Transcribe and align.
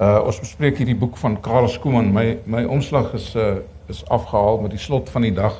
Uh 0.00 0.22
ons 0.24 0.38
bespreek 0.40 0.78
hierdie 0.80 0.96
boek 0.96 1.18
van 1.20 1.34
Karl 1.44 1.66
Skooman. 1.68 2.06
My 2.16 2.38
my 2.48 2.62
omslag 2.64 3.10
is 3.18 3.34
uh 3.36 3.58
is 3.92 3.98
afgehaal 4.08 4.60
met 4.62 4.72
die 4.72 4.80
slot 4.80 5.10
van 5.12 5.26
die 5.26 5.32
dag. 5.36 5.58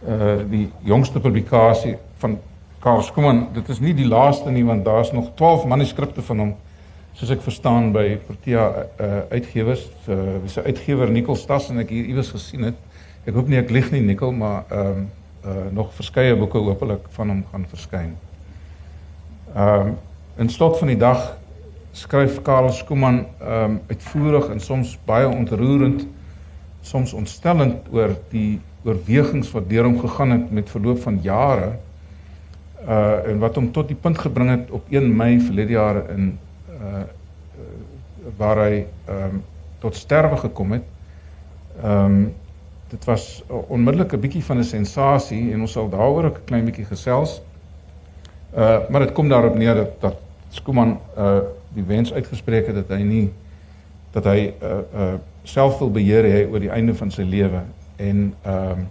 Uh 0.00 0.38
die 0.48 0.70
jongste 0.88 1.20
publikasie 1.20 1.98
van 2.22 2.38
Karl 2.80 3.02
Skooman. 3.04 3.42
Dit 3.52 3.68
is 3.68 3.82
nie 3.84 3.92
die 3.94 4.06
laaste 4.08 4.48
nie 4.50 4.64
want 4.64 4.84
daar's 4.84 5.12
nog 5.12 5.34
12 5.36 5.66
manuskripte 5.68 6.24
van 6.24 6.38
hom 6.38 6.54
soos 7.12 7.34
ek 7.34 7.42
verstaan 7.44 7.90
by 7.92 8.14
Protea 8.24 8.64
uh 8.96 9.10
uitgewers. 9.28 9.84
Uh 10.08 10.38
wie 10.40 10.54
se 10.54 10.64
uitgewer 10.64 11.12
Nicol 11.12 11.36
Stas 11.36 11.68
en 11.68 11.84
ek 11.84 11.92
hier 11.92 12.08
iewers 12.08 12.32
gesien 12.32 12.64
het. 12.70 12.80
Ek 13.26 13.36
hoop 13.36 13.52
nie 13.52 13.60
ek 13.60 13.68
lieg 13.76 13.90
nie 13.92 14.00
Nicol, 14.00 14.32
maar 14.32 14.64
ehm 14.70 15.04
um, 15.04 15.04
uh 15.44 15.66
nog 15.76 15.92
verskeie 16.00 16.32
boeke 16.36 16.64
hopelik 16.64 17.12
van 17.12 17.28
hom 17.28 17.44
gaan 17.52 17.68
verskyn. 17.68 18.16
Ehm 19.52 19.92
um, 19.92 19.94
in 20.40 20.48
slot 20.48 20.78
van 20.80 20.88
die 20.88 20.96
dag 20.96 21.36
skryf 21.92 22.42
Karel 22.42 22.72
Skooman 22.72 23.26
ehm 23.40 23.64
um, 23.64 23.80
uitvoerig 23.88 24.48
en 24.48 24.60
soms 24.60 24.98
baie 25.04 25.28
ontroerend, 25.28 26.06
soms 26.80 27.12
ontstellend 27.12 27.88
oor 27.92 28.14
die 28.30 28.60
oorwegings 28.84 29.50
wat 29.52 29.68
deur 29.68 29.84
hom 29.84 29.98
gegaan 30.00 30.30
het 30.30 30.50
met 30.50 30.70
verloop 30.70 31.02
van 31.02 31.18
jare 31.22 31.72
uh 32.88 33.28
en 33.28 33.38
wat 33.38 33.58
hom 33.58 33.72
tot 33.72 33.88
die 33.88 33.96
punt 33.96 34.18
gebring 34.18 34.50
het 34.50 34.70
op 34.70 34.86
1 34.88 35.16
Mei 35.16 35.40
verlede 35.40 35.72
jaar 35.72 36.04
in 36.10 36.38
uh 36.80 37.02
waar 38.38 38.64
hy 38.66 38.84
ehm 39.06 39.24
um, 39.24 39.42
tot 39.80 39.96
sterwe 39.96 40.36
gekom 40.36 40.72
het. 40.72 40.84
Ehm 41.82 42.04
um, 42.04 42.34
dit 42.90 43.04
was 43.04 43.42
onmiddellik 43.48 44.12
'n 44.12 44.20
bietjie 44.20 44.44
van 44.44 44.58
'n 44.58 44.64
sensasie 44.64 45.52
en 45.52 45.60
ons 45.60 45.72
sal 45.72 45.88
daaroor 45.88 46.24
'n 46.24 46.44
klein 46.44 46.64
bietjie 46.64 46.84
gesels. 46.84 47.42
Uh 48.56 48.78
maar 48.88 49.00
dit 49.00 49.12
kom 49.12 49.28
daarop 49.28 49.54
neer 49.54 49.74
dat 49.74 50.00
dat 50.00 50.16
Skooman 50.48 50.98
uh 51.18 51.38
die 51.74 51.84
wens 51.86 52.12
uitgespreek 52.12 52.66
het 52.66 52.74
dat 52.74 52.88
hy 52.96 53.02
nie 53.02 53.26
dat 54.12 54.24
hy 54.24 54.54
uh 54.62 54.78
uh 54.94 55.12
self 55.44 55.78
wil 55.78 55.90
beheer 55.90 56.24
hê 56.24 56.40
oor 56.50 56.60
die 56.60 56.70
einde 56.70 56.94
van 56.94 57.10
sy 57.10 57.22
lewe 57.22 57.62
en 57.96 58.34
ehm 58.42 58.80
uh, 58.80 58.88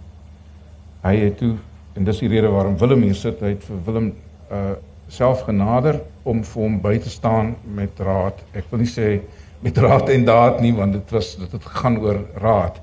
hy 1.02 1.16
het 1.16 1.38
toe 1.38 1.54
en 1.96 2.04
dis 2.04 2.18
die 2.18 2.28
rede 2.28 2.48
waarom 2.52 2.78
Willem 2.78 3.02
hier 3.02 3.14
sit 3.14 3.40
hy 3.40 3.54
het 3.54 3.64
vir 3.64 3.84
Willem 3.86 4.12
uh 4.50 4.74
self 5.10 5.42
genader 5.42 6.00
om 6.22 6.42
vir 6.46 6.62
hom 6.62 6.76
by 6.82 6.92
te 7.02 7.10
staan 7.10 7.54
met 7.74 7.98
raad. 7.98 8.38
Ek 8.54 8.68
wil 8.70 8.84
nie 8.84 8.90
sê 8.90 9.18
met 9.64 9.78
raad 9.82 10.08
en 10.14 10.24
daad 10.24 10.60
nie 10.62 10.72
want 10.76 10.94
dit 10.96 11.16
was 11.16 11.34
dit 11.40 11.50
het 11.52 11.66
gegaan 11.72 11.98
oor 12.04 12.22
raad. 12.42 12.78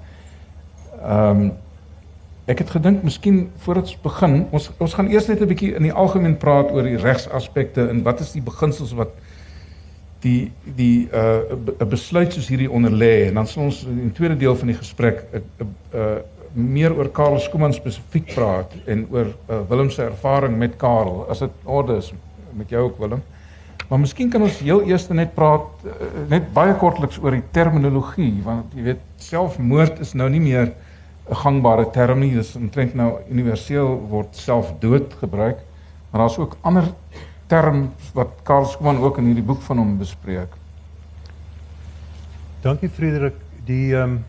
Ehm 0.97 1.45
um, 1.45 1.47
ek 2.47 2.61
het 2.63 2.69
gedink 2.71 3.01
miskien 3.03 3.49
voordat 3.59 3.89
ons 3.89 3.97
begin, 3.99 4.35
ons 4.55 4.69
ons 4.79 4.93
gaan 4.95 5.09
eers 5.11 5.25
net 5.27 5.41
'n 5.41 5.47
bietjie 5.47 5.73
in 5.75 5.83
die 5.83 5.91
algemeen 5.91 6.37
praat 6.39 6.71
oor 6.71 6.83
die 6.83 6.95
regsaspekte 6.95 7.89
en 7.89 8.03
wat 8.03 8.21
is 8.23 8.31
die 8.31 8.41
beginsels 8.41 8.93
wat 8.95 9.11
die 10.23 10.51
die 10.75 11.09
uh 11.13 11.53
'n 11.79 11.89
besluit 11.89 12.33
soos 12.33 12.47
hierdie 12.47 12.71
onder 12.71 12.91
lê 12.91 13.27
en 13.27 13.33
dan 13.33 13.47
sal 13.47 13.63
ons 13.63 13.83
in 13.83 14.09
die 14.09 14.17
tweede 14.17 14.37
deel 14.37 14.55
van 14.55 14.67
die 14.67 14.77
gesprek 14.77 15.25
'n 15.33 15.43
uh, 15.61 15.67
uh, 15.93 16.17
meer 16.53 16.95
oor 16.95 17.09
Karel 17.13 17.39
Skooman 17.39 17.73
spesifiek 17.73 18.33
praat 18.33 18.71
en 18.85 19.05
oor 19.11 19.27
uh, 19.49 19.59
Willem 19.69 19.89
se 19.89 20.03
ervaring 20.03 20.57
met 20.57 20.77
Karel 20.77 21.25
as 21.29 21.39
dit 21.39 21.51
orde 21.63 21.97
is 21.97 22.13
met 22.53 22.69
jou 22.69 22.83
ook 22.83 22.97
Willem. 22.99 23.21
Maar 23.87 23.99
miskien 23.99 24.29
kan 24.29 24.41
ons 24.41 24.59
heel 24.59 24.81
eers 24.89 25.07
net 25.07 25.35
praat 25.35 25.85
uh, 25.85 25.91
net 26.29 26.49
baie 26.53 26.73
kortliks 26.75 27.19
oor 27.21 27.31
die 27.31 27.45
terminologie 27.51 28.33
want 28.43 28.73
jy 28.73 28.83
weet 28.89 29.03
selfmoord 29.17 29.99
is 29.99 30.13
nou 30.13 30.29
nie 30.29 30.41
meer 30.41 30.73
'n 31.29 31.35
gangbare 31.35 31.89
term 31.91 32.19
nie. 32.19 32.33
Dis 32.33 32.55
omtrent 32.55 32.95
nou 32.95 33.19
universeel 33.29 34.07
word 34.09 34.35
selfdood 34.35 35.13
gebruik. 35.19 35.57
Maar 36.09 36.21
daar's 36.21 36.37
ook 36.37 36.57
ander 36.61 36.83
term 37.47 37.91
wat 38.13 38.39
Karl 38.43 38.65
Skooman 38.65 38.99
ook 39.03 39.17
in 39.17 39.29
hierdie 39.31 39.45
boek 39.45 39.61
van 39.61 39.77
hom 39.77 39.97
bespreek. 39.99 40.55
Dankie 42.61 42.89
Frederik. 42.89 43.37
Die 43.67 43.93
ehm 43.95 44.17
um, 44.17 44.25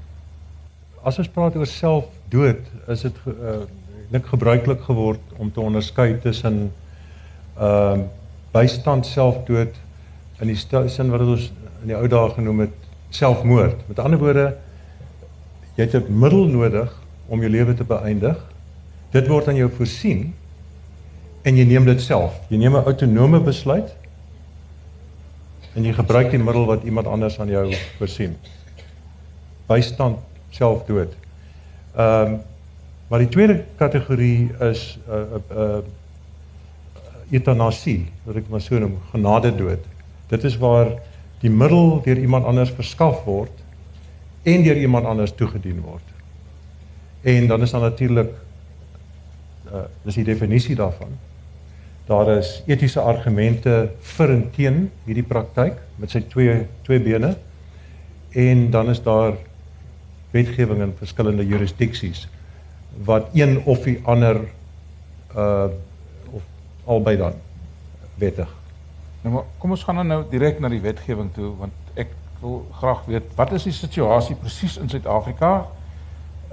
as 1.07 1.19
ons 1.23 1.31
praat 1.31 1.55
oor 1.57 1.67
selfdood, 1.71 2.65
is 2.93 3.05
dit 3.07 3.19
uh, 3.31 3.61
ek 3.63 4.11
dink 4.13 4.27
gebruiklik 4.29 4.81
geword 4.85 5.37
om 5.39 5.51
te 5.53 5.63
onderskei 5.63 6.17
tussen 6.23 6.69
ehm 7.57 8.03
um, 8.03 8.07
bystand 8.53 9.07
selfdood 9.07 9.75
in 10.41 10.49
die 10.49 10.57
sin 10.57 11.11
wat 11.13 11.21
ons 11.21 11.51
in 11.83 11.91
die 11.91 11.97
ou 11.97 12.07
dae 12.09 12.31
genoem 12.35 12.65
het 12.65 12.87
selfmoord. 13.15 13.83
Met 13.89 13.99
ander 14.03 14.19
woorde, 14.19 14.47
jy 15.77 15.85
het 15.85 15.95
'n 15.95 16.19
middel 16.19 16.47
nodig 16.49 16.93
om 17.29 17.41
jou 17.41 17.51
lewe 17.51 17.75
te 17.75 17.85
beëindig. 17.85 18.39
Dit 19.11 19.29
word 19.29 19.49
aan 19.49 19.57
jou 19.57 19.71
voorsien 19.71 20.35
en 21.49 21.57
jy 21.57 21.65
neem 21.65 21.87
dit 21.89 22.01
self. 22.03 22.37
Jy 22.53 22.61
neem 22.61 22.77
'n 22.77 22.85
autonome 22.85 23.41
besluit 23.41 23.95
en 25.75 25.85
jy 25.85 25.93
gebruik 25.95 26.31
die 26.31 26.43
middel 26.43 26.67
wat 26.67 26.83
iemand 26.85 27.07
anders 27.07 27.39
aan 27.41 27.49
jou 27.49 27.73
voorsien. 27.99 28.37
Bystand 29.67 30.19
selfdood. 30.51 31.15
Ehm 31.97 32.33
um, 32.33 32.41
maar 33.09 33.23
die 33.25 33.29
tweede 33.33 33.65
kategorie 33.77 34.53
is 34.61 34.99
'n 35.09 35.11
uh, 35.11 35.17
'n 35.17 35.43
uh, 35.53 35.59
uh, 35.59 35.83
eutanasie, 37.31 38.11
wat 38.25 38.37
ek 38.37 38.49
maar 38.49 38.61
so 38.61 38.79
noem, 38.79 38.99
genade 39.13 39.55
dood. 39.55 39.81
Dit 40.29 40.45
is 40.45 40.59
waar 40.59 40.93
die 41.41 41.51
middel 41.51 42.03
deur 42.05 42.19
iemand 42.19 42.45
anders 42.45 42.71
verskaf 42.71 43.25
word 43.25 43.53
en 44.43 44.63
deur 44.63 44.77
iemand 44.77 45.07
anders 45.07 45.33
toegedien 45.33 45.81
word. 45.81 46.05
En 47.23 47.47
dan 47.47 47.63
is 47.63 47.71
daar 47.71 47.81
natuurlik 47.81 48.31
uh 49.73 49.85
dis 50.05 50.15
die 50.15 50.25
definisie 50.25 50.77
daarvan 50.77 51.28
daar 52.09 52.31
is 52.39 52.63
etiese 52.67 53.01
argumente 53.01 53.91
vir 54.17 54.33
en 54.33 54.45
teen 54.55 54.79
hierdie 55.05 55.27
praktyk 55.29 55.77
met 56.01 56.15
sy 56.15 56.23
twee 56.33 56.63
twee 56.87 57.03
bene 57.05 57.35
en 58.33 58.71
dan 58.73 58.89
is 58.93 59.03
daar 59.05 59.37
wetgewing 60.33 60.81
in 60.85 60.95
verskillende 60.97 61.47
jurisdiksies 61.47 62.27
wat 63.05 63.29
een 63.37 63.61
of 63.65 63.85
die 63.85 63.99
ander 64.05 64.41
uh 65.37 65.69
of 66.33 66.43
albei 66.85 67.17
dan 67.17 67.37
wettig. 68.21 68.49
Nou 69.23 69.35
maar 69.35 69.45
kom 69.59 69.71
ons 69.71 69.85
gaan 69.85 70.01
dan 70.01 70.07
nou 70.07 70.23
direk 70.31 70.61
na 70.61 70.69
die 70.73 70.81
wetgewing 70.81 71.29
toe 71.35 71.53
want 71.61 71.93
ek 71.95 72.13
wil 72.41 72.63
graag 72.81 73.05
weet 73.05 73.29
wat 73.37 73.53
is 73.53 73.69
die 73.69 73.77
situasie 73.77 74.37
presies 74.37 74.79
in 74.81 74.89
Suid-Afrika 74.89 75.69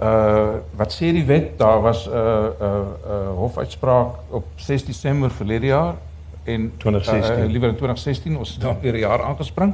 Uh 0.01 0.59
wat 0.75 0.91
sê 0.91 1.11
die 1.15 1.25
wet? 1.25 1.57
Daar 1.57 1.81
was 1.81 2.07
'n 2.07 2.11
uh, 2.11 2.15
'n 2.15 2.63
uh, 2.63 2.69
'n 2.69 3.11
uh, 3.11 3.35
hofuitspraak 3.35 4.07
op 4.29 4.45
6 4.55 4.85
Desember 4.85 5.31
verlede 5.31 5.65
jaar 5.65 5.95
en 6.43 6.71
2016. 6.77 7.43
Uh, 7.43 7.51
liewer 7.51 7.69
in 7.69 7.75
2016 7.75 8.37
ons 8.37 8.51
het 8.51 8.61
dan 8.61 8.77
weer 8.81 8.93
'n 8.93 8.97
jaar 8.97 9.23
aangespring. 9.23 9.73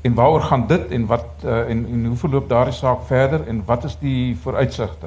En 0.00 0.14
waaroor 0.14 0.40
gaan 0.40 0.66
dit 0.66 0.88
en 0.90 1.06
wat 1.06 1.26
uh, 1.44 1.58
en, 1.58 1.86
en 1.92 2.04
hoe 2.06 2.16
verloop 2.16 2.48
daardie 2.48 2.74
saak 2.74 3.02
verder 3.02 3.46
en 3.46 3.62
wat 3.64 3.84
is 3.84 3.96
die 3.98 4.36
vooruitsigte? 4.42 5.06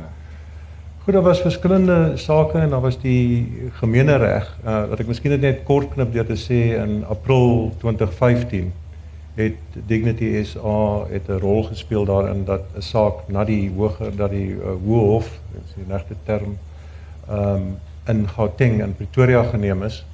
Goed, 1.04 1.14
daar 1.14 1.24
was 1.24 1.42
verskillende 1.42 2.12
sake 2.16 2.58
en 2.58 2.70
daar 2.70 2.82
was 2.82 3.00
die 3.00 3.70
gemeenereg 3.72 4.58
uh, 4.66 4.86
wat 4.90 5.00
ek 5.00 5.08
miskien 5.08 5.40
net 5.40 5.64
kort 5.64 5.90
knip 5.90 6.14
deur 6.14 6.26
te 6.26 6.38
sê 6.38 6.78
in 6.78 7.06
April 7.10 7.74
2015 7.82 8.72
het 9.34 9.58
Dignity 9.86 10.44
SA 10.44 11.06
het 11.10 11.28
'n 11.28 11.40
rol 11.40 11.64
gespeel 11.64 12.06
daarin 12.06 12.46
dat 12.46 12.62
'n 12.76 12.82
saak 12.82 13.28
na 13.28 13.44
die 13.44 13.70
hoër 13.70 14.16
dat 14.16 14.30
die 14.30 14.50
uh, 14.50 14.76
Hoë 14.86 15.06
Hof, 15.06 15.40
dit 15.52 15.62
is 15.66 15.74
die 15.76 15.94
regte 15.94 16.16
term, 16.24 16.58
ehm 17.28 17.56
um, 17.56 17.78
in 18.06 18.28
Gauteng 18.30 18.82
in 18.82 18.96
Pretoria 18.96 19.44
geneem 19.44 19.84
is 19.84 20.06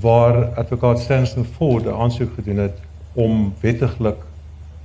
waar 0.00 0.44
advokaat 0.54 0.98
Stanton 0.98 1.44
Ford 1.44 1.86
aansoek 1.86 2.34
gedoen 2.34 2.56
het 2.56 2.78
om 3.12 3.54
wettiglik 3.60 4.16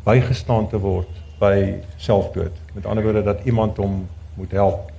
bygestaan 0.04 0.70
te 0.70 0.80
word 0.80 1.10
by 1.40 1.74
selfdood. 1.96 2.52
Met 2.74 2.86
ander 2.86 3.04
woorde 3.04 3.24
dat 3.24 3.40
iemand 3.44 3.78
hom 3.78 4.08
moet 4.34 4.52
help. 4.52 4.92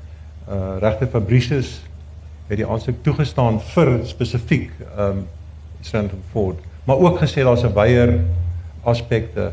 Uh 0.48 0.76
regter 0.78 1.06
Fabricius 1.06 1.82
het 2.46 2.56
die 2.56 2.66
aansoek 2.66 3.02
toegestaan 3.02 3.60
vir 3.60 3.98
spesifiek 4.06 4.70
ehm 4.96 5.10
um, 5.10 5.26
Stanton 5.80 6.22
Ford 6.30 6.58
maar 6.86 6.96
ook 6.96 7.18
gesê 7.18 7.42
daar's 7.42 7.64
'n 7.64 7.74
weier 7.74 8.20
aspekte 8.82 9.52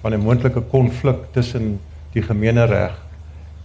van 0.00 0.12
'n 0.12 0.20
moontlike 0.20 0.60
konflik 0.60 1.16
tussen 1.30 1.80
die 2.12 2.22
gemeenereg 2.22 2.94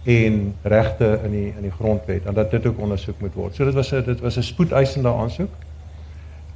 en 0.04 0.54
regte 0.62 1.20
in 1.24 1.30
die 1.30 1.52
in 1.56 1.62
die 1.62 1.70
grondwet 1.70 2.24
en 2.24 2.34
dat 2.34 2.50
dit 2.50 2.66
ook 2.66 2.78
ondersoek 2.78 3.20
moet 3.20 3.34
word. 3.34 3.54
So 3.54 3.64
dit 3.64 3.74
was 3.74 3.92
'n 3.92 4.04
dit 4.04 4.20
was 4.20 4.36
'n 4.36 4.42
spoedeisende 4.42 5.08
aansoek. 5.08 5.52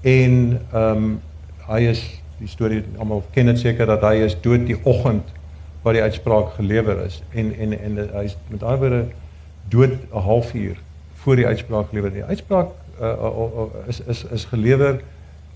En 0.00 0.60
ehm 0.72 0.96
um, 0.96 1.20
hy 1.66 1.80
is 1.80 2.22
die 2.38 2.48
storie 2.48 2.84
almal 2.98 3.22
ken 3.30 3.46
dit 3.46 3.58
seker 3.58 3.86
dat 3.86 4.00
hy 4.00 4.14
is 4.14 4.40
dood 4.40 4.66
die 4.66 4.78
oggend 4.84 5.32
wat 5.82 5.92
die 5.92 6.02
uitspraak 6.02 6.52
gelewer 6.54 7.04
is 7.04 7.22
en 7.34 7.54
en 7.58 7.78
en 7.80 8.08
hy's 8.12 8.36
met 8.48 8.62
ander 8.62 8.78
woorde 8.78 9.04
dood 9.68 9.90
'n 9.90 10.18
halfuur 10.18 10.76
voor 11.14 11.36
die 11.36 11.46
uitspraak 11.46 11.88
gelewer. 11.88 12.12
Die 12.12 12.24
uitspraak 12.24 12.68
uh, 13.00 13.06
uh, 13.06 13.40
uh, 13.56 13.88
is 13.88 14.00
is 14.00 14.24
is 14.24 14.44
gelewer 14.44 15.00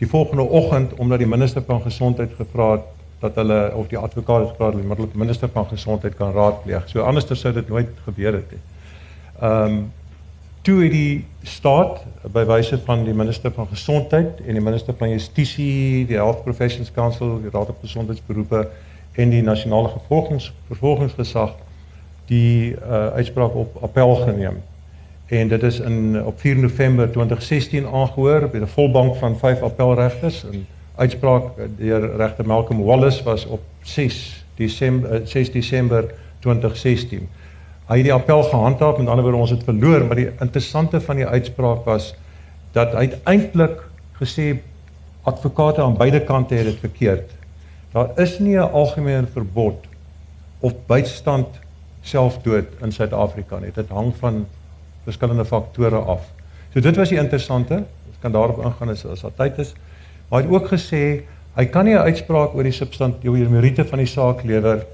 die 0.03 0.11
volgende 0.11 0.43
oggend 0.43 0.95
omdat 0.99 1.23
die 1.23 1.31
minister 1.31 1.63
van 1.67 1.83
gesondheid 1.83 2.35
gevra 2.37 2.71
het 2.73 2.91
dat 3.23 3.35
hulle 3.39 3.71
of 3.79 3.87
die 3.87 3.99
advokaat 3.99 4.41
het 4.41 4.49
gevra 4.51 4.71
dat 4.71 4.97
die 4.99 5.19
minister 5.19 5.49
van 5.49 5.67
gesondheid 5.71 6.15
kan 6.19 6.33
raadpleeg. 6.35 6.89
So 6.91 7.05
anderster 7.07 7.39
sou 7.39 7.53
dit 7.55 7.69
nooit 7.69 7.91
gebeur 8.05 8.41
het 8.41 8.51
nie. 8.51 8.63
Ehm 9.41 9.75
um, 9.75 9.83
toe 10.63 10.83
het 10.83 10.93
die 10.95 11.25
staat 11.43 12.05
by 12.35 12.45
wyse 12.47 12.79
van 12.87 13.05
die 13.05 13.15
minister 13.15 13.51
van 13.55 13.67
gesondheid 13.67 14.43
en 14.47 14.59
die 14.59 14.63
minister 14.63 14.95
van 14.99 15.11
justisie, 15.11 16.07
die 16.07 16.19
Health 16.19 16.45
Professions 16.45 16.93
Council, 16.95 17.41
die 17.43 17.51
Raad 17.51 17.73
op 17.75 17.81
Gesondheidsberoepe 17.83 18.69
en 19.13 19.31
die 19.31 19.43
nasionale 19.43 19.91
vervolgings 19.91 20.53
vervolgingsgesag 20.67 21.57
die 22.31 22.75
uh, 22.75 23.07
uitspraak 23.19 23.55
op 23.55 23.83
appel 23.83 24.15
geneem. 24.23 24.63
En 25.33 25.49
dit 25.49 25.63
is 25.63 25.81
in 25.81 26.25
op 26.25 26.41
4 26.41 26.57
November 26.57 27.11
2016 27.11 27.87
aangehoor 27.87 28.49
by 28.51 28.59
'n 28.59 28.67
volbank 28.67 29.17
van 29.17 29.39
5 29.39 29.63
appelregters. 29.63 30.45
En 30.45 30.67
uitspraak 30.95 31.45
deur 31.77 32.17
regter 32.17 32.47
Malcolm 32.47 32.83
Wallace 32.85 33.23
was 33.25 33.47
op 33.47 33.61
6 33.81 34.45
Desember 34.55 35.21
6 35.25 35.53
Desember 35.53 36.15
2016 36.39 37.29
hy 37.87 37.97
het 37.97 38.05
die 38.05 38.13
appel 38.13 38.43
gehandhaaf 38.43 38.99
met 38.99 39.09
ander 39.09 39.25
woorde 39.25 39.39
ons 39.39 39.51
het 39.51 39.65
verloor 39.65 40.05
maar 40.05 40.17
die 40.17 40.31
interessante 40.41 41.01
van 41.01 41.17
die 41.17 41.27
uitspraak 41.27 41.85
was 41.85 42.15
dat 42.73 42.95
uiteindelik 42.95 43.83
gesê 44.21 44.47
advokate 45.23 45.83
aan 45.83 45.97
beide 45.97 46.21
kante 46.25 46.55
het 46.55 46.65
dit 46.65 46.79
verkeerd. 46.79 47.31
Daar 47.93 48.09
is 48.17 48.39
nie 48.39 48.57
'n 48.57 48.73
algemene 48.73 49.27
verbod 49.27 49.85
of 50.61 50.73
bystand 50.87 51.47
selfdood 52.03 52.65
in 52.81 52.93
Suid-Afrika 52.93 53.59
nie. 53.59 53.73
Dit 53.75 53.89
hang 53.89 54.15
van 54.19 54.47
verskillende 55.05 55.45
faktore 55.45 55.97
af 55.97 56.25
so 56.73 56.81
dit 56.81 56.97
was 56.97 57.09
die 57.09 57.19
interessante 57.19 57.85
ons 58.09 58.19
kan 58.21 58.33
daarop 58.33 58.65
ingaan 58.65 58.89
as 58.89 59.05
as 59.07 59.23
daar 59.27 59.37
tyd 59.37 59.59
is 59.59 59.75
maar 60.29 60.41
hy 60.41 60.47
het 60.47 60.55
ook 60.55 60.69
gesê 60.73 61.23
hy 61.57 61.65
kan 61.67 61.85
nie 61.85 61.95
'n 61.95 62.09
uitspraak 62.09 62.55
oor 62.55 62.63
die 62.63 62.73
substantiële 62.73 63.49
meriete 63.49 63.85
van 63.85 63.99
die 63.99 64.07
saak 64.09 64.43
lewer 64.45 64.87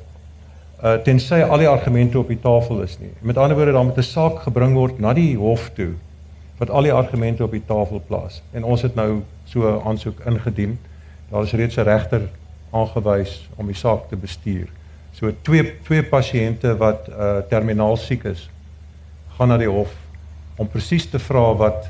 uh 0.79 0.95
tensy 1.03 1.41
al 1.43 1.59
die 1.59 1.69
argumente 1.69 2.19
op 2.19 2.29
die 2.31 2.39
tafel 2.39 2.83
is 2.83 2.99
nie. 3.01 3.11
Met 3.21 3.39
ander 3.39 3.57
woorde, 3.57 3.73
dan 3.73 3.87
moet 3.87 3.97
'n 3.99 4.03
saak 4.03 4.39
gebring 4.47 4.75
word 4.75 4.99
na 4.99 5.13
die 5.13 5.37
hof 5.37 5.71
toe 5.75 5.95
wat 6.59 6.71
al 6.71 6.83
die 6.83 6.93
argumente 6.93 7.45
op 7.45 7.51
die 7.51 7.63
tafel 7.67 8.03
plaas. 8.07 8.43
En 8.53 8.65
ons 8.65 8.83
het 8.83 8.95
nou 8.95 9.23
so 9.45 9.61
'n 9.61 9.83
aansoek 9.87 10.21
ingedien. 10.27 10.79
Daar 11.31 11.43
is 11.43 11.53
reeds 11.53 11.77
'n 11.77 11.83
regter 11.83 12.21
aangewys 12.71 13.49
om 13.57 13.67
die 13.67 13.75
saak 13.75 14.09
te 14.09 14.17
bestuur. 14.17 14.69
So 15.13 15.33
twee 15.43 15.73
twee 15.83 16.03
pasiënte 16.03 16.77
wat 16.77 17.09
uh 17.09 17.39
terminaal 17.49 17.97
siek 17.97 18.25
is, 18.25 18.51
gaan 19.39 19.53
na 19.53 19.59
die 19.61 19.71
hof 19.71 19.95
om 20.59 20.69
presies 20.69 21.07
te 21.07 21.21
vra 21.23 21.53
wat 21.59 21.89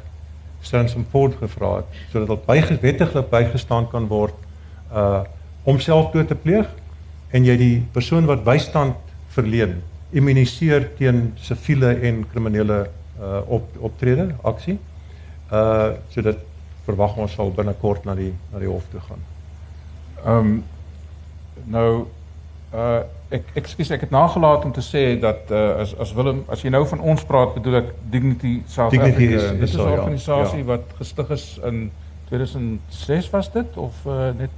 Stansom 0.60 1.06
Ford 1.10 1.36
gevra 1.40 1.78
het 1.80 2.00
sodat 2.12 2.34
dit 2.34 2.46
bygewettiglik 2.46 3.30
bygestaan 3.32 3.88
kan 3.92 4.08
word 4.12 4.36
uh 4.92 5.24
om 5.68 5.76
selfdood 5.84 6.30
te 6.30 6.36
pleeg 6.38 6.68
en 7.36 7.44
jy 7.44 7.56
die 7.60 7.74
persoon 7.92 8.28
wat 8.28 8.44
bystand 8.46 8.96
verleen 9.34 9.74
immuniseer 10.16 10.86
teen 10.96 11.34
siviele 11.44 11.90
en 12.08 12.22
kriminele 12.30 12.78
uh 13.20 13.40
op 13.58 13.74
optrede 13.90 14.30
aksie. 14.42 14.78
Uh 15.52 15.92
so 16.12 16.24
dit 16.24 16.38
verwag 16.86 17.18
ons 17.20 17.34
sal 17.36 17.52
binnekort 17.52 18.06
na 18.08 18.14
die 18.16 18.32
na 18.52 18.62
die 18.62 18.70
hof 18.70 18.86
toe 18.92 19.02
gaan. 19.08 19.26
Ehm 20.24 20.38
um, 20.38 20.54
nou 21.68 21.90
uh 22.74 23.00
ek 23.28 23.44
ekskuus 23.60 23.90
ek 23.90 24.00
het 24.00 24.10
nagelaat 24.10 24.64
om 24.64 24.72
te 24.72 24.80
sê 24.84 25.20
dat 25.20 25.50
uh 25.50 25.80
as 25.80 25.94
as 26.00 26.12
Willem 26.16 26.44
as 26.48 26.62
jy 26.62 26.70
nou 26.72 26.84
van 26.86 27.00
ons 27.00 27.24
praat 27.24 27.54
bedoel 27.54 27.80
ek 27.82 27.90
Dignity 28.10 28.62
South 28.66 28.90
Dignity 28.90 29.34
Africa. 29.34 29.52
Is, 29.52 29.60
dit 29.60 29.68
is 29.68 29.74
'n 29.74 29.80
ja, 29.80 29.98
organisasie 29.98 30.58
ja. 30.58 30.64
wat 30.64 30.84
gestig 30.98 31.30
is 31.30 31.60
in 31.64 31.90
2006 32.28 33.30
was 33.30 33.52
dit 33.52 33.76
of 33.76 33.94
uh 34.06 34.32
net 34.38 34.50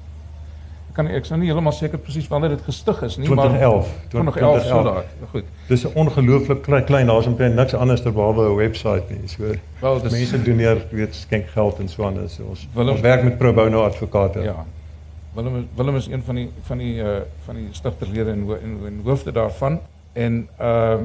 Ek 0.91 0.97
kan 0.97 1.07
ek 1.07 1.23
is 1.23 1.31
nou 1.31 1.37
nie 1.39 1.47
heeltemal 1.47 1.73
seker 1.73 2.01
presies 2.03 2.27
wanneer 2.27 2.51
dit 2.57 2.63
gestig 2.67 3.03
is 3.07 3.17
nie, 3.17 3.29
2011, 3.29 3.91
maar 4.11 4.33
2011 4.35 4.65
so 4.67 4.81
laat. 4.83 5.13
Goed. 5.31 5.45
Dis 5.69 5.85
'n 5.87 5.93
ongelooflik 5.95 6.63
klein, 6.63 6.85
klein 6.85 7.07
daar's 7.07 7.27
omtrent 7.27 7.55
niks 7.55 7.75
anders 7.75 8.03
ter 8.03 8.13
behalwe 8.13 8.49
'n 8.49 8.57
webwerf 8.57 9.09
nie. 9.09 9.29
So 9.29 9.55
Wel, 9.81 10.01
dis 10.03 10.13
mense 10.13 10.43
doneer, 10.43 10.83
weet 10.91 11.15
skenk 11.15 11.47
geld 11.55 11.79
en 11.79 11.89
so 11.89 12.05
aan. 12.05 12.29
So 12.29 12.43
ons 12.43 12.69
Willem- 12.75 12.93
ons 12.95 13.01
werk 13.01 13.23
met 13.23 13.39
pro 13.39 13.53
bono 13.53 13.85
advokate. 13.85 14.41
Ja. 14.41 14.67
Willem 15.35 15.57
is- 15.57 15.67
Willem 15.77 15.97
is 15.97 16.07
een 16.07 16.23
van 16.23 16.35
die 16.35 16.51
van 16.63 16.79
die 16.79 16.95
uh 17.03 17.17
van 17.45 17.55
die 17.55 17.69
stigterlede 17.71 18.31
en 18.31 18.43
ho- 18.47 18.59
en, 18.63 18.79
en 18.87 19.01
hoofde 19.05 19.33
daarvan 19.33 19.79
en 20.13 20.49
ehm 20.59 21.05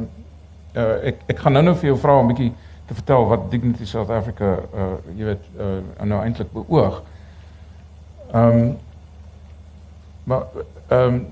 uh, 0.76 1.06
ek 1.12 1.16
ek 1.28 1.40
gaan 1.40 1.54
nou-nou 1.54 1.76
vir 1.76 1.86
jou 1.92 1.98
vra 1.98 2.22
'n 2.22 2.28
bietjie 2.28 2.52
te 2.86 2.94
vertel 2.94 3.28
wat 3.28 3.52
Dignity 3.52 3.86
South 3.86 4.10
Africa 4.10 4.58
uh 4.74 4.94
jy 5.16 5.26
weet 5.26 5.44
uh 5.60 6.06
nou 6.06 6.22
eintlik 6.24 6.52
beoog. 6.54 7.02
Ehm 8.34 8.58
um, 8.58 8.78
maar 10.24 10.44
ehm 10.90 11.14
um, 11.14 11.26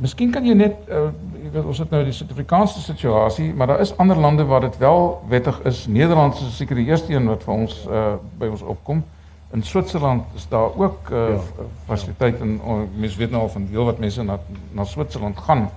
miskien 0.00 0.30
kan 0.32 0.44
jy 0.46 0.54
net 0.54 0.74
uh, 0.88 1.10
jy 1.42 1.50
weet 1.52 1.64
ons 1.64 1.78
het 1.78 1.90
nou 1.90 2.04
die 2.04 2.12
Suid-Afrikaanse 2.12 2.80
situasie, 2.80 3.54
maar 3.54 3.66
daar 3.66 3.80
is 3.80 3.96
ander 3.96 4.16
lande 4.16 4.44
waar 4.44 4.60
dit 4.60 4.78
wel 4.78 5.22
wettig 5.28 5.60
is. 5.64 5.86
Nederland 5.86 6.34
is 6.34 6.56
seker 6.56 6.76
die 6.76 6.86
eerste 6.86 7.12
een 7.12 7.26
wat 7.28 7.42
vir 7.42 7.54
ons 7.54 7.86
uh 7.86 8.14
by 8.38 8.46
ons 8.46 8.62
opkom. 8.62 9.04
In 9.50 9.62
Switserland 9.62 10.24
is 10.34 10.48
daar 10.48 10.76
ook 10.76 11.10
uh, 11.10 11.28
Ja. 11.28 11.38
fasiliteite 11.86 12.38
en 12.38 12.60
uh, 12.66 12.72
mense 12.94 13.18
weet 13.18 13.30
nou 13.30 13.42
al 13.42 13.48
van 13.48 13.66
heel 13.70 13.84
wat 13.84 13.98
mense 13.98 14.22
na 14.22 14.38
na 14.72 14.84
Switserland 14.84 15.38
gaan 15.38 15.70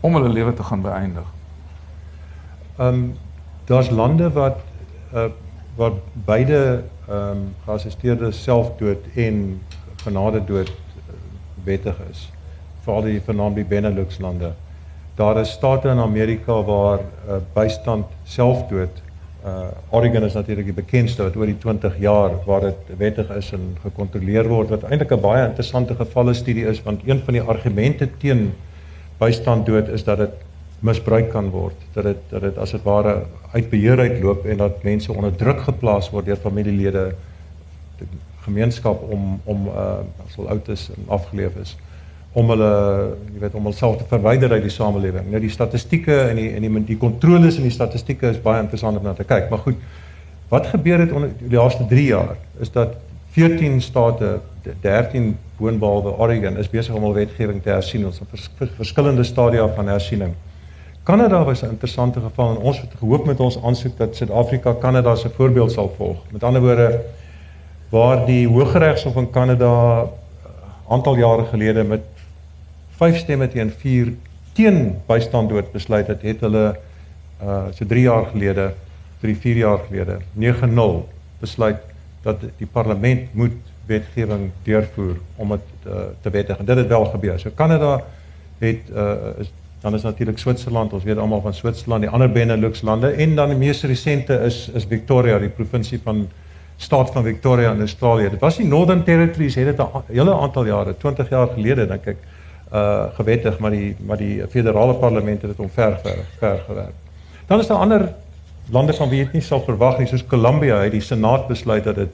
om 0.00 0.14
hulle 0.14 0.28
lewe 0.28 0.54
te 0.54 0.62
gaan 0.62 0.80
beëindig. 0.80 1.26
Ehm 2.78 2.88
um, 2.88 3.16
daar's 3.64 3.90
lande 3.90 4.30
wat 4.32 4.58
uh 5.14 5.24
wat 5.76 5.92
beide 6.12 6.82
ehm 7.08 7.30
um, 7.30 7.54
geassisteerde 7.64 8.32
selfdood 8.32 8.98
en 9.14 9.62
genadedood 9.96 10.68
uh, 10.68 10.74
wettig 11.64 11.96
is. 12.10 12.30
Veral 12.80 13.02
die 13.02 13.20
vernaam 13.20 13.54
die 13.54 13.64
Benelux 13.64 14.18
lande. 14.18 14.52
Daar 15.14 15.36
is 15.40 15.50
state 15.50 15.88
in 15.88 15.98
Amerika 15.98 16.62
waar 16.62 16.98
uh, 16.98 17.36
bystand 17.52 18.06
selfdood 18.24 19.02
uh 19.46 19.68
Oregon 19.94 20.24
is 20.26 20.34
natuurlik 20.34 20.66
die 20.66 20.74
bekendste 20.74 21.22
wat 21.22 21.36
oor 21.38 21.46
die 21.46 21.58
20 21.62 21.98
jaar 22.02 22.32
waar 22.46 22.64
dit 22.66 22.88
wettig 22.98 23.28
is 23.36 23.52
en 23.54 23.76
gekontroleer 23.84 24.48
word 24.50 24.72
wat 24.74 24.86
eintlik 24.88 25.12
'n 25.14 25.22
baie 25.22 25.44
interessante 25.46 25.94
gevalle 25.94 26.34
studie 26.34 26.66
is 26.66 26.82
want 26.82 27.06
een 27.06 27.22
van 27.24 27.38
die 27.38 27.42
argumente 27.42 28.08
teen 28.18 28.52
bystand 29.18 29.66
dood 29.66 29.88
is 29.88 30.04
dat 30.04 30.18
dit 30.18 30.34
misbruik 30.80 31.30
kan 31.30 31.50
word 31.50 31.86
dat 31.94 32.04
dit 32.04 32.22
dat 32.30 32.42
dit 32.42 32.58
as 32.58 32.70
dit 32.70 32.82
ware 32.82 33.22
uit 33.52 33.70
beheer 33.70 33.98
uitloop 33.98 34.46
en 34.46 34.56
dat 34.56 34.82
mense 34.82 35.12
onder 35.12 35.36
druk 35.36 35.60
geplaas 35.60 36.10
word 36.10 36.26
deur 36.26 36.36
familielede 36.36 37.14
die 37.98 38.08
gemeenskap 38.44 39.02
om 39.10 39.40
om 39.44 39.68
uh 39.68 40.02
as 40.26 40.36
hulle 40.36 40.48
oud 40.48 40.68
is 40.68 40.90
en 40.96 41.06
afgeleef 41.06 41.56
is 41.62 41.76
om 42.36 42.50
hulle 42.52 42.70
jy 43.32 43.40
weet 43.40 43.54
om 43.56 43.68
hulself 43.70 43.96
te 43.96 44.06
verwyder 44.10 44.52
uit 44.52 44.66
die 44.66 44.72
samelewing. 44.72 45.30
Nou 45.32 45.40
die 45.40 45.52
statistieke 45.52 46.16
en 46.26 46.36
die 46.36 46.50
en 46.52 46.66
die 46.66 46.82
die 46.92 46.98
kontroles 47.00 47.56
en 47.56 47.64
die 47.64 47.72
statistieke 47.72 48.28
is 48.34 48.42
baie 48.44 48.60
interessant 48.60 48.98
om 49.00 49.06
na 49.08 49.14
te 49.16 49.24
kyk. 49.24 49.48
Maar 49.50 49.62
goed, 49.64 49.80
wat 50.52 50.68
gebeur 50.74 51.00
het 51.00 51.14
onder 51.16 51.32
die 51.40 51.56
laaste 51.56 51.86
3 51.88 52.04
jaar 52.04 52.34
is 52.60 52.72
dat 52.74 52.98
14 53.36 53.80
state, 53.84 54.38
13 54.82 55.32
boonbehalwe 55.58 56.12
Oregon 56.24 56.56
is 56.60 56.68
besig 56.72 56.94
om 56.96 57.04
hul 57.08 57.16
wetgewing 57.16 57.62
te 57.62 57.72
hersien. 57.72 58.04
Ons 58.08 58.20
het 58.20 58.28
vers, 58.32 58.50
vers, 58.58 58.74
verskillende 58.78 59.24
stadia 59.24 59.66
van 59.76 59.88
hersiening. 59.92 60.34
Kanada 61.06 61.44
was 61.44 61.62
'n 61.62 61.70
interessante 61.70 62.20
geval 62.20 62.56
en 62.56 62.62
ons 62.62 62.80
het 62.80 62.92
gehoop 62.98 63.26
met 63.26 63.40
ons 63.40 63.62
aansoek 63.62 63.96
dat 63.96 64.16
Suid-Afrika 64.16 64.72
Kanada 64.72 65.14
se 65.14 65.30
voorbeeld 65.30 65.72
sal 65.72 65.94
volg. 65.96 66.16
Met 66.30 66.42
ander 66.42 66.60
woorde 66.60 67.00
waar 67.88 68.26
die 68.26 68.48
Hooggeregshof 68.48 69.16
in 69.16 69.30
Kanada 69.30 70.02
uh, 70.02 70.08
aantal 70.88 71.16
jare 71.16 71.44
gelede 71.44 71.84
met 71.84 72.00
5 72.96 73.16
stemme 73.16 73.48
teen 73.48 73.70
4 73.70 74.14
teen 74.56 74.78
bystand 75.06 75.50
dood 75.52 75.72
besluit 75.72 76.08
het, 76.08 76.22
het 76.24 76.44
hulle 76.46 76.64
uh 77.44 77.66
so 77.76 77.84
3 77.84 78.02
jaar 78.06 78.30
gelede, 78.32 78.70
3 79.20 79.36
4 79.36 79.56
jaar 79.60 79.82
gelede 79.88 80.18
9-0 80.32 81.02
besluit 81.40 81.82
dat 82.24 82.40
die 82.58 82.68
parlement 82.72 83.34
moet 83.34 83.58
wetgewing 83.86 84.48
deurvoer 84.64 85.18
om 85.36 85.52
dit 85.54 85.86
uh, 85.86 86.08
te 86.20 86.30
wettig. 86.30 86.58
En 86.58 86.64
dit 86.66 86.76
het 86.76 86.88
wel 86.90 87.04
gebeur. 87.12 87.38
So 87.38 87.52
Kanada 87.54 88.00
het 88.58 88.90
uh 88.90 89.36
is 89.44 89.52
dan 89.80 89.94
is 89.94 90.02
natuurlik 90.02 90.38
Switserland, 90.38 90.92
ons 90.92 91.04
weet 91.04 91.18
almal 91.20 91.40
van 91.40 91.54
Switserland, 91.54 92.02
die 92.02 92.10
ander 92.10 92.30
Benelux 92.32 92.80
lande 92.82 93.10
en 93.10 93.34
dan 93.36 93.52
die 93.52 93.58
mees 93.58 93.82
resente 93.84 94.34
is 94.48 94.70
is 94.74 94.86
Victoria, 94.88 95.38
die 95.38 95.52
provinsie 95.52 96.00
van 96.02 96.24
staat 96.76 97.12
van 97.12 97.22
Victoria 97.22 97.72
in 97.72 97.84
Australië. 97.84 98.30
Dit 98.30 98.40
was 98.40 98.56
die 98.56 98.66
Northern 98.66 99.04
Territories 99.04 99.54
het 99.54 99.76
dit 99.76 99.78
'n 99.78 100.02
hele 100.08 100.34
aantal 100.34 100.66
jare, 100.66 100.96
20 100.96 101.28
jaar 101.28 101.48
gelede 101.54 101.86
dink 101.86 102.06
ek, 102.06 102.16
uh 102.16 102.35
gewettig, 103.14 103.58
maar 103.58 103.70
die 103.70 103.96
maar 104.06 104.16
die 104.16 104.46
federale 104.48 104.94
parlement 104.94 105.42
het 105.42 105.50
dit 105.50 105.60
omver 105.60 105.98
ver, 106.38 106.58
gewerk. 106.66 106.94
Dan 107.46 107.58
is 107.60 107.66
daar 107.66 107.78
ander 107.78 108.14
lande 108.70 108.92
van 108.92 109.08
wie 109.08 109.18
jy 109.18 109.24
dit 109.24 109.32
nie 109.32 109.42
sal 109.42 109.60
verwag 109.64 109.98
nie, 109.98 110.06
soos 110.06 110.26
Colombia 110.26 110.80
het 110.82 110.92
die 110.92 111.00
senaat 111.00 111.46
besluit 111.48 111.84
dat 111.84 111.94
dit 111.94 112.10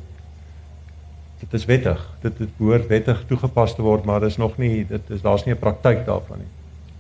dit 1.41 1.53
is 1.53 1.65
wettig. 1.65 2.09
Dit 2.21 2.39
dit 2.39 2.49
behoort 2.57 2.87
wettig 2.87 3.25
toegepas 3.27 3.75
te 3.75 3.83
word, 3.83 4.05
maar 4.05 4.21
dis 4.21 4.37
nog 4.37 4.57
nie 4.59 4.87
dit 4.89 5.11
is 5.11 5.23
daar's 5.23 5.45
nie 5.45 5.55
'n 5.55 5.59
praktyk 5.59 6.05
daarvan 6.07 6.39
nie. 6.39 6.51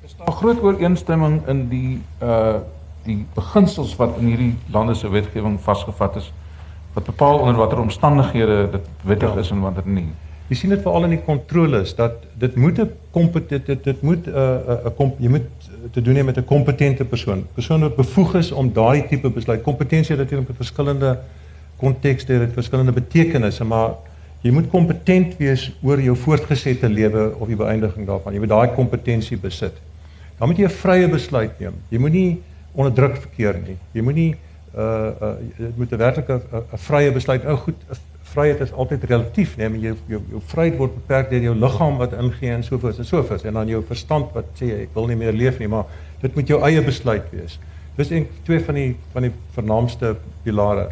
Is 0.04 0.14
daar 0.16 0.32
groot 0.32 0.62
ooreenstemming 0.62 1.47
in 1.47 1.68
die 1.68 2.00
uh 2.23 2.56
die 3.04 3.26
beginsels 3.35 3.97
wat 3.97 4.16
in 4.18 4.26
hierdie 4.26 4.54
lande 4.71 4.94
se 4.94 5.09
wetgewing 5.11 5.61
vasgevat 5.61 6.16
is 6.16 6.32
wat 6.94 7.04
bepaal 7.04 7.38
onder 7.38 7.54
watter 7.54 7.80
omstandighede 7.80 8.68
dit 8.71 8.87
wettig 9.02 9.35
Ja. 9.35 9.40
is 9.40 9.50
en 9.50 9.61
wanneer 9.61 9.82
nie. 9.85 10.09
Jy 10.52 10.59
sien 10.59 10.73
dit 10.75 10.82
veral 10.85 11.06
in 11.06 11.14
die 11.14 11.23
kontroles 11.25 11.94
dat 11.97 12.26
dit 12.37 12.56
moet 12.61 12.78
'n 12.78 12.90
kompetitie 13.11 13.64
dit, 13.64 13.85
dit 13.85 14.02
moet 14.02 14.26
'n 14.26 14.35
uh, 14.37 14.87
'n 14.87 14.94
kom 14.97 15.14
jy 15.18 15.28
moet 15.28 15.49
te 15.92 16.02
doen 16.02 16.16
hê 16.16 16.25
met 16.25 16.37
'n 16.37 16.44
kompetente 16.44 17.04
persoon. 17.04 17.47
Persoon 17.54 17.80
wat 17.80 17.97
bevoeg 17.97 18.35
is 18.35 18.52
om 18.52 18.73
daardie 18.73 19.06
tipe 19.09 19.30
besluit. 19.30 19.62
Kompetensie 19.62 20.16
het 20.16 20.25
natuurlik 20.25 20.56
verskillende 20.56 21.18
kontekste, 21.76 22.38
dit 22.38 22.52
verskillende 22.52 22.92
betekenisse, 22.92 23.64
maar 23.64 23.94
jy 24.42 24.50
moet 24.52 24.68
kompetent 24.68 25.38
wees 25.38 25.73
oor 25.82 26.00
jou 26.00 26.16
voortgesette 26.16 26.88
lewe 26.88 27.32
of 27.38 27.49
die 27.49 27.56
beëindiging 27.56 28.06
daarvan. 28.06 28.32
Jy 28.32 28.38
moet 28.38 28.49
daai 28.49 28.75
kompetensie 28.75 29.38
besit. 29.38 29.75
Dan 30.38 30.49
moet 30.49 30.59
jy 30.59 30.64
'n 30.64 30.78
vrye 30.85 31.09
besluit 31.09 31.61
neem. 31.61 31.75
Jy 31.88 31.99
moet 31.99 32.12
nie 32.12 32.42
onder 32.75 32.92
druk 32.92 33.16
verkeer 33.16 33.56
nie. 33.66 33.76
Jy 33.92 34.02
moet 34.02 34.14
nie 34.14 34.37
uh 34.76 35.11
uh 35.21 35.35
dit 35.56 35.76
moet 35.76 35.92
'n 35.92 35.97
werklike 35.97 36.40
'n 36.52 36.78
vrye 36.78 37.12
besluit. 37.12 37.44
Nou 37.44 37.56
goed, 37.56 37.76
vryheid 38.32 38.60
is 38.64 38.72
altyd 38.72 39.04
relatief, 39.10 39.56
nee, 39.56 39.68
maar 39.68 39.82
jou 39.82 39.96
jou 40.08 40.20
jou 40.30 40.40
vryheid 40.52 40.78
word 40.78 40.94
beperk 40.94 41.30
deur 41.30 41.44
jou 41.48 41.54
liggaam 41.58 41.98
wat 42.00 42.16
ingee 42.16 42.54
en 42.54 42.64
so 42.64 42.78
voort 42.80 42.98
en 42.98 43.08
so 43.08 43.22
voort 43.28 43.44
en 43.48 43.58
dan 43.60 43.68
jou 43.68 43.82
verstand 43.88 44.32
wat 44.36 44.48
sê 44.60 44.70
ek 44.82 44.96
wil 44.96 45.08
nie 45.10 45.18
meer 45.20 45.36
leef 45.36 45.60
nie, 45.60 45.68
maar 45.68 45.90
dit 46.22 46.34
moet 46.38 46.52
jou 46.54 46.60
eie 46.64 46.82
besluit 46.84 47.28
wees. 47.34 47.58
Dis 47.96 48.10
een 48.10 48.26
twee 48.46 48.60
van 48.64 48.78
die 48.78 48.90
van 49.12 49.26
die 49.26 49.32
vernaamste 49.52 50.14
pilare. 50.44 50.88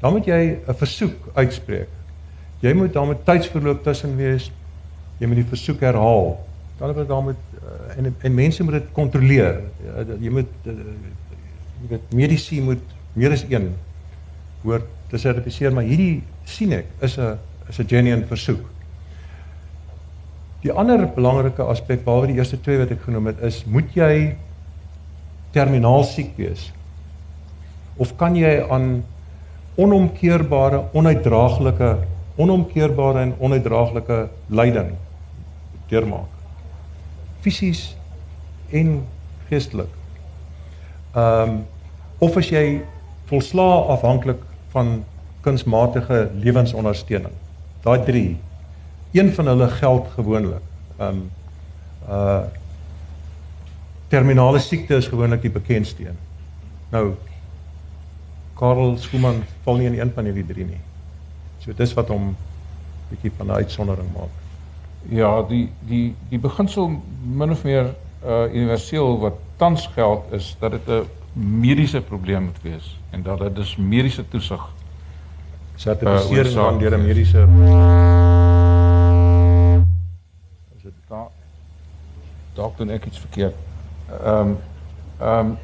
Dan 0.00 0.16
moet 0.16 0.26
jy 0.26 0.58
'n 0.66 0.74
versoek 0.74 1.30
uitspreek. 1.34 1.88
Jy 2.60 2.72
moet 2.74 2.92
dan 2.92 3.08
met 3.08 3.24
tydsverloop 3.24 3.82
tussen 3.82 4.16
wees. 4.16 4.50
Jy 5.18 5.26
moet 5.26 5.36
die 5.36 5.50
versoek 5.52 5.80
herhaal. 5.80 6.38
Dan 6.78 6.94
moet 6.94 7.08
dan 7.08 7.24
moet 7.24 7.44
uh, 7.60 7.98
en 7.98 8.14
en 8.18 8.34
mense 8.34 8.64
moet 8.64 8.72
dit 8.72 8.92
kontroleer. 8.92 9.60
Jy 10.20 10.30
moet 10.30 10.52
uh, 10.64 10.72
jy 11.82 11.88
weet 11.88 12.12
medisy 12.12 12.60
moet 12.60 12.82
meer 13.12 13.32
as 13.32 13.44
een 13.48 13.74
hoor 14.62 14.82
te 15.10 15.18
sertifiseer, 15.18 15.72
maar 15.74 15.86
hierdie 15.86 16.22
sien 16.44 16.72
ek 16.72 16.86
is 17.02 17.18
'n 17.18 17.38
is 17.68 17.78
'n 17.78 17.88
genuine 17.88 18.26
versoek. 18.26 18.64
Die 20.62 20.72
ander 20.72 21.06
belangrike 21.06 21.62
aspek 21.62 22.04
behalwe 22.04 22.26
die 22.26 22.36
eerste 22.36 22.60
twee 22.60 22.78
wat 22.78 22.90
ek 22.90 23.02
genoem 23.06 23.26
het, 23.26 23.40
is 23.40 23.64
moet 23.64 23.94
jy 23.94 24.36
terminaal 25.52 26.04
siek 26.04 26.36
wees? 26.36 26.72
Of 27.96 28.16
kan 28.16 28.36
jy 28.36 28.60
aan 28.70 29.04
onomkeerbare, 29.80 30.82
onuitdraaglike, 30.92 31.98
onomkeerbare 32.36 33.20
en 33.20 33.34
onuitdraaglike 33.38 34.28
lyding 34.48 34.92
deurmaak? 35.88 36.28
Fisies 37.40 37.96
en 38.70 39.06
geestelik. 39.48 39.90
Ehm 41.14 41.48
um, 41.48 41.60
of 42.20 42.36
as 42.36 42.50
jy 42.52 42.82
volslaa 43.30 43.86
afhanklik 43.94 44.42
van 44.70 45.04
kunsmatige 45.40 46.30
lewensondersteuning. 46.34 47.32
Daai 47.82 48.04
3. 48.04 48.38
Een 49.12 49.32
van 49.32 49.46
hulle 49.46 49.68
geld 49.68 50.08
gewoonlik. 50.14 50.66
Um 51.00 51.30
uh 52.08 52.40
terminale 54.10 54.58
siekte 54.58 54.96
is 54.96 55.06
gewoonlik 55.06 55.42
die 55.42 55.50
bekendste 55.50 56.08
een. 56.08 56.16
Nou 56.90 57.12
Karel 58.58 58.96
Skuman 58.98 59.44
val 59.62 59.76
nie 59.78 59.86
in 59.86 60.00
een 60.00 60.10
van 60.14 60.24
hierdie 60.24 60.46
3 60.46 60.64
nie. 60.64 60.80
So 61.62 61.72
dis 61.76 61.94
wat 61.94 62.10
hom 62.10 62.32
bietjie 63.10 63.32
van 63.36 63.46
'n 63.46 63.60
uitsondering 63.62 64.08
maak. 64.16 64.34
Ja, 65.08 65.42
die 65.42 65.70
die 65.88 66.14
die 66.28 66.38
beginsel 66.38 66.90
min 67.22 67.50
of 67.50 67.64
meer 67.64 67.94
uh 68.26 68.52
universeel 68.52 69.18
wat 69.18 69.38
tans 69.56 69.86
geld 69.86 70.32
is 70.32 70.56
dat 70.58 70.70
dit 70.70 70.88
'n 70.88 71.06
mediese 71.32 72.00
probleem 72.00 72.42
moet 72.42 72.62
wees 72.62 73.00
en 73.10 73.22
dat 73.22 73.38
dit 73.38 73.54
dus 73.54 73.76
mediese 73.76 74.28
toesig 74.28 74.68
sertifisering 75.74 76.72
uh, 76.72 76.78
deur 76.78 76.98
'n 76.98 77.02
mediese 77.02 77.46
Is 80.76 80.82
dit 80.82 80.92
daar 81.08 81.28
dalk 82.54 82.76
doen 82.76 82.90
ek 82.90 83.06
iets 83.06 83.18
verkeerd. 83.18 83.54
Ehm 84.24 84.48
um, 84.48 84.56
ehm 85.18 85.46
um, 85.46 85.58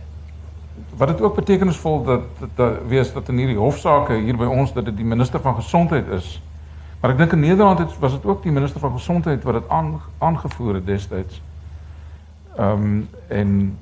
wat 0.96 1.08
dit 1.08 1.20
ook 1.20 1.34
betekenisvol 1.34 2.02
dat 2.04 2.22
dat 2.54 2.72
wees 2.88 3.12
dat 3.12 3.28
in 3.28 3.36
hierdie 3.36 3.56
hofsaake 3.56 4.12
hier 4.12 4.36
by 4.36 4.44
ons 4.44 4.72
dat 4.72 4.84
dit 4.84 4.96
die 4.96 5.04
minister 5.04 5.40
van 5.40 5.54
gesondheid 5.54 6.08
is. 6.08 6.42
Maar 7.00 7.10
ek 7.10 7.18
dink 7.18 7.32
in 7.32 7.40
Nederland 7.40 7.78
het, 7.78 7.98
was 7.98 8.12
dit 8.12 8.24
ook 8.24 8.42
die 8.42 8.52
minister 8.52 8.80
van 8.80 8.92
gesondheid 8.92 9.42
wat 9.42 9.54
dit 9.54 9.68
aan 9.68 10.00
aangevoer 10.18 10.74
het 10.74 10.86
destyds. 10.86 11.42
Ehm 12.56 12.70
um, 12.70 13.08
en 13.28 13.78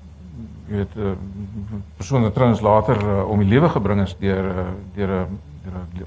jy 0.68 0.76
weet 0.76 0.94
'n 0.96 1.00
eh, 1.00 1.78
persoon 1.96 2.22
wat 2.22 2.34
trouens 2.34 2.60
later 2.60 2.96
uh, 2.96 3.28
om 3.28 3.38
die 3.38 3.48
lewe 3.48 3.68
gebring 3.68 4.00
is 4.02 4.16
deur 4.18 4.44
uh, 4.44 4.66
deur 4.94 5.08
'n 5.08 5.38
deur 5.64 6.06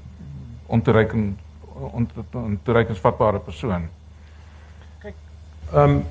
ontoereikend 0.66 1.38
ontoereikensvatbare 2.32 3.38
persoon. 3.38 3.88
Kyk, 5.02 5.14
ehm 5.72 5.90
um, 5.90 6.04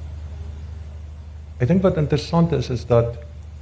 ek 1.58 1.68
dink 1.68 1.82
wat 1.82 1.98
interessant 1.98 2.51
is 2.51 2.70
is 2.70 2.86
dat 2.86 3.18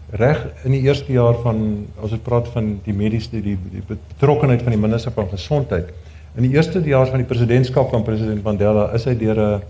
reg 0.10 0.46
in 0.64 0.72
die 0.72 0.82
eerste 0.82 1.12
jaar 1.12 1.36
van 1.42 1.88
as 2.04 2.12
ons 2.12 2.22
praat 2.22 2.48
van 2.48 2.80
die 2.84 2.94
mediese 2.94 3.42
die, 3.42 3.58
die 3.72 3.84
betrokkeheid 3.88 4.62
van 4.62 4.72
die 4.72 4.82
minister 4.82 5.12
van 5.12 5.30
gesondheid. 5.30 5.90
In 6.36 6.44
die 6.44 6.52
eerste 6.52 6.82
jaar 6.84 7.08
van 7.08 7.18
die 7.18 7.28
presidentskap 7.28 7.90
van 7.90 8.04
president 8.04 8.44
Mandela 8.44 8.92
is 8.94 9.06
hy 9.06 9.16
deur 9.18 9.40
'n 9.40 9.62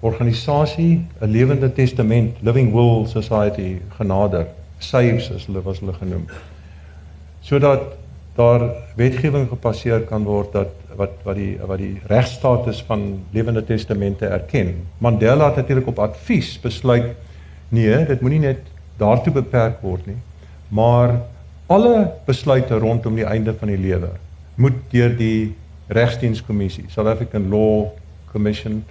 organisasie, 0.00 1.06
'n 1.20 1.30
lewende 1.30 1.72
testament, 1.72 2.36
Living 2.40 2.72
Will 2.72 3.06
Society 3.06 3.80
genader, 3.96 4.46
SAVES 4.78 5.32
as 5.34 5.46
hulle 5.46 5.62
was 5.62 5.78
hulle 5.78 5.92
genoem. 5.92 6.26
Sodat 7.40 7.82
daar 8.34 8.70
wetgewing 8.96 9.48
gepasseer 9.48 10.00
kan 10.00 10.24
word 10.24 10.52
dat 10.52 10.68
wat 10.96 11.10
wat 11.24 11.36
die 11.36 11.58
wat 11.66 11.78
die 11.78 12.00
regstatus 12.06 12.82
van 12.86 13.24
lewende 13.32 13.64
testamente 13.64 14.26
erken. 14.26 14.74
Mandela 14.98 15.46
het 15.46 15.56
natuurlik 15.56 15.86
op 15.86 15.98
advies 15.98 16.58
besluit 16.60 17.12
nee, 17.68 18.06
dit 18.06 18.20
moenie 18.20 18.40
net 18.40 18.58
daartoe 18.96 19.32
beperk 19.32 19.82
word 19.82 20.06
nie, 20.06 20.18
maar 20.68 21.20
alle 21.66 22.10
besluite 22.26 22.78
rondom 22.78 23.14
die 23.14 23.24
einde 23.24 23.54
van 23.54 23.68
die 23.68 23.78
lewe 23.78 24.10
moet 24.54 24.76
deur 24.90 25.12
die 25.16 25.54
regsdienskommissie, 25.88 26.84
South 26.88 27.08
African 27.08 27.48
Law 27.50 27.86
Commission 28.32 28.82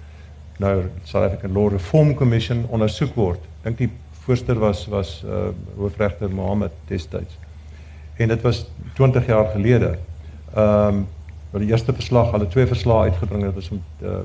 nou 0.60 0.74
South 1.08 1.24
African 1.24 1.52
Law 1.56 1.70
Reform 1.72 2.14
Commission 2.14 2.66
ondersoek 2.68 3.14
word. 3.16 3.44
Dink 3.64 3.78
die 3.80 3.90
voorsteur 4.24 4.60
was 4.60 4.84
was 4.92 5.14
uh, 5.24 5.50
hoofregter 5.76 6.30
Mohammed 6.30 6.74
destyds. 6.90 7.38
En 8.20 8.28
dit 8.28 8.42
was 8.44 8.66
20 8.94 9.26
jaar 9.26 9.48
gelede. 9.54 9.96
Ehm 10.54 11.00
um, 11.00 11.06
wat 11.50 11.64
die 11.64 11.70
eerste 11.72 11.90
verslag, 11.92 12.28
hulle 12.30 12.46
twee 12.46 12.66
verslae 12.66 13.08
uitgebring 13.10 13.42
het, 13.42 13.54
was 13.54 13.70
om 13.74 13.80
uh, 14.06 14.20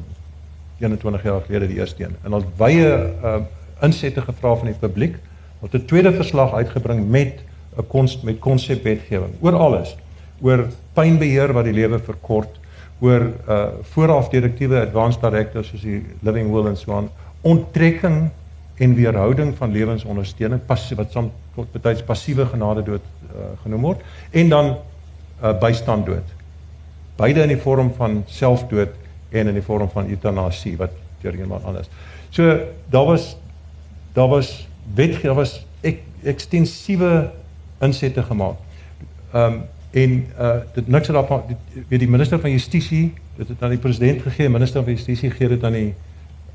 21 0.78 1.24
jaar 1.24 1.42
gelede 1.42 1.68
die 1.68 1.80
eerste 1.80 2.04
een. 2.04 2.14
En 2.22 2.36
ons 2.38 2.46
wye 2.60 2.92
uh, 3.24 3.40
insette 3.82 4.22
gevra 4.22 4.52
van 4.60 4.70
die 4.70 4.78
publiek 4.80 5.16
om 5.60 5.70
'n 5.72 5.86
tweede 5.86 6.12
verslag 6.14 6.54
uitgebring 6.54 7.10
met 7.10 7.42
'n 7.78 7.88
kons 7.88 8.22
met 8.22 8.40
konsepwetgewing 8.40 9.34
oor 9.42 9.56
alles. 9.56 9.96
Oor 10.42 10.68
pynbeheer 10.94 11.54
wat 11.54 11.64
die 11.64 11.74
lewe 11.74 12.00
verkort, 12.00 12.60
oor 13.00 13.32
uh 13.48 13.68
vooraf 13.92 14.30
direktiewe 14.30 14.80
advanced 14.82 15.22
directives 15.22 15.68
soos 15.68 15.82
die 15.82 16.02
living 16.22 16.52
will 16.52 16.68
and 16.68 16.80
so 16.80 16.92
on 16.92 17.10
onttrekking 17.42 18.30
en 18.78 18.96
weerhouding 18.96 19.54
van 19.58 19.72
lewensondersteuning 19.72 20.62
pas 20.68 20.92
wat 20.96 21.12
soms 21.12 21.32
betyds 21.72 22.04
passiewe 22.04 22.46
genade 22.52 22.84
dood 22.84 23.04
uh, 23.32 23.54
genoem 23.64 23.82
word 23.82 24.04
en 24.32 24.50
dan 24.50 24.76
uh 25.44 25.52
bystand 25.60 26.06
dood. 26.06 26.28
Beide 27.20 27.44
in 27.44 27.52
die 27.52 27.60
vorm 27.60 27.92
van 27.96 28.24
selfdood 28.28 28.94
en 29.32 29.48
in 29.48 29.58
die 29.58 29.64
vorm 29.64 29.90
van 29.92 30.08
eutanasie 30.10 30.76
wat 30.80 30.96
deur 31.22 31.36
iemand 31.36 31.64
anders. 31.64 31.90
So 32.30 32.60
daar 32.92 33.06
was 33.06 33.36
daar 34.14 34.28
was 34.28 34.68
wet 34.96 35.22
daar 35.24 35.36
was 35.36 35.66
ek 35.82 36.02
ekstensiewe 36.24 37.32
insette 37.84 38.24
gemaak. 38.24 38.60
Um 39.34 39.64
en 39.96 40.16
uh 40.40 40.56
dit 40.76 40.88
niks 40.92 41.08
het 41.08 41.16
daarvan 41.16 41.56
weet 41.88 42.02
die 42.04 42.10
minister 42.10 42.40
van 42.40 42.52
justisie 42.52 43.14
dit 43.38 43.48
het 43.48 43.64
aan 43.64 43.76
die 43.76 43.84
president 43.84 44.22
gegee 44.28 44.50
minister 44.50 44.84
van 44.84 44.98
justisie 44.98 45.32
gee 45.32 45.48
dit 45.52 45.64
aan 45.64 45.78
die 45.78 45.94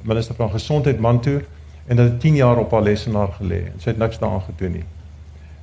minister 0.02 0.34
van 0.34 0.50
gesondheid 0.50 1.00
man 1.00 1.20
toe 1.20 1.40
en 1.90 1.96
dit 1.96 2.06
het 2.06 2.20
10 2.20 2.34
jaar 2.34 2.56
op 2.56 2.70
haar 2.70 2.82
lesenaar 2.82 3.28
gelê. 3.28 3.64
En 3.72 3.78
sy 3.82 3.88
het 3.90 3.98
niks 3.98 4.18
daaraan 4.18 4.44
gedoen 4.46 4.76
nie. 4.78 4.84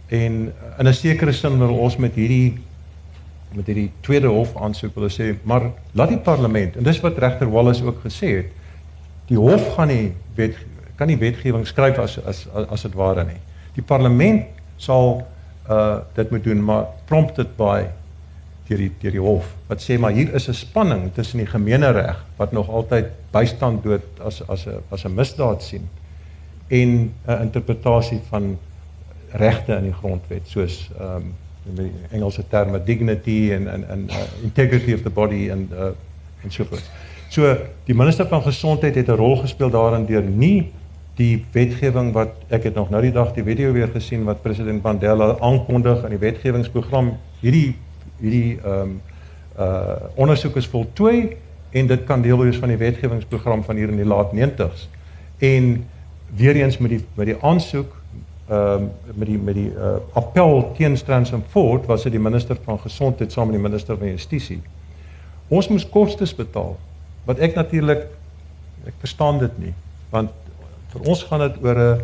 En 0.07 0.33
uh, 0.45 0.79
in 0.79 0.87
'n 0.87 0.93
sekere 0.93 1.31
sin 1.31 1.57
wil 1.57 1.77
ons 1.77 1.97
met 1.97 2.13
hierdie 2.13 2.57
met 3.51 3.65
hierdie 3.65 3.91
tweede 3.99 4.27
hof 4.27 4.57
aansoek 4.61 4.95
wil 4.95 5.09
sê 5.09 5.35
maar 5.43 5.71
laat 5.91 6.09
die 6.09 6.17
parlement 6.17 6.75
en 6.75 6.83
dis 6.83 6.99
wat 6.99 7.17
regter 7.17 7.49
Wallace 7.51 7.83
ook 7.83 7.99
gesê 8.03 8.27
het 8.27 8.45
die 9.27 9.37
hof 9.37 9.75
gaan 9.75 9.87
nie 9.87 10.13
wet 10.35 10.55
kan 10.95 11.07
nie 11.07 11.17
wetgewing 11.17 11.67
skryf 11.67 11.97
as 11.97 12.19
as 12.25 12.47
as 12.69 12.81
dit 12.81 12.93
ware 12.93 13.23
nie. 13.23 13.39
Die 13.73 13.83
parlement 13.83 14.43
sal 14.75 15.27
uh 15.69 15.97
dit 16.13 16.29
moet 16.31 16.43
doen 16.43 16.63
maar 16.63 16.85
prompted 17.05 17.55
by 17.57 17.85
deur 18.67 18.77
die 18.77 18.91
deur 19.01 19.11
die 19.11 19.23
hof 19.23 19.49
wat 19.67 19.83
sê 19.83 19.97
maar 19.99 20.11
hier 20.11 20.33
is 20.33 20.47
'n 20.47 20.53
spanning 20.53 21.13
tussen 21.13 21.39
die 21.39 21.47
gemeenereg 21.47 22.23
wat 22.37 22.51
nog 22.51 22.69
altyd 22.69 23.11
bystand 23.31 23.83
dood 23.83 24.05
as 24.19 24.41
as 24.47 24.65
'n 24.67 24.81
as 24.89 25.05
'n 25.05 25.13
misdaad 25.15 25.63
sien 25.63 25.89
en 26.67 27.13
'n 27.27 27.41
interpretasie 27.41 28.21
van 28.29 28.57
regte 29.31 29.75
in 29.75 29.83
die 29.83 29.93
grondwet 29.93 30.47
soos 30.47 30.89
um 30.99 31.35
in 31.67 31.75
die 31.75 31.91
Engelse 32.11 32.43
terme 32.47 32.83
dignity 32.83 33.51
en 33.51 33.67
en 33.67 33.89
en 33.89 34.07
uh, 34.09 34.43
integrity 34.43 34.93
of 34.93 35.01
the 35.01 35.09
body 35.09 35.51
and 35.51 35.71
uh 35.71 35.91
en 36.43 36.51
so 36.51 36.63
voort. 36.63 36.89
So 37.29 37.55
die 37.85 37.95
minister 37.95 38.27
van 38.27 38.41
gesondheid 38.41 38.95
het 38.95 39.07
'n 39.07 39.19
rol 39.19 39.37
gespeel 39.37 39.69
daarin 39.69 40.05
deur 40.05 40.23
nie 40.23 40.71
die 41.17 41.45
wetgewing 41.53 42.11
wat 42.13 42.35
ek 42.53 42.69
het 42.69 42.75
nog 42.77 42.91
nou 42.93 43.01
die 43.01 43.13
dag 43.13 43.33
die 43.33 43.45
video 43.45 43.73
weer 43.73 43.89
gesien 43.93 44.25
wat 44.27 44.43
president 44.43 44.83
Mandela 44.85 45.33
aankondig 45.41 46.03
in 46.05 46.13
die 46.13 46.21
wetgewingsprogram 46.21 47.15
hierdie 47.41 47.75
hierdie 48.21 48.57
ehm 48.61 48.81
um, 48.81 48.97
uh 49.57 49.95
ondersoek 50.21 50.59
is 50.61 50.67
voltooi 50.69 51.33
en 51.71 51.87
dit 51.87 52.03
kan 52.05 52.21
deel 52.21 52.37
wees 52.37 52.57
van 52.61 52.69
die 52.69 52.77
wetgewingsprogram 52.77 53.63
van 53.65 53.75
hier 53.75 53.89
in 53.89 53.97
die 53.97 54.05
laat 54.05 54.33
90s. 54.33 54.87
En 55.37 55.85
weer 56.35 56.55
eens 56.55 56.77
met 56.77 56.89
die 56.95 57.03
met 57.15 57.31
die 57.33 57.37
aansoek 57.41 57.95
ehm 58.47 58.83
um, 58.83 58.89
met 59.13 59.27
die 59.27 59.37
met 59.37 59.55
die 59.55 59.71
uh, 59.73 59.97
appel 60.13 60.71
teen 60.77 60.97
Stransom 60.97 61.43
Ford 61.49 61.85
was 61.85 62.03
dit 62.03 62.11
die 62.15 62.21
minister 62.21 62.57
van 62.63 62.79
gesondheid 62.79 63.31
saam 63.31 63.49
met 63.49 63.57
die 63.57 63.63
minister 63.63 63.97
van 63.97 64.07
justisie. 64.07 64.61
Ons 65.47 65.67
moes 65.67 65.89
kostes 65.89 66.35
betaal 66.35 66.77
wat 67.25 67.39
ek 67.39 67.55
natuurlik 67.55 68.05
ek 68.87 68.93
verstaan 69.03 69.39
dit 69.39 69.57
nie 69.59 69.73
want 70.09 70.31
vir 70.93 71.09
ons 71.09 71.23
gaan 71.23 71.39
dit 71.39 71.63
oor 71.63 71.77
'n 71.77 72.01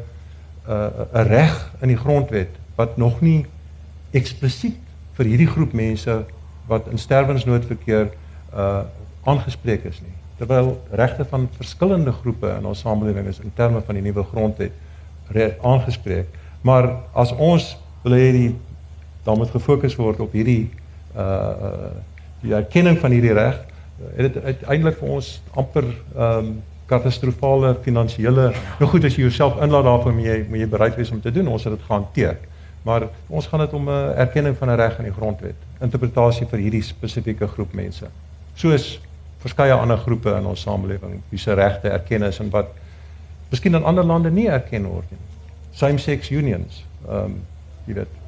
'n 0.68 1.08
'n 1.14 1.28
reg 1.28 1.72
in 1.82 1.88
die 1.88 1.98
grondwet 1.98 2.50
wat 2.76 2.98
nog 2.98 3.22
nie 3.22 3.46
eksplisiet 4.12 4.80
vir 5.18 5.26
hierdie 5.26 5.48
groep 5.48 5.74
mense 5.74 6.26
wat 6.68 6.88
in 6.92 6.98
sterwensnoodverkeer 6.98 8.12
uh 8.54 8.84
aangespreek 9.24 9.86
is 9.88 10.02
nie. 10.02 10.12
Terwyl 10.38 10.74
regte 10.92 11.26
van 11.26 11.48
verskillende 11.56 12.12
groepe 12.12 12.50
in 12.58 12.66
ons 12.66 12.80
samelewing 12.80 13.28
is 13.28 13.40
in 13.40 13.54
terme 13.56 13.82
van 13.82 13.96
die 13.96 14.04
nuwe 14.04 14.24
grondwet 14.24 14.72
aangespreek. 15.62 16.28
Maar 16.62 16.90
as 17.14 17.32
ons 17.32 17.78
wil 18.04 18.18
hê 18.18 18.32
die 18.36 18.56
dan 19.24 19.38
moet 19.38 19.52
gefokus 19.52 19.96
word 19.96 20.20
op 20.20 20.36
hierdie 20.36 20.70
uh 21.16 21.94
die 22.44 22.52
erkenning 22.52 22.98
van 23.00 23.14
hierdie 23.16 23.32
reg, 23.32 23.56
het 24.18 24.34
dit 24.34 24.44
uiteindelik 24.44 24.98
vir 25.00 25.10
ons 25.16 25.30
amper 25.56 25.86
ehm 25.88 26.38
um, 26.38 26.54
katastrofale 26.86 27.76
finansiële 27.82 28.52
nou 28.80 28.90
goed 28.90 29.06
as 29.06 29.16
jy 29.16 29.28
jouself 29.28 29.62
inlaat 29.62 29.84
daarvoor 29.84 30.14
moet 30.14 30.26
jy 30.26 30.40
moet 30.50 30.60
jy 30.60 30.68
bereid 30.68 30.96
wees 30.96 31.12
om 31.12 31.22
te 31.22 31.32
doen 31.32 31.48
ons 31.48 31.64
het 31.64 31.74
dit 31.74 31.88
gehanteer 31.88 32.38
maar 32.84 33.08
ons 33.28 33.48
gaan 33.48 33.60
dit 33.60 33.74
om 33.74 33.90
'n 33.90 34.14
erkenning 34.26 34.58
van 34.58 34.70
'n 34.70 34.76
reg 34.76 34.98
in 35.00 35.06
die 35.06 35.18
grondwet 35.20 35.56
interpretasie 35.82 36.48
vir 36.48 36.60
hierdie 36.60 36.84
spesifieke 36.84 37.48
groep 37.48 37.74
mense 37.74 38.08
soos 38.56 39.00
verskeie 39.44 39.74
ander 39.74 39.98
groepe 39.98 40.32
in 40.38 40.46
ons 40.46 40.62
samelewing 40.62 41.22
wie 41.30 41.40
se 41.40 41.54
regte 41.54 41.90
erken 41.90 42.24
is 42.24 42.40
en 42.40 42.50
wat 42.50 42.68
miskien 43.54 43.76
in 43.76 43.84
ander 43.84 44.04
lande 44.04 44.32
nie 44.32 44.48
erken 44.50 44.88
word 44.90 45.10
nie. 45.12 45.20
Same 45.78 46.02
sex 46.02 46.32
unions. 46.32 46.84
Ehm 47.08 47.26
um, 47.26 47.42
jy 47.86 47.98
weet 48.00 48.22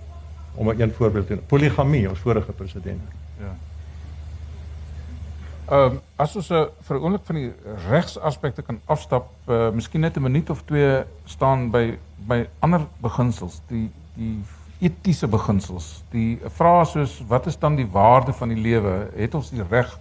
om 0.56 0.70
'n 0.70 0.82
een 0.82 0.92
voorbeeld 0.92 1.28
te 1.28 1.34
noem. 1.34 1.46
Poligamie, 1.48 2.10
ons 2.10 2.20
vorige 2.20 2.52
president. 2.52 3.02
Ja. 3.40 3.56
Ehm 5.66 5.92
um, 5.92 6.02
as 6.22 6.36
ons 6.38 6.50
uh, 6.54 6.68
vir 6.88 6.98
'n 6.98 7.02
oomblik 7.02 7.24
van 7.26 7.36
die 7.36 7.52
regsaspekte 7.90 8.62
kan 8.62 8.78
afstap, 8.86 9.32
uh, 9.48 9.72
miskien 9.74 10.02
net 10.02 10.18
'n 10.18 10.22
minuut 10.22 10.50
of 10.50 10.62
twee 10.66 11.04
staan 11.26 11.72
by 11.72 11.98
by 12.28 12.46
ander 12.60 12.86
beginsels, 13.02 13.62
die 13.68 13.90
die 14.14 14.44
etiese 14.80 15.28
beginsels. 15.28 16.04
Die 16.12 16.40
vrae 16.58 16.86
soos 16.86 17.24
wat 17.28 17.48
is 17.48 17.58
dan 17.58 17.76
die 17.76 17.88
waarde 17.92 18.34
van 18.34 18.50
die 18.50 18.62
lewe? 18.62 19.10
Het 19.16 19.36
ons 19.36 19.50
die 19.50 19.64
reg 19.70 20.00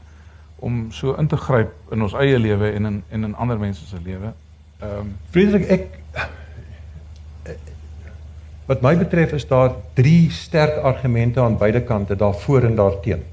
om 0.58 0.92
so 0.92 1.14
in 1.14 1.26
te 1.26 1.36
gryp 1.36 1.72
in 1.90 2.02
ons 2.02 2.12
eie 2.12 2.38
lewe 2.38 2.72
en 2.72 2.86
in 2.86 3.02
en 3.08 3.24
in 3.24 3.34
ander 3.34 3.58
mense 3.58 3.86
se 3.86 3.96
lewe. 4.04 4.34
Ehm 4.80 4.98
um, 4.98 5.16
Frederik 5.30 5.70
ek 5.70 6.00
wat 8.66 8.82
my 8.82 8.96
betref 8.96 9.32
is 9.32 9.46
daar 9.48 9.74
drie 9.94 10.30
sterk 10.30 10.76
argumente 10.82 11.40
aan 11.40 11.56
beide 11.58 11.82
kante 11.82 12.16
daarvoor 12.16 12.62
en 12.62 12.76
daarteen. 12.76 13.24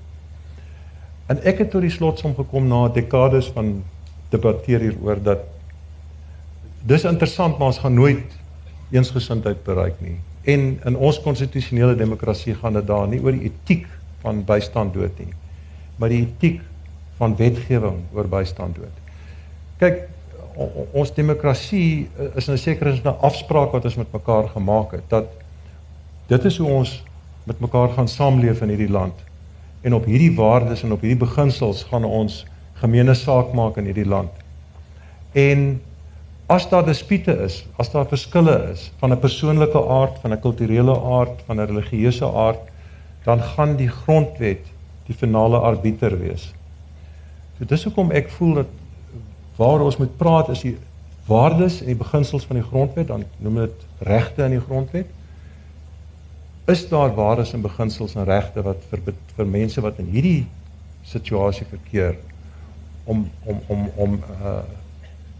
En 1.28 1.44
ek 1.44 1.58
het 1.58 1.72
tot 1.72 1.82
die 1.82 1.94
slotsom 1.94 2.36
gekom 2.36 2.68
na 2.68 2.88
dekades 2.88 3.52
van 3.56 3.84
debatteer 4.32 4.80
hieroor 4.80 5.22
dat 5.24 5.46
dis 6.88 7.04
interessant 7.04 7.58
maar 7.58 7.68
ons 7.68 7.82
gaan 7.84 7.94
nooit 7.94 8.38
eensgesindheid 8.92 9.64
bereik 9.64 10.00
nie. 10.02 10.18
En 10.44 10.80
in 10.86 10.98
ons 10.98 11.20
konstitusionele 11.22 11.96
demokrasie 11.96 12.56
gaan 12.56 12.74
dit 12.74 12.88
daar 12.88 13.08
nie 13.08 13.22
oor 13.22 13.36
die 13.38 13.52
etiek 13.52 13.86
van 14.24 14.44
bystand 14.46 14.94
dood 14.94 15.20
nie, 15.20 15.34
maar 15.98 16.10
die 16.10 16.24
etiek 16.26 16.62
van 17.22 17.36
wetgewing 17.38 18.02
oor 18.18 18.28
bystand 18.30 18.76
dood. 18.76 18.98
Kyk, 19.82 20.04
ons 20.98 21.14
demokrasie 21.16 22.10
eh, 22.18 22.36
is 22.38 22.48
in 22.48 22.54
'n 22.54 22.58
sekere 22.58 22.96
sin 22.96 23.08
'n 23.08 23.22
afspraak 23.22 23.72
wat 23.72 23.86
ons 23.86 23.96
met 23.96 24.12
mekaar 24.12 24.50
gemaak 24.50 24.92
het 24.92 25.10
dat 25.10 25.28
dit 26.28 26.46
is 26.46 26.58
hoe 26.58 26.70
ons 26.70 27.04
met 27.44 27.60
mekaar 27.60 27.90
gaan 27.90 28.08
saamleef 28.08 28.62
in 28.62 28.70
hierdie 28.70 28.92
land. 28.92 29.14
En 29.82 29.94
op 29.94 30.06
hierdie 30.06 30.36
waardes 30.36 30.84
en 30.84 30.92
op 30.92 31.02
hierdie 31.02 31.26
beginsels 31.26 31.84
gaan 31.90 32.06
ons 32.06 32.46
gemeene 32.82 33.14
saak 33.14 33.54
maak 33.54 33.78
in 33.78 33.90
hierdie 33.90 34.08
land. 34.08 34.32
En 35.38 35.82
as 36.52 36.68
daar 36.70 36.86
dispute 36.86 37.34
is, 37.46 37.62
as 37.80 37.92
daar 37.94 38.06
verskille 38.10 38.56
is 38.72 38.92
van 39.00 39.12
'n 39.14 39.20
persoonlike 39.20 39.88
aard, 39.88 40.20
van 40.22 40.34
'n 40.34 40.40
kulturele 40.40 40.96
aard, 41.00 41.42
van 41.46 41.60
'n 41.60 41.66
religieuse 41.66 42.26
aard, 42.26 42.60
dan 43.24 43.42
gaan 43.42 43.76
die 43.76 43.90
grondwet 43.90 44.66
die 45.06 45.16
finale 45.16 45.58
arbiter 45.58 46.20
wees. 46.20 46.54
So 47.58 47.66
dis 47.66 47.84
hoekom 47.84 48.12
ek 48.12 48.30
voel 48.30 48.54
dat 48.54 48.68
waar 49.56 49.82
ons 49.82 49.98
moet 49.98 50.18
praat 50.18 50.50
is 50.50 50.62
die 50.62 50.78
waardes 51.26 51.80
en 51.82 51.86
die 51.86 51.96
beginsels 51.96 52.46
van 52.46 52.56
die 52.56 52.66
grondwet, 52.66 53.08
dan 53.08 53.24
noem 53.38 53.56
dit 53.56 53.86
regte 54.00 54.44
in 54.44 54.56
die 54.56 54.64
grondwet. 54.66 55.06
Is 56.70 56.84
daar 56.90 57.14
waardes 57.16 57.54
en 57.54 57.62
beginsels 57.62 58.16
en 58.16 58.26
regte 58.26 58.62
wat 58.62 58.84
vir 58.90 59.16
vir 59.36 59.48
mense 59.50 59.82
wat 59.82 59.98
in 60.00 60.12
hierdie 60.14 60.46
situasie 61.04 61.66
verkeer 61.70 62.16
om 63.04 63.26
om 63.46 63.62
om 63.68 63.90
om 63.96 64.22
uh 64.44 64.62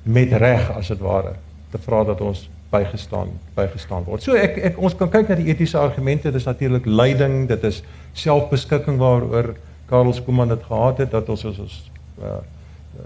met 0.04 0.32
reg 0.34 0.72
as 0.74 0.88
dit 0.88 0.98
ware 0.98 1.36
te 1.70 1.78
vra 1.78 2.04
dat 2.04 2.22
ons 2.22 2.48
bygestaan 2.72 3.30
bygestaan 3.54 4.04
word. 4.04 4.24
So 4.24 4.34
ek 4.34 4.58
ek 4.72 4.80
ons 4.82 4.96
kan 4.98 5.12
kyk 5.14 5.30
na 5.30 5.38
die 5.38 5.52
etiese 5.54 5.78
argumente, 5.78 6.32
dis 6.32 6.48
natuurlik 6.50 6.86
leiding, 6.86 7.46
dit 7.48 7.64
is 7.70 7.84
selfbeskikking 8.18 8.98
waaroor 8.98 9.54
Karel 9.92 10.14
Skooman 10.14 10.50
dit 10.50 10.64
gehad 10.64 11.04
het 11.04 11.12
dat 11.12 11.30
ons 11.30 11.46
ons, 11.46 11.62
ons 11.68 11.78
uh 12.24 12.42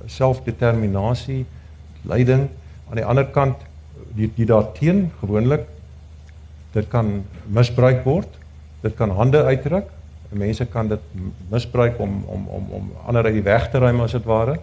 selfdeterminasie, 0.09 1.43
leiding 2.09 2.47
aan 2.89 2.97
die 2.97 3.05
ander 3.05 3.27
kant 3.35 3.61
die 4.17 4.31
die 4.37 4.47
daarteen 4.49 5.09
gewoonlik 5.19 5.67
dit 6.75 6.87
kan 6.91 7.23
misbruik 7.47 8.03
word. 8.03 8.29
Dit 8.83 8.95
kan 8.99 9.13
hande 9.15 9.43
uitdruk. 9.47 9.89
Mense 10.35 10.65
kan 10.67 10.89
dit 10.91 10.99
misbruik 11.49 11.99
om 11.99 12.23
om 12.27 12.47
om 12.47 12.71
om 12.79 12.91
ander 13.07 13.25
uit 13.25 13.37
die 13.37 13.45
weg 13.45 13.69
te 13.71 13.79
ruim 13.79 14.01
as 14.03 14.15
dit 14.17 14.25
ware. 14.27 14.59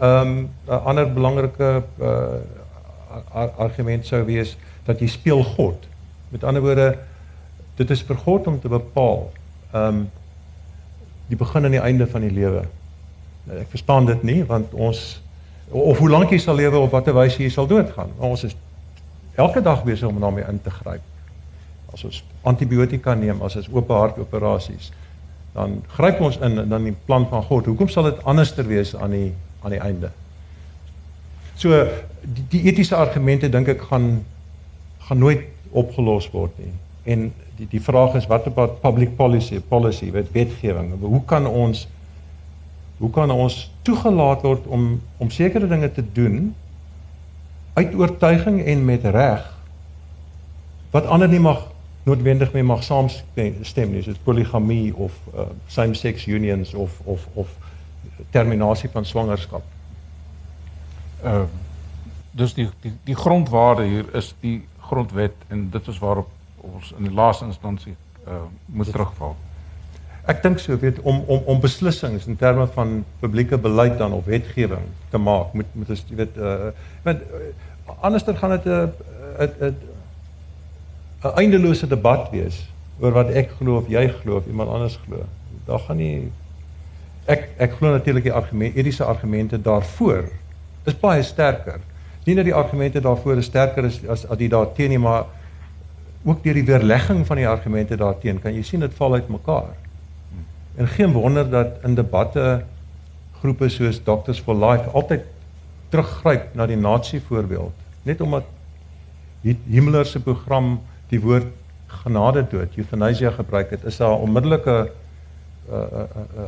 Ehm 0.00 0.28
um, 0.28 0.48
'n 0.66 0.82
ander 0.84 1.12
belangrike 1.12 1.82
uh 2.00 3.44
argument 3.56 4.06
sou 4.06 4.24
wees 4.24 4.56
dat 4.84 5.00
jy 5.00 5.06
speel 5.06 5.44
God. 5.44 5.86
Met 6.28 6.44
ander 6.44 6.62
woorde 6.62 6.98
dit 7.76 7.90
is 7.90 8.02
vir 8.02 8.16
God 8.16 8.46
om 8.46 8.60
te 8.60 8.68
bepaal 8.68 9.30
ehm 9.72 9.88
um, 9.88 10.10
die 11.26 11.36
begin 11.36 11.64
en 11.64 11.70
die 11.70 11.80
einde 11.80 12.06
van 12.06 12.20
die 12.20 12.30
lewe. 12.30 12.62
Nou, 13.44 13.58
ek 13.58 13.70
verstaan 13.70 14.06
dit 14.06 14.22
nie 14.22 14.44
want 14.44 14.74
ons 14.74 15.22
of 15.70 15.98
hoe 15.98 16.10
lank 16.10 16.30
jy 16.30 16.38
sal 16.38 16.54
lewe 16.54 16.78
of 16.78 16.90
watter 16.90 17.14
wyse 17.14 17.42
jy 17.42 17.50
sal 17.50 17.66
doodgaan. 17.66 18.10
Ons 18.18 18.44
is 18.44 18.56
elke 19.34 19.62
dag 19.62 19.84
besig 19.84 20.08
om 20.08 20.20
daarmee 20.20 20.44
in 20.48 20.62
te 20.62 20.70
gryp. 20.70 21.02
As 21.94 22.04
ons 22.04 22.22
antibiotika 22.42 23.14
neem, 23.14 23.42
as 23.42 23.56
ons 23.56 23.68
oop 23.72 23.90
hart 23.94 24.18
operasies, 24.22 24.90
dan 25.56 25.78
gryp 25.96 26.20
ons 26.20 26.36
in 26.44 26.60
dan 26.68 26.84
die 26.84 26.94
plan 27.06 27.24
van 27.30 27.44
God. 27.46 27.68
Hoekom 27.70 27.88
sal 27.88 28.10
dit 28.10 28.24
anderster 28.28 28.66
wees 28.68 28.94
aan 28.96 29.14
die 29.16 29.28
aan 29.64 29.72
die 29.72 29.82
einde? 29.82 30.10
So 31.56 31.72
die, 32.20 32.44
die 32.52 32.62
etiese 32.68 32.98
argumente 32.98 33.48
dink 33.48 33.70
ek 33.72 33.86
gaan 33.88 34.24
gaan 35.06 35.22
nooit 35.22 35.46
opgelos 35.70 36.28
word 36.34 36.58
nie. 36.60 36.72
En 37.06 37.30
die 37.56 37.68
die 37.72 37.80
vraag 37.80 38.18
is 38.18 38.26
wat 38.28 38.46
about 38.50 38.80
public 38.82 39.16
policy, 39.16 39.60
policy, 39.60 40.10
wet, 40.12 40.28
wetgewing? 40.34 40.92
Hoe 41.00 41.24
kan 41.24 41.46
ons 41.46 41.86
Hoe 42.96 43.10
kan 43.12 43.28
ons 43.28 43.58
toegelaat 43.84 44.44
word 44.44 44.68
om 44.72 44.84
om 45.20 45.30
sekere 45.30 45.68
dinge 45.68 45.90
te 45.92 46.04
doen 46.16 46.54
uit 47.76 47.94
oortuiging 47.94 48.62
en 48.64 48.84
met 48.84 49.04
reg 49.04 49.42
wat 50.94 51.08
ander 51.12 51.28
nie 51.28 51.42
mag 51.44 51.66
noodwendig 52.06 52.52
mee 52.54 52.62
mag 52.62 52.84
saamstem 52.86 53.92
nie, 53.92 54.02
soos 54.02 54.18
poligamie 54.22 54.94
of 54.94 55.14
uh, 55.34 55.48
same-sex 55.66 56.26
unions 56.30 56.74
of 56.74 57.00
of 57.04 57.26
of 57.34 57.54
terminasie 58.30 58.90
van 58.92 59.04
swangerskap. 59.04 59.64
Ehm 61.22 61.46
uh, 61.46 61.64
dus 62.36 62.54
die 62.54 62.68
die 62.80 62.92
die 63.04 63.16
grondwaarde 63.16 63.84
hier 63.88 64.14
is 64.14 64.34
die 64.40 64.60
grondwet 64.88 65.34
en 65.48 65.70
dit 65.70 65.86
is 65.88 65.98
waarop 65.98 66.28
ons 66.56 66.92
in 66.98 67.08
die 67.08 67.14
laaste 67.14 67.46
instansie 67.48 67.94
uh, 68.26 68.42
moet 68.66 68.90
terugval. 68.92 69.36
Ek 70.26 70.42
dink 70.42 70.60
so 70.60 70.76
weet 70.82 71.00
om 71.00 71.22
om 71.26 71.48
om 71.54 71.60
beslissings 71.62 72.26
in 72.26 72.36
terme 72.36 72.66
van 72.74 73.04
publieke 73.22 73.58
beleid 73.58 73.98
dan 73.98 74.12
of 74.12 74.28
wetgewing 74.28 74.84
te 75.10 75.18
maak 75.18 75.54
moet 75.54 75.74
moet 75.74 75.90
ons 75.96 76.04
weet 76.20 76.36
uh 76.36 76.70
want 77.08 77.24
uh, 77.24 77.50
anderster 78.00 78.36
gaan 78.36 78.56
dit 78.58 78.66
'n 78.66 78.92
'n 79.70 79.94
'n 81.24 81.32
eindelose 81.36 81.86
debat 81.86 82.30
wees 82.30 82.66
oor 83.00 83.12
wat 83.12 83.30
ek 83.30 83.50
glo 83.58 83.78
of 83.78 83.88
jy 83.88 84.08
glo 84.22 84.36
of 84.36 84.46
iemand 84.46 84.70
anders 84.70 84.98
glo. 85.06 85.24
Daar 85.66 85.78
gaan 85.78 85.96
nie 85.96 86.32
ek 87.26 87.48
ek 87.58 87.78
glo 87.78 87.92
natuurlik 87.92 88.28
die 88.28 88.32
argument 88.32 88.76
etiese 88.76 89.04
argumente 89.04 89.58
daarvoor 89.58 90.28
is 90.86 90.94
baie 91.00 91.22
sterker. 91.22 91.80
Nie 92.24 92.34
dat 92.34 92.44
die 92.44 92.54
argumente 92.54 93.00
daarvoor 93.00 93.42
sterker 93.42 93.84
is 93.84 94.00
as 94.08 94.26
as 94.26 94.38
die 94.38 94.48
daarteen 94.48 94.90
nie, 94.90 94.98
maar 94.98 95.26
ook 96.24 96.42
deur 96.42 96.54
die 96.54 96.66
weerlegging 96.66 97.26
van 97.26 97.36
die 97.36 97.48
argumente 97.48 97.96
daarteen 97.96 98.40
kan 98.42 98.54
jy 98.54 98.62
sien 98.62 98.80
dit 98.80 98.94
val 98.94 99.14
uit 99.14 99.28
mekaar. 99.28 99.74
En 100.76 100.88
geen 100.88 101.12
wonder 101.12 101.50
dat 101.50 101.78
in 101.84 101.94
debatte 101.94 102.64
groepe 103.40 103.68
soos 103.68 104.02
Doctors 104.04 104.40
for 104.40 104.54
Life 104.54 104.90
altyd 104.90 105.24
teruggryp 105.90 106.54
na 106.54 106.66
die 106.66 106.76
nasie 106.76 107.20
voorbeeld, 107.20 107.72
net 108.02 108.20
omdat 108.20 108.44
Himmler 109.46 110.06
se 110.06 110.20
program 110.20 110.80
die 111.08 111.20
woord 111.20 111.46
genade 112.02 112.46
dood, 112.50 112.76
euthanasia 112.76 113.30
gebruik 113.30 113.70
het, 113.70 113.84
is 113.84 113.96
daar 113.96 114.18
onmiddellike 114.18 114.90
'n 115.68 115.72
uh, 115.72 115.78
'n 115.78 115.94
uh, 115.94 116.00
uh, 116.00 116.42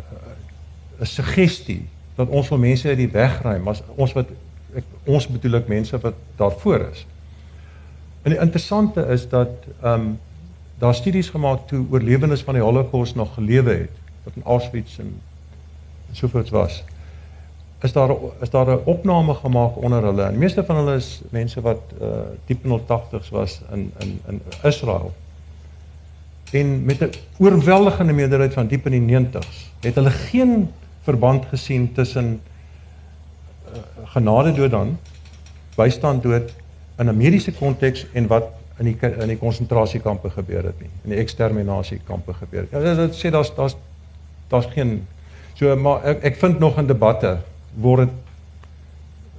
'n 0.99 1.03
uh, 1.03 1.07
suggestie 1.07 1.89
dat 2.15 2.29
ons 2.29 2.49
wil 2.49 2.59
mense 2.59 2.89
uit 2.89 2.97
die 2.97 3.11
weg 3.11 3.43
ry, 3.43 3.57
maar 3.59 3.79
ons 3.95 4.13
wat 4.13 4.31
ek, 4.75 4.85
ons 5.05 5.27
bedoel 5.27 5.61
ek 5.61 5.69
mense 5.69 5.99
wat 6.03 6.15
daarvoor 6.37 6.89
is. 6.91 7.07
En 8.23 8.31
die 8.31 8.41
interessante 8.41 9.07
is 9.15 9.29
dat 9.29 9.51
ehm 9.83 10.01
um, 10.01 10.19
daar 10.79 10.95
studies 10.95 11.29
gemaak 11.29 11.67
toe 11.67 11.87
oorlewendes 11.91 12.43
van 12.47 12.55
die 12.55 12.63
Holocaust 12.63 13.15
nog 13.15 13.35
gelewe 13.35 13.71
het, 13.71 13.95
wat 14.25 14.35
in 14.37 14.43
Auschwitz 14.45 14.99
en 14.99 15.21
sovoorts 16.13 16.51
was. 16.51 16.85
Is 17.81 17.93
daar 17.93 18.11
is 18.41 18.51
daar 18.51 18.67
'n 18.67 18.81
opname 18.85 19.35
gemaak 19.35 19.77
onder 19.77 20.03
hulle. 20.03 20.23
En 20.23 20.39
meeste 20.39 20.65
van 20.65 20.77
hulle 20.77 20.97
is 20.97 21.21
mense 21.31 21.61
wat 21.61 21.81
uh 22.01 22.07
diep 22.47 22.65
in 22.65 22.71
hul 22.71 22.85
80's 22.87 23.31
was 23.31 23.61
in 23.73 23.93
in 23.99 24.21
in 24.27 24.43
Israel 24.63 25.13
en 26.51 26.85
met 26.85 27.01
'n 27.01 27.11
oorweldigende 27.37 28.13
meerderheid 28.13 28.53
van 28.53 28.67
diep 28.67 28.87
in 28.87 29.07
die 29.07 29.19
90s 29.19 29.71
het 29.81 29.95
hulle 29.95 30.11
geen 30.11 30.71
verband 31.03 31.45
gesien 31.45 31.93
tussen 31.93 32.41
uh, 33.73 33.79
genade 34.05 34.53
dood 34.53 34.71
dan 34.71 34.99
bystand 35.75 36.23
dood 36.23 36.53
in 36.99 37.09
'n 37.09 37.17
mediese 37.17 37.53
konteks 37.53 38.07
en 38.13 38.27
wat 38.27 38.45
in 38.79 38.85
die 38.85 38.97
in 39.01 39.29
die 39.29 39.39
konsentrasiekampe 39.39 40.31
gebeur 40.31 40.65
het 40.65 40.81
nie 40.81 40.91
in 41.03 41.11
die 41.11 41.19
eksterminasiekampe 41.19 42.35
gebeur 42.35 42.67
het. 42.71 42.71
Ja, 42.71 42.95
dit 42.95 43.17
sê 43.17 43.31
daar's 43.31 43.55
daar's 43.55 43.77
daar's 44.49 44.67
geen 44.67 45.07
so 45.55 45.77
maar 45.77 46.05
ek, 46.05 46.23
ek 46.23 46.37
vind 46.37 46.59
nog 46.59 46.79
in 46.79 46.87
debatte 46.87 47.39
word 47.75 48.07
dit 48.07 48.17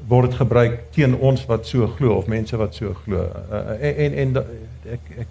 word 0.09 0.29
dit 0.29 0.37
gebruik 0.39 0.91
teen 0.91 1.15
ons 1.15 1.45
wat 1.45 1.67
so 1.67 1.87
glo 1.87 2.15
of 2.17 2.27
mense 2.27 2.57
wat 2.57 2.75
so 2.75 2.93
glo. 3.03 3.25
Uh, 3.51 3.75
en 3.81 3.95
en, 3.95 4.13
en 4.13 4.37
ek 4.85 5.11
ek 5.25 5.27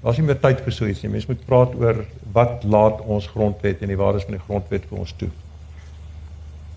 Daar's 0.00 0.16
nie 0.16 0.24
meer 0.30 0.38
tyd 0.40 0.62
vir 0.64 0.72
so 0.72 0.88
iets 0.88 1.02
nie. 1.04 1.10
Mens 1.12 1.26
moet 1.28 1.42
praat 1.44 1.74
oor 1.76 2.04
wat 2.32 2.64
laat 2.64 3.02
ons 3.04 3.26
grondwet 3.28 3.82
en 3.84 3.90
die 3.92 3.98
waardes 4.00 4.24
van 4.24 4.38
die 4.38 4.44
grondwet 4.46 4.86
vir 4.88 5.02
ons 5.02 5.12
toe. 5.20 5.28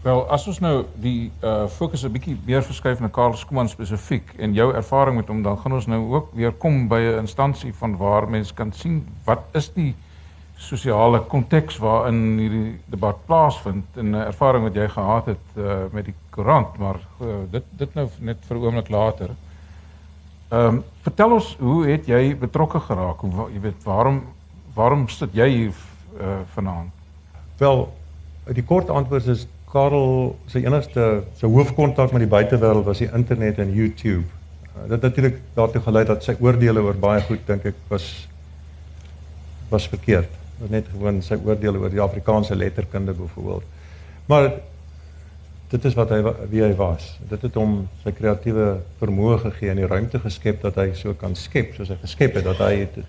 Wel, 0.03 0.19
as 0.35 0.43
ons 0.51 0.59
nou 0.59 0.73
die 0.99 1.31
uh 1.39 1.69
fokus 1.71 2.03
'n 2.03 2.11
bietjie 2.11 2.35
meer 2.45 2.63
verskuif 2.67 2.99
na 2.99 3.07
Karl 3.07 3.37
Skuman 3.39 3.69
spesifiek 3.71 4.33
en 4.37 4.53
jou 4.53 4.73
ervaring 4.75 5.15
met 5.15 5.27
hom, 5.31 5.43
dan 5.43 5.57
gaan 5.57 5.73
ons 5.73 5.87
nou 5.87 6.01
ook 6.11 6.33
weer 6.35 6.51
kom 6.51 6.87
by 6.87 6.99
'n 6.99 7.19
instansie 7.23 7.73
van 7.73 7.95
waar 7.97 8.27
mense 8.29 8.53
kan 8.53 8.73
sien 8.73 9.07
wat 9.23 9.43
is 9.53 9.71
die 9.73 9.95
sosiale 10.63 11.19
konteks 11.29 11.77
waarin 11.83 12.21
hierdie 12.39 12.79
debat 12.91 13.17
plaasvind 13.27 13.97
en 13.99 14.11
'n 14.11 14.27
ervaring 14.27 14.63
wat 14.63 14.75
jy 14.75 14.87
gehad 14.89 15.25
het 15.25 15.57
uh 15.57 15.85
met 15.91 16.05
die 16.05 16.15
koerant, 16.29 16.77
maar 16.77 16.99
uh, 17.21 17.27
dit 17.51 17.63
dit 17.71 17.95
nou 17.95 18.07
net 18.19 18.37
vir 18.47 18.57
'n 18.57 18.63
oomblik 18.63 18.89
later. 18.89 19.29
Ehm 20.49 20.67
um, 20.67 20.83
vertel 21.01 21.31
ons 21.31 21.55
hoe 21.59 21.87
het 21.87 22.05
jy 22.05 22.35
betrokke 22.37 22.79
geraak? 22.79 23.19
Hoe 23.19 23.49
jy 23.53 23.59
weet 23.61 23.83
waarom 23.83 24.21
waarom 24.75 25.07
sit 25.09 25.33
jy 25.33 25.49
hier 25.49 25.73
uh, 26.19 26.39
vanaand? 26.55 26.91
Wel, 27.57 27.93
die 28.53 28.63
kort 28.63 28.89
antwoord 28.89 29.27
is 29.27 29.47
Karel 29.71 30.35
se 30.45 30.65
enigste 30.65 31.23
se 31.37 31.45
hoofkontak 31.45 32.11
met 32.11 32.21
die 32.21 32.29
buitewêreld 32.29 32.85
was 32.85 32.97
die 32.97 33.09
internet 33.13 33.57
en 33.57 33.73
YouTube. 33.73 34.25
Uh, 34.75 34.89
dit 34.89 35.01
natuurlik 35.01 35.41
daartoe 35.53 35.81
gelei 35.81 36.05
dat 36.05 36.23
sy 36.23 36.35
oordeele 36.39 36.81
oor 36.81 36.97
baie 36.97 37.21
goed 37.21 37.47
dink 37.47 37.65
ek 37.65 37.75
was 37.87 38.27
was 39.69 39.87
verkeerd. 39.87 40.42
Net 40.69 40.87
gewoon 40.91 41.21
sy 41.21 41.35
oordeele 41.35 41.79
oor 41.79 41.89
die 41.89 42.01
Afrikaanse 42.01 42.55
letterkunde 42.55 43.13
byvoorbeeld. 43.13 43.63
Maar 44.25 44.51
dit 45.73 45.85
is 45.85 45.95
wat 45.97 46.11
hy 46.13 46.21
wie 46.51 46.61
hy 46.61 46.73
was. 46.77 47.15
Dit 47.29 47.41
het 47.41 47.57
hom 47.57 47.87
sy 48.03 48.13
kreatiewe 48.13 48.67
vermoë 48.99 49.39
gegee 49.47 49.71
en 49.73 49.81
die 49.81 49.89
ruimte 49.89 50.21
geskep 50.21 50.61
dat 50.61 50.77
hy 50.77 50.91
so 50.97 51.15
kan 51.17 51.35
skep 51.39 51.73
soos 51.77 51.89
hy 51.89 51.97
geskep 52.03 52.37
het 52.37 52.45
dat 52.45 52.61
hy 52.61 52.73
het 52.83 53.01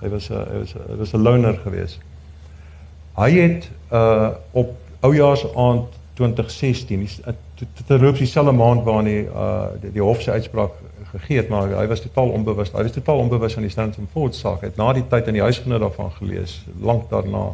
hy 0.00 0.08
was 0.08 0.30
hy 0.32 0.60
was 0.62 0.72
hy 0.72 0.96
was 1.02 1.12
'n 1.12 1.22
loner 1.22 1.58
geweest. 1.64 2.00
Hy 3.16 3.30
het 3.36 3.68
uh 3.92 4.32
op 4.52 4.72
oujaarsaand 5.00 5.92
2016 6.16 7.08
terloops 7.86 8.18
dieselfde 8.18 8.52
maand 8.52 8.84
waarin 8.84 9.06
hy 9.06 9.20
uh 9.28 9.68
die, 9.80 9.92
die 9.92 10.02
hof 10.02 10.22
se 10.22 10.30
uitspraak 10.30 10.72
gegee 11.12 11.36
het 11.36 11.48
maar 11.48 11.68
hy 11.68 11.86
was 11.86 12.00
totaal 12.04 12.32
onbewus. 12.36 12.72
Hy 12.72 12.82
was 12.82 12.92
totaal 12.92 13.18
onbewus 13.18 13.54
van 13.58 13.66
die 13.66 13.70
Stanton 13.70 14.08
Ford 14.12 14.34
saak. 14.34 14.60
Hy 14.60 14.72
het 14.72 14.80
na 14.80 14.92
die 14.96 15.04
tyd 15.10 15.30
in 15.30 15.38
die 15.38 15.44
huisgenoot 15.44 15.80
daarvan 15.80 16.10
gelees, 16.18 16.58
lank 16.80 17.10
daarna. 17.10 17.52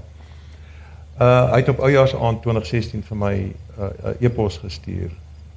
Uh 1.20 1.50
hy 1.52 1.60
het 1.60 1.68
op 1.68 1.82
oujaarsaand 1.84 2.42
2016 2.42 3.04
vir 3.08 3.16
my 3.16 3.34
'n 3.34 3.54
uh, 3.78 4.14
e-pos 4.20 4.58
gestuur 4.58 5.10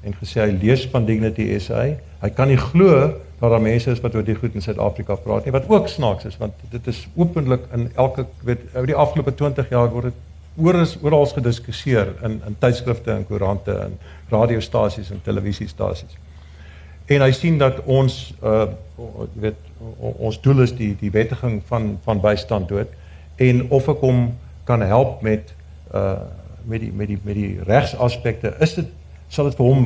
en 0.03 0.13
gesê 0.21 0.41
hy 0.41 0.57
lees 0.61 0.85
van 0.91 1.05
Dignity 1.05 1.47
SA. 1.59 1.85
Hy 2.21 2.29
kan 2.29 2.47
nie 2.47 2.59
glo 2.59 3.13
dat 3.39 3.49
daar 3.49 3.61
mense 3.61 3.91
is 3.91 4.01
wat 4.01 4.15
oor 4.15 4.23
die 4.23 4.35
goed 4.35 4.53
in 4.53 4.61
Suid-Afrika 4.61 5.15
praat 5.15 5.45
nie, 5.45 5.51
wat 5.51 5.69
ook 5.69 5.87
snaaks 5.87 6.25
is 6.25 6.37
want 6.37 6.53
dit 6.71 6.87
is 6.87 7.07
openlik 7.15 7.65
in 7.73 7.89
elke 7.95 8.25
weet 8.43 8.59
oor 8.75 8.85
die 8.85 8.95
afgelope 8.95 9.33
20 9.35 9.69
jaar 9.69 9.89
word 9.91 10.11
dit 10.11 10.21
oor 10.55 10.79
is 10.79 10.95
oral 11.03 11.25
gediskuteer 11.25 12.13
in 12.23 12.39
in 12.47 12.55
tydskrifte 12.59 13.11
en 13.11 13.25
koerante 13.27 13.73
en 13.87 13.97
radiostasies 14.29 15.11
en 15.11 15.21
televisiestasies. 15.23 16.15
En 17.05 17.21
hy 17.21 17.31
sien 17.31 17.57
dat 17.61 17.83
ons 17.85 18.33
uh 18.43 18.65
weet 19.33 19.61
ons 19.99 20.37
doel 20.41 20.63
is 20.63 20.71
die 20.73 20.93
die 20.97 21.11
wettiging 21.11 21.59
van 21.67 21.97
van 22.03 22.21
bystand 22.23 22.69
dood 22.71 22.93
en 23.43 23.65
of 23.69 23.89
ek 23.91 24.01
hom 24.01 24.21
kan 24.65 24.81
help 24.81 25.21
met 25.21 25.51
uh 25.93 26.17
met 26.65 26.81
die 26.81 26.91
met 26.91 27.11
die 27.11 27.19
met 27.23 27.37
die 27.37 27.59
regsaspekte 27.67 28.55
is 28.59 28.73
dit 28.79 28.89
sal 29.29 29.51
dit 29.51 29.57
vir 29.59 29.69
hom 29.69 29.85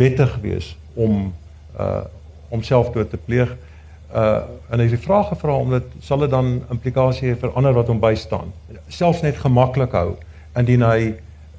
wettig 0.00 0.34
wees 0.42 0.72
om 0.94 1.30
uh 1.78 2.02
homself 2.50 2.92
dood 2.94 3.10
te 3.10 3.18
pleeg. 3.18 3.54
Uh 4.14 4.42
en 4.70 4.80
hy 4.80 4.88
het 4.88 4.96
die 4.96 5.06
vraag 5.06 5.30
gevra 5.30 5.60
omdat 5.62 5.94
sal 6.02 6.24
dit 6.24 6.30
dan 6.30 6.60
implikasie 6.70 7.30
hê 7.30 7.38
vir 7.38 7.54
ander 7.54 7.74
wat 7.76 7.90
hom 7.92 8.02
bystaan? 8.02 8.50
Selfs 8.88 9.22
net 9.22 9.38
gemaklik 9.38 9.94
hou 9.94 10.16
indien 10.58 10.82
hy 10.82 11.00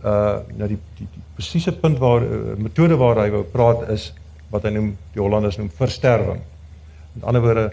uh 0.03 0.43
na 0.57 0.67
die 0.67 0.79
die, 0.99 1.07
die 1.07 1.25
presiese 1.39 1.71
punt 1.71 1.99
waar 2.03 2.23
uh, 2.25 2.55
metode 2.59 2.97
waar 2.99 3.23
hy 3.23 3.29
wou 3.31 3.45
praat 3.51 3.87
is 3.93 4.11
wat 4.51 4.67
hy 4.67 4.73
noem 4.75 4.93
die 5.13 5.21
Hollanders 5.21 5.57
noem 5.59 5.69
versterwing 5.73 6.41
met 7.13 7.25
ander 7.27 7.43
woorde 7.43 7.67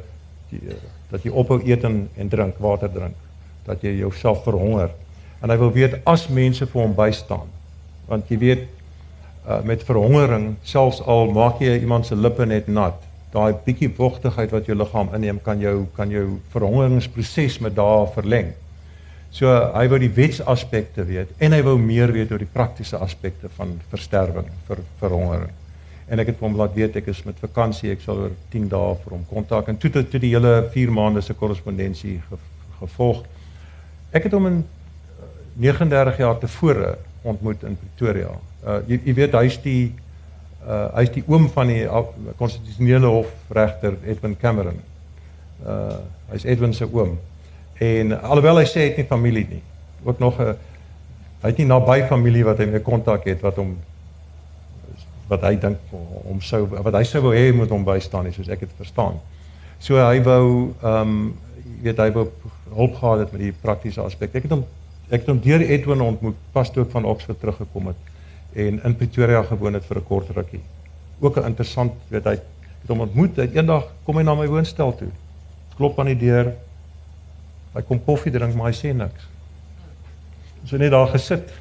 die, 0.51 0.61
uh, 0.61 0.79
dat 1.13 1.25
jy 1.25 1.33
ophou 1.33 1.61
eet 1.63 1.85
en, 1.87 2.05
en 2.17 2.33
drink 2.33 2.59
water 2.63 2.91
drink 2.93 3.19
dat 3.65 3.85
jy 3.85 3.95
jouself 3.97 4.43
verhonger. 4.45 4.91
En 5.41 5.49
hy 5.53 5.57
wil 5.61 5.73
weet 5.73 5.95
as 6.09 6.27
mense 6.29 6.67
vir 6.69 6.81
hom 6.83 6.93
bystaan. 6.97 7.49
Want 8.11 8.29
jy 8.29 8.37
weet 8.43 8.67
uh, 8.67 9.63
met 9.65 9.85
verhongering, 9.85 10.55
selfs 10.69 11.01
al 11.01 11.33
maak 11.33 11.63
jy 11.65 11.79
iemand 11.81 12.09
se 12.09 12.17
lippe 12.17 12.45
net 12.49 12.69
nat, 12.69 12.99
daai 13.35 13.57
bietjie 13.65 13.89
vochtigheid 13.97 14.53
wat 14.55 14.69
jou 14.69 14.77
liggaam 14.79 15.11
inneem 15.17 15.41
kan 15.43 15.63
jou 15.63 15.87
kan 15.97 16.13
jou 16.13 16.37
verhongeringsproses 16.53 17.59
met 17.65 17.75
dae 17.75 18.05
verleng. 18.15 18.53
So 19.35 19.51
hy 19.51 19.89
wou 19.91 19.99
die 19.99 20.13
wetsaspekte 20.15 21.03
weet 21.09 21.33
en 21.43 21.57
hy 21.57 21.65
wou 21.67 21.75
meer 21.81 22.13
weet 22.15 22.31
oor 22.31 22.43
die 22.45 22.53
praktiese 22.53 23.01
aspekte 23.03 23.51
van 23.57 23.75
versterwing 23.91 24.47
vir 24.69 24.85
verhongering. 25.01 25.64
En 26.09 26.21
ek 26.21 26.33
het 26.33 26.41
hom 26.45 26.57
laat 26.57 26.75
weet 26.77 26.97
ek 27.01 27.09
is 27.13 27.23
met 27.25 27.39
vakansie, 27.41 27.93
ek 27.95 28.03
sal 28.05 28.19
oor 28.27 28.33
10 28.53 28.69
dae 28.73 28.97
vir 29.05 29.17
hom 29.17 29.25
kontak 29.31 29.71
en 29.73 29.79
toe 29.81 29.91
toe 29.95 30.21
die 30.21 30.35
hele 30.35 30.69
4 30.75 30.93
maande 30.93 31.23
se 31.25 31.35
korrespondensie 31.35 32.19
gevolg. 32.81 33.23
Ek 34.13 34.29
het 34.29 34.37
hom 34.37 34.47
in 34.51 34.65
39 35.57 36.19
jaar 36.21 36.39
tevore 36.43 36.97
ontmoet 37.25 37.63
in 37.65 37.79
Pretoria. 37.81 38.35
Uh 38.65 38.81
jy, 38.89 39.01
jy 39.07 39.15
weet 39.21 39.37
hy's 39.39 39.57
die 39.65 39.95
uh 40.65 40.89
hy's 40.99 41.13
die 41.15 41.25
oom 41.29 41.49
van 41.53 41.73
die 41.73 41.85
konstitusionele 42.41 43.13
hof 43.17 43.31
regter 43.57 43.97
Edwin 44.05 44.37
Cameron. 44.41 44.81
Uh 45.65 46.03
hy's 46.35 46.45
Edwin 46.45 46.77
se 46.77 46.89
oom. 46.91 47.17
En 47.81 48.13
alhoewel 48.21 48.61
hy 48.61 48.69
sê 48.69 48.85
hy 48.85 48.91
het 48.93 49.01
nie 49.01 49.09
familie 49.09 49.47
nie, 49.57 49.63
ook 50.05 50.21
nog 50.21 50.41
'n 50.41 50.55
hy 51.45 51.51
het 51.51 51.59
nie 51.59 51.67
naby 51.69 52.03
familie 52.09 52.45
wat 52.45 52.59
hy 52.59 52.67
mee 52.67 52.81
kontak 52.81 53.25
het 53.25 53.41
wat 53.45 53.57
hom 53.57 53.77
wat 55.29 55.43
hy 55.43 55.55
dink 55.57 55.79
hom 55.91 56.41
sou 56.45 56.67
wat 56.69 56.95
hy 56.95 57.03
sou 57.09 57.23
wou 57.25 57.33
hê 57.35 57.53
moet 57.57 57.71
hom 57.73 57.85
bystaan 57.85 58.25
nie 58.29 58.33
soos 58.33 58.49
ek 58.49 58.61
dit 58.61 58.77
verstaan. 58.79 59.21
So 59.79 60.01
hy 60.01 60.21
wou 60.25 60.75
ehm 60.83 61.01
um, 61.01 61.35
weet 61.85 61.99
hy 62.01 62.11
wou 62.13 62.29
hulp 62.75 62.97
gehad 62.97 63.19
het 63.25 63.33
met 63.33 63.41
die 63.41 63.53
praktiese 63.53 64.01
aspek. 64.05 64.35
Ek 64.35 64.49
het 64.49 64.53
hom 64.53 64.65
ek 65.11 65.21
het 65.21 65.29
hom 65.29 65.41
deur 65.45 65.61
Edwin 65.61 66.01
ontmoet 66.01 66.37
pas 66.53 66.71
toe 66.73 66.85
ek 66.85 66.93
van 66.93 67.05
Oxford 67.09 67.41
teruggekom 67.41 67.93
het 67.93 68.13
en 68.55 68.81
in 68.85 68.97
Pretoria 68.97 69.43
gewoon 69.43 69.75
het 69.75 69.85
vir 69.85 69.99
'n 69.99 70.05
kort 70.05 70.31
rukkie. 70.31 70.61
Ook 71.21 71.37
'n 71.37 71.47
interessant, 71.47 71.93
weet 72.09 72.25
hy, 72.25 72.39
het 72.85 72.89
hom 72.89 73.01
ontmoet. 73.01 73.37
Hy 73.37 73.49
eendag 73.55 73.85
kom 74.05 74.17
hy 74.17 74.23
na 74.23 74.35
my 74.35 74.47
woonstel 74.47 74.95
toe. 74.95 75.09
Klop 75.77 75.99
aan 75.99 76.07
die 76.07 76.19
deur. 76.19 76.55
Hy 77.75 77.83
kom 77.83 78.05
koffie 78.05 78.33
drink, 78.33 78.55
maar 78.55 78.67
hy 78.67 78.77
sê 78.77 78.95
niks. 78.95 79.29
Ons 80.61 80.71
so 80.71 80.77
het 80.77 80.81
net 80.81 80.91
daar 80.91 81.07
gesit. 81.07 81.53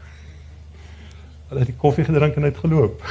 Hulle 1.49 1.59
het 1.59 1.67
die 1.67 1.77
koffie 1.77 2.03
gedrink 2.03 2.35
en 2.35 2.43
het 2.43 2.57
geloop. 2.57 3.01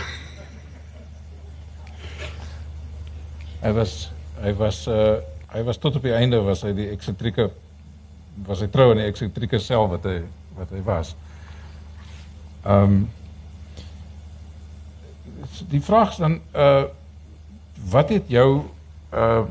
Hy 3.63 3.73
was 3.73 4.11
hy 4.43 4.53
was 4.59 4.87
uh 4.91 5.21
hy 5.53 5.63
was 5.63 5.77
tot 5.77 5.97
op 5.97 6.03
die 6.03 6.15
einde 6.17 6.41
was 6.43 6.63
hy 6.65 6.73
die 6.75 6.89
eksentrieke 6.91 7.51
was 8.47 8.63
hy 8.65 8.69
trou 8.73 8.89
aan 8.91 9.03
die 9.03 9.11
eksentrieke 9.11 9.61
self 9.61 9.91
wat 9.93 10.07
hy 10.09 10.23
wat 10.57 10.73
hy 10.75 10.81
was. 10.87 11.15
Ehm 12.65 12.83
um, 12.83 13.03
die 15.71 15.83
vraag 15.83 16.15
is 16.15 16.23
dan 16.23 16.41
uh 16.55 16.85
wat 17.93 18.11
het 18.15 18.31
jou 18.33 18.49
uh 19.13 19.43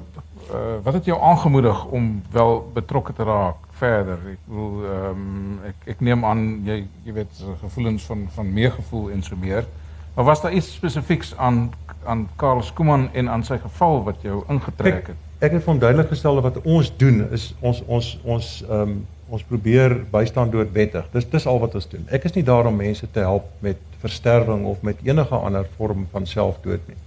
uh 0.52 0.78
wat 0.84 0.93
het 0.93 1.06
jou 1.06 1.19
aangemoedig 1.21 1.86
om 1.86 2.24
wel 2.32 2.71
betrokke 2.74 3.13
te 3.13 3.24
raak 3.24 3.63
verder? 3.80 4.19
Ek 4.34 4.47
bedoel 4.47 4.88
ehm 4.89 5.21
um, 5.21 5.60
ek 5.71 5.88
ek 5.95 6.02
neem 6.02 6.26
aan 6.26 6.43
jy 6.67 6.82
jy 7.06 7.15
weet 7.21 7.43
gevoelens 7.62 8.10
van 8.12 8.28
van 8.36 8.54
meegevoel 8.54 9.12
en 9.12 9.24
so 9.24 9.36
meer. 9.36 9.69
Maar 10.15 10.26
was 10.26 10.41
daar 10.41 10.54
iets 10.54 10.74
spesifieks 10.74 11.38
aan 11.38 11.69
aan 12.06 12.28
Karl 12.36 12.62
Skuman 12.62 13.10
en 13.14 13.30
aan 13.30 13.44
sy 13.44 13.58
geval 13.62 14.04
wat 14.04 14.22
jou 14.26 14.44
ingetrek 14.50 15.08
het? 15.08 15.16
Ek, 15.16 15.48
ek 15.48 15.58
het 15.58 15.66
hom 15.66 15.80
duidelik 15.80 16.10
gestel 16.10 16.42
wat 16.42 16.62
ons 16.62 16.92
doen 16.98 17.26
is 17.32 17.52
ons 17.60 17.84
ons 17.88 18.14
ons 18.24 18.54
ehm 18.68 18.82
um, 18.82 19.02
ons 19.32 19.44
probeer 19.48 19.94
bystand 20.12 20.52
doodwettig. 20.52 21.06
Dis 21.14 21.24
dis 21.32 21.46
al 21.48 21.60
wat 21.62 21.76
ons 21.80 21.86
doen. 21.88 22.02
Ek 22.12 22.26
is 22.28 22.34
nie 22.36 22.44
daar 22.44 22.68
om 22.68 22.76
mense 22.76 23.08
te 23.16 23.24
help 23.24 23.46
met 23.64 23.80
versterwing 24.02 24.66
of 24.68 24.82
met 24.84 25.00
enige 25.08 25.36
ander 25.36 25.70
vorm 25.78 26.04
van 26.12 26.28
selfdood 26.28 26.84
nie. 26.90 26.98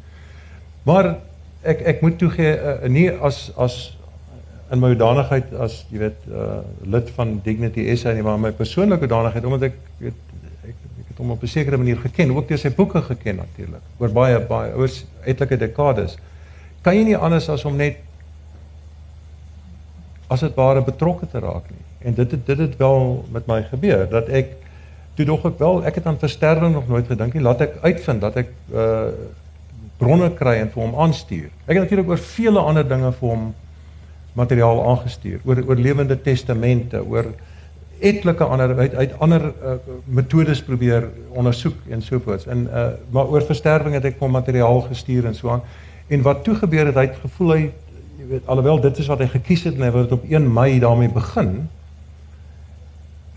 Maar 0.88 1.10
ek 1.62 1.84
ek 1.92 2.00
moet 2.04 2.16
toegee 2.20 2.54
uh, 2.56 2.78
nie 2.88 3.10
as 3.12 3.50
as 3.60 3.76
in 4.72 4.80
my 4.80 4.94
hoedanigheid 4.94 5.52
as 5.60 5.82
jy 5.92 6.00
weet 6.06 6.28
uh, 6.32 6.62
lid 6.96 7.10
van 7.16 7.36
Dignity 7.44 7.84
SA 8.00 8.14
nie, 8.16 8.24
maar 8.24 8.40
my 8.40 8.54
persoonlike 8.56 9.04
hoedanigheid 9.04 9.44
omdat 9.44 9.68
ek 9.68 9.76
weet 10.00 10.22
het 11.14 11.22
hom 11.22 11.30
op 11.30 11.42
'n 11.42 11.46
sekere 11.46 11.76
manier 11.76 11.96
geken, 11.96 12.34
ook 12.34 12.48
deur 12.48 12.58
sy 12.58 12.70
boeke 12.74 13.02
geken 13.02 13.36
natuurlik. 13.36 13.82
Oor 13.98 14.10
baie 14.10 14.40
baie 14.40 14.74
oor 14.74 14.90
etlike 15.24 15.56
dekades. 15.56 16.18
Kan 16.82 16.96
jy 16.96 17.04
nie 17.04 17.16
anders 17.16 17.48
as 17.48 17.64
om 17.64 17.76
net 17.76 17.96
as 20.28 20.40
dit 20.40 20.54
ware 20.54 20.82
betrokke 20.82 21.26
te 21.30 21.38
raak 21.38 21.70
nie. 21.70 21.84
En 22.08 22.14
dit 22.14 22.30
het 22.30 22.46
dit 22.46 22.58
het 22.58 22.76
wel 22.76 23.24
met 23.30 23.46
my 23.46 23.62
gebeur 23.62 24.08
dat 24.10 24.28
ek 24.28 24.56
toe 25.14 25.24
dog 25.24 25.44
ek 25.44 25.58
wel 25.58 25.84
ek 25.84 25.94
het 25.94 26.06
aan 26.06 26.18
versterwing 26.18 26.74
nog 26.74 26.88
nooit 26.88 27.06
gedink 27.06 27.34
nie. 27.34 27.42
Laat 27.42 27.60
ek 27.60 27.78
uitvind 27.82 28.20
dat 28.20 28.36
ek 28.36 28.48
uh 28.74 29.08
bronne 29.98 30.30
kry 30.34 30.56
en 30.58 30.70
vir 30.70 30.82
hom 30.82 30.94
aanstuur. 31.00 31.50
Ek 31.66 31.76
het 31.76 31.84
natuurlik 31.84 32.08
oor 32.08 32.18
vele 32.18 32.58
ander 32.58 32.88
dinge 32.88 33.12
vir 33.12 33.28
hom 33.28 33.54
materiaal 34.34 34.80
aangestuur, 34.90 35.38
oor 35.44 35.62
oor 35.68 35.76
lewende 35.76 36.16
testamente, 36.20 36.98
oor 37.06 37.30
etlike 38.04 38.44
ander 38.44 38.76
uit 38.78 38.94
uit 38.94 39.14
ander 39.18 39.44
uh, 39.44 39.76
metodes 40.04 40.62
probeer 40.62 41.08
ondersoek 41.32 41.88
en 41.88 42.02
so 42.02 42.20
voort. 42.24 42.46
En 42.46 42.68
uh 42.68 42.86
maar 43.10 43.32
oor 43.32 43.46
versterwing 43.46 43.94
het 43.94 44.04
ek 44.12 44.20
hom 44.20 44.36
materiaal 44.36 44.84
gestuur 44.90 45.26
en 45.30 45.34
so 45.34 45.50
aan. 45.50 45.64
En 46.06 46.22
wat 46.22 46.44
toe 46.44 46.54
gebeur 46.54 46.86
het, 46.90 46.98
hy 47.00 47.06
het 47.08 47.22
gevoel 47.22 47.54
hy 47.54 47.62
jy 48.18 48.28
weet 48.28 48.46
alhoewel 48.46 48.80
dit 48.80 48.98
is 48.98 49.08
wat 49.12 49.20
hy 49.24 49.28
gekies 49.32 49.64
het 49.68 49.74
en 49.78 49.86
hy 49.86 49.90
wou 49.94 50.04
dit 50.04 50.14
op 50.16 50.28
1 50.28 50.52
Mei 50.52 50.78
daarmee 50.80 51.12
begin 51.12 51.50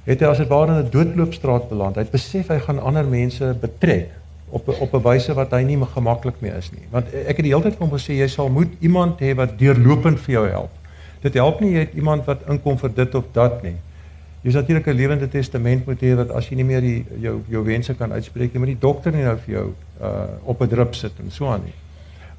het 0.07 0.21
hy 0.23 0.29
as 0.29 0.39
dit 0.39 0.47
ware 0.47 0.71
in 0.71 0.85
'n 0.85 0.91
doodloopstraat 0.91 1.67
beland. 1.69 1.95
Hy 1.95 2.05
het 2.05 2.11
besef 2.11 2.47
hy 2.47 2.59
gaan 2.63 2.79
ander 2.79 3.05
mense 3.05 3.55
betrek 3.61 4.11
op 4.49 4.67
op 4.79 4.93
'n 4.93 5.03
wyse 5.03 5.33
wat 5.33 5.51
hy 5.51 5.63
nie 5.63 5.77
gemaklik 5.93 6.39
mee 6.39 6.51
is 6.51 6.71
nie. 6.71 6.87
Want 6.91 7.13
ek 7.13 7.37
het 7.37 7.43
die 7.43 7.53
hele 7.53 7.63
tyd 7.63 7.75
vir 7.75 7.87
hom 7.87 7.97
gesê 7.97 8.13
jy 8.13 8.27
sal 8.27 8.49
moet 8.49 8.71
iemand 8.79 9.19
hê 9.19 9.35
wat 9.35 9.59
deurlopend 9.59 10.19
vir 10.19 10.33
jou 10.33 10.47
help. 10.47 10.71
Dit 11.21 11.33
help 11.33 11.59
nie 11.59 11.71
jy 11.71 11.79
het 11.79 11.93
iemand 11.93 12.25
wat 12.25 12.47
inkom 12.47 12.77
vir 12.77 12.93
dit 12.93 13.15
of 13.15 13.23
dat 13.33 13.63
nie. 13.63 13.75
Jy 14.47 14.53
sal 14.53 14.61
natuurlik 14.61 14.87
'n 14.87 14.95
lewende 14.95 15.27
testament 15.27 15.85
moet 15.85 16.01
hê 16.01 16.13
wat 16.15 16.29
as 16.31 16.45
jy 16.47 16.55
nie 16.55 16.63
meer 16.63 16.81
die 16.81 17.05
jou 17.19 17.41
jou 17.51 17.63
wense 17.63 17.93
kan 17.93 18.11
uitspreek 18.11 18.53
nie, 18.53 18.59
moet 18.59 18.69
die 18.71 18.79
dokter 18.79 19.11
nie 19.11 19.23
nou 19.23 19.35
vir 19.37 19.53
jou 19.53 19.73
uh 20.01 20.27
op 20.43 20.61
'n 20.61 20.67
drip 20.67 20.95
sit 20.95 21.11
en 21.19 21.31
so 21.31 21.47
aan 21.51 21.63
nie. 21.65 21.73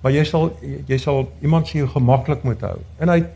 Maar 0.01 0.13
jy 0.13 0.25
sal 0.25 0.57
jy 0.87 0.99
sal 0.99 1.29
iemand 1.43 1.67
sien 1.67 1.81
jou 1.81 1.91
gemaklik 1.91 2.43
moet 2.43 2.61
hou. 2.61 2.79
En 2.99 3.09
hy 3.09 3.19
jy 3.19 3.27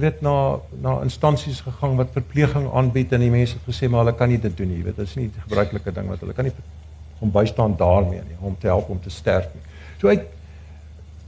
weet 0.00 0.20
na 0.22 0.60
na 0.82 1.00
instansies 1.02 1.60
gegaan 1.60 1.96
wat 1.96 2.12
verpleging 2.12 2.68
aanbied 2.72 3.12
en 3.12 3.20
die 3.20 3.30
mense 3.30 3.56
het 3.58 3.74
gesê 3.74 3.88
maar 3.90 4.04
hulle 4.04 4.14
kan 4.16 4.28
nie 4.28 4.38
dit 4.40 4.56
doen 4.56 4.68
nie, 4.68 4.76
jy 4.76 4.84
weet, 4.84 4.96
dit 4.96 5.06
is 5.06 5.16
nie 5.16 5.26
'n 5.26 5.42
gebruikelike 5.48 5.92
ding 5.92 6.08
wat 6.08 6.20
hulle 6.20 6.32
kan 6.32 6.44
nie 6.44 6.52
om 7.18 7.30
bystaan 7.30 7.74
daarmee 7.76 8.22
nie, 8.22 8.36
om 8.40 8.56
te 8.58 8.66
help 8.66 8.88
om 8.88 9.00
te 9.00 9.10
sterf 9.10 9.48
nie. 9.54 9.62
So 9.98 10.08
hy 10.08 10.20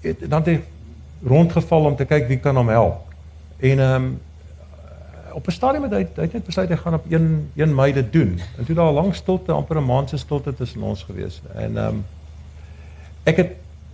het 0.01 0.31
dan 0.31 0.43
het 0.45 0.63
rondgeval 1.27 1.85
om 1.85 1.97
te 1.97 2.05
kyk 2.05 2.29
wie 2.29 2.39
kan 2.39 2.57
hom 2.57 2.69
help. 2.69 3.03
En 3.59 3.79
ehm 3.79 4.05
um, 4.05 4.21
op 5.35 5.47
'n 5.47 5.51
stadium 5.51 5.83
het 5.83 5.93
hy 5.93 6.23
het 6.23 6.33
net 6.33 6.45
besluit 6.45 6.69
hy 6.69 6.77
gaan 6.77 6.95
op 6.95 7.07
1 7.09 7.51
1 7.55 7.75
Mei 7.75 7.93
dit 7.93 8.13
doen. 8.13 8.41
En 8.59 8.65
toe 8.65 8.75
daar 8.75 8.91
'n 8.91 8.95
lang 8.95 9.15
stilte, 9.15 9.53
amper 9.53 9.77
'n 9.77 9.85
maand 9.85 10.09
se 10.09 10.17
stilte 10.17 10.55
tussen 10.55 10.83
ons 10.83 11.03
gewees. 11.03 11.43
En 11.55 11.77
ehm 11.77 11.87
um, 11.87 12.05
ek 13.23 13.37
het 13.37 13.51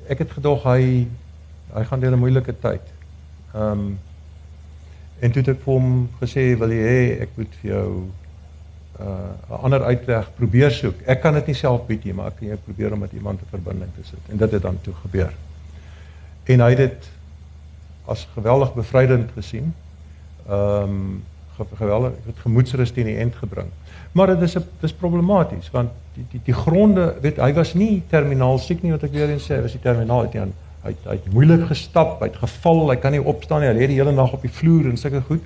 ek 0.06 0.18
het 0.18 0.30
gedog 0.30 0.62
hy 0.62 1.08
hy 1.72 1.84
gaan 1.84 2.00
deur 2.00 2.12
'n 2.12 2.18
moeilike 2.18 2.58
tyd. 2.58 2.80
Ehm 3.54 3.70
um, 3.70 3.98
en 5.18 5.30
toe 5.30 5.42
het 5.42 5.56
ek 5.56 5.62
vir 5.62 5.72
hom 5.72 6.08
gesê 6.20 6.58
wil 6.58 6.70
jy 6.70 6.86
hê 6.88 7.20
ek 7.20 7.28
moet 7.34 7.54
vir 7.60 7.70
jou 7.70 8.08
uh, 9.00 9.06
'n 9.50 9.62
ander 9.62 9.84
uitweg 9.84 10.34
probeer 10.34 10.70
soek. 10.70 11.00
Ek 11.06 11.20
kan 11.20 11.34
dit 11.34 11.46
nie 11.46 11.54
self 11.54 11.86
bied 11.86 12.04
nie, 12.04 12.14
maar 12.14 12.26
ek 12.26 12.36
kan 12.38 12.48
jou 12.48 12.58
probeer 12.64 12.92
om 12.92 12.98
met 12.98 13.12
iemand 13.12 13.40
'n 13.40 13.50
verbinding 13.50 13.90
te 13.94 14.04
sit. 14.04 14.18
En 14.28 14.36
dit 14.36 14.50
het 14.50 14.62
dan 14.62 14.78
toe 14.80 14.94
gebeur. 14.94 15.32
En 16.44 16.60
hy 16.60 16.68
het 16.68 16.78
dit 16.78 17.10
as 18.04 18.28
geweldig 18.34 18.74
bevrydend 18.74 19.30
gesien. 19.34 19.74
Ehm 20.50 20.82
um, 20.82 21.22
geweldig 21.76 22.12
het 22.24 22.38
gemoedsrus 22.40 22.90
teen 22.96 23.04
die 23.04 23.18
end 23.20 23.34
gebring. 23.36 23.66
Maar 24.16 24.26
dit 24.26 24.42
is 24.46 24.56
'n 24.56 24.64
dis 24.80 24.92
problematies 24.92 25.70
want 25.70 25.90
die 26.14 26.24
die 26.30 26.40
die 26.44 26.54
gronde, 26.54 27.14
weet 27.20 27.36
hy 27.36 27.52
was 27.52 27.74
nie 27.74 28.02
terminaal 28.08 28.58
siek 28.58 28.82
nie 28.82 28.90
wat 28.90 29.02
ek 29.02 29.12
weer 29.12 29.28
eens 29.28 29.44
sê, 29.44 29.54
hy 29.54 29.62
was 29.62 29.72
die 29.72 29.82
terminaal 29.82 30.22
het 30.22 30.36
aan 30.36 30.54
hy 30.82 30.94
hy 31.04 31.16
het 31.18 31.32
moeilik 31.32 31.66
gestap, 31.66 32.20
hy 32.20 32.26
het 32.26 32.36
geval, 32.36 32.88
hy 32.90 32.96
kan 32.96 33.12
nie 33.12 33.22
opstaan 33.22 33.60
nie, 33.60 33.68
hy 33.68 33.74
lê 33.74 33.86
die 33.86 34.00
hele 34.00 34.12
nag 34.12 34.32
op 34.32 34.42
die 34.42 34.52
vloer 34.52 34.88
en 34.88 34.96
sulke 34.96 35.20
goed. 35.20 35.44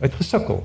Hy 0.00 0.06
het 0.06 0.14
gesukkel 0.14 0.64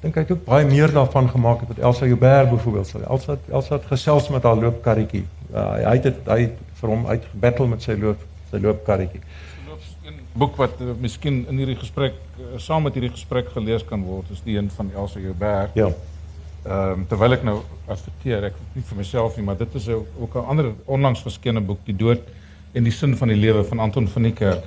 dink 0.00 0.16
hy 0.16 0.22
het 0.24 0.30
ook 0.32 0.44
baie 0.46 0.64
meer 0.64 0.92
daarvan 0.92 1.28
gemaak 1.28 1.60
het 1.60 1.68
met 1.74 1.78
Elsa 1.78 2.06
Joubert 2.06 2.50
byvoorbeeld. 2.50 2.86
So 2.86 3.00
Elsa 3.04 3.36
Elsa 3.50 3.74
het 3.74 3.86
gesels 3.90 4.28
met 4.28 4.42
haar 4.42 4.56
loopkarretjie. 4.56 5.26
Uh, 5.52 5.64
hy 5.84 5.96
het 5.98 6.20
hy 6.24 6.40
het 6.46 6.60
vir 6.80 6.88
hom 6.88 7.06
uitgebattle 7.06 7.66
met 7.68 7.84
sy 7.84 7.98
loop 8.00 8.22
sy 8.50 8.62
loopkarretjie. 8.64 9.20
Een 9.20 9.49
boek 10.32 10.56
wat 10.56 10.80
uh, 10.80 10.92
miskien 11.00 11.46
in 11.48 11.58
hierdie 11.58 11.78
gesprek 11.78 12.14
uh, 12.38 12.58
saam 12.58 12.82
met 12.86 12.94
hierdie 12.94 13.12
gesprek 13.12 13.48
gelees 13.54 13.84
kan 13.84 14.02
word 14.06 14.30
is 14.30 14.42
die 14.44 14.56
een 14.58 14.70
van 14.70 14.90
Elsa 14.94 15.20
Joubert. 15.20 15.74
Ja. 15.74 15.90
Ehm 16.64 17.00
um, 17.00 17.06
terwyl 17.08 17.32
ek 17.32 17.42
nou 17.42 17.56
adverteer, 17.88 18.50
ek 18.50 18.58
nie 18.74 18.84
vir 18.84 18.96
myself 18.96 19.36
nie, 19.36 19.44
maar 19.44 19.56
dit 19.56 19.74
is 19.74 19.88
ook 19.88 20.34
'n 20.36 20.46
ander 20.52 20.72
onlangs 20.84 21.22
verskene 21.22 21.60
boek, 21.60 21.80
Die 21.84 21.96
dood 21.96 22.20
en 22.72 22.84
die 22.84 22.92
sin 22.92 23.16
van 23.16 23.28
die 23.28 23.36
lewe 23.36 23.64
van 23.64 23.78
Anton 23.78 24.08
van 24.08 24.22
die 24.22 24.32
Kerk, 24.32 24.64